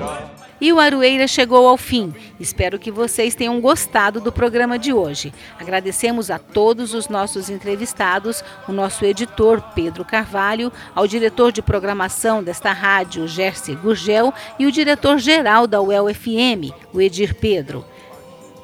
E 0.60 0.72
o 0.72 0.80
Aroeira 0.80 1.28
chegou 1.28 1.68
ao 1.68 1.76
fim. 1.76 2.12
Espero 2.40 2.78
que 2.78 2.90
vocês 2.90 3.34
tenham 3.34 3.60
gostado 3.60 4.20
do 4.20 4.32
programa 4.32 4.78
de 4.78 4.92
hoje. 4.92 5.32
Agradecemos 5.58 6.30
a 6.30 6.38
todos 6.38 6.94
os 6.94 7.08
nossos 7.08 7.48
entrevistados, 7.48 8.42
o 8.66 8.72
nosso 8.72 9.04
editor 9.04 9.60
Pedro 9.74 10.04
Carvalho, 10.04 10.72
ao 10.94 11.06
diretor 11.06 11.52
de 11.52 11.62
programação 11.62 12.42
desta 12.42 12.72
rádio, 12.72 13.28
Gerce 13.28 13.74
Gurgel, 13.76 14.34
e 14.58 14.66
o 14.66 14.72
diretor-geral 14.72 15.66
da 15.66 15.80
UEL-FM, 15.80 16.72
o 16.92 17.00
Edir 17.00 17.34
Pedro. 17.36 17.84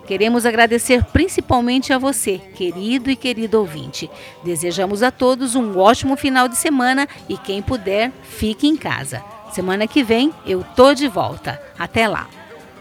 Queremos 0.06 0.44
agradecer 0.44 1.02
principalmente 1.04 1.92
a 1.92 1.98
você, 1.98 2.38
querido 2.38 3.10
e 3.10 3.16
querido 3.16 3.58
ouvinte. 3.58 4.10
Desejamos 4.42 5.02
a 5.02 5.10
todos 5.10 5.54
um 5.54 5.78
ótimo 5.78 6.14
final 6.16 6.46
de 6.46 6.56
semana 6.56 7.08
e 7.28 7.38
quem 7.38 7.62
puder, 7.62 8.12
fique 8.22 8.66
em 8.66 8.76
casa. 8.76 9.22
Semana 9.54 9.86
que 9.86 10.02
vem 10.02 10.32
eu 10.44 10.64
tô 10.74 10.92
de 10.94 11.06
volta. 11.06 11.62
Até 11.78 12.08
lá. 12.08 12.26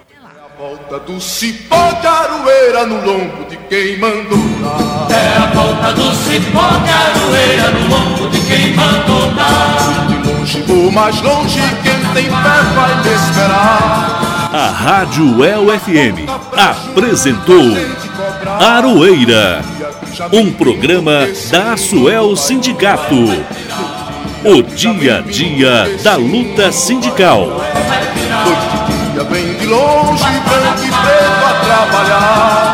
É 0.10 0.26
a 0.26 0.58
volta 0.58 1.00
do 1.02 1.22
cipó 1.22 1.92
de 2.02 2.08
aroeira 2.08 2.88
no 2.88 2.96
lombo 3.06 3.46
de 3.48 3.58
quem 3.70 4.00
mandou 4.00 4.40
dar. 4.60 5.16
É 5.16 5.38
a 5.38 5.46
volta 5.54 5.94
do 5.94 6.12
cipó 6.16 6.68
de 6.80 6.90
aroeira 6.90 7.70
no 7.70 7.88
lombo 7.90 8.28
de 8.28 8.40
quem 8.48 8.74
mandou 8.74 9.32
dar. 9.36 10.08
De 10.08 10.28
longe 10.28 10.66
ou 10.68 10.92
mais 10.92 11.22
longe, 11.22 11.60
quem 11.84 12.14
tem 12.16 12.24
fé 12.24 12.32
vai 12.32 13.04
me 13.04 13.14
esperar. 13.14 14.50
A 14.52 14.68
Rádio 14.72 15.46
El 15.46 15.80
FM 15.80 16.28
apresentou 16.58 17.72
Aroeira, 18.60 19.62
um 20.32 20.52
programa 20.52 21.28
da 21.52 21.78
Suel 21.78 22.36
Sindicato 22.36 23.28
o 24.46 24.62
dia 24.62 25.20
a 25.20 25.22
dia 25.22 25.98
da 26.04 26.16
luta 26.18 26.70
sindical. 26.72 27.62
De 28.44 29.24
dia 29.24 29.58
de 29.58 29.66
longe, 29.66 30.24
branco 30.24 30.84
e 30.84 30.92
preto 30.92 31.46
a 31.46 31.54
trabalhar. 31.64 32.73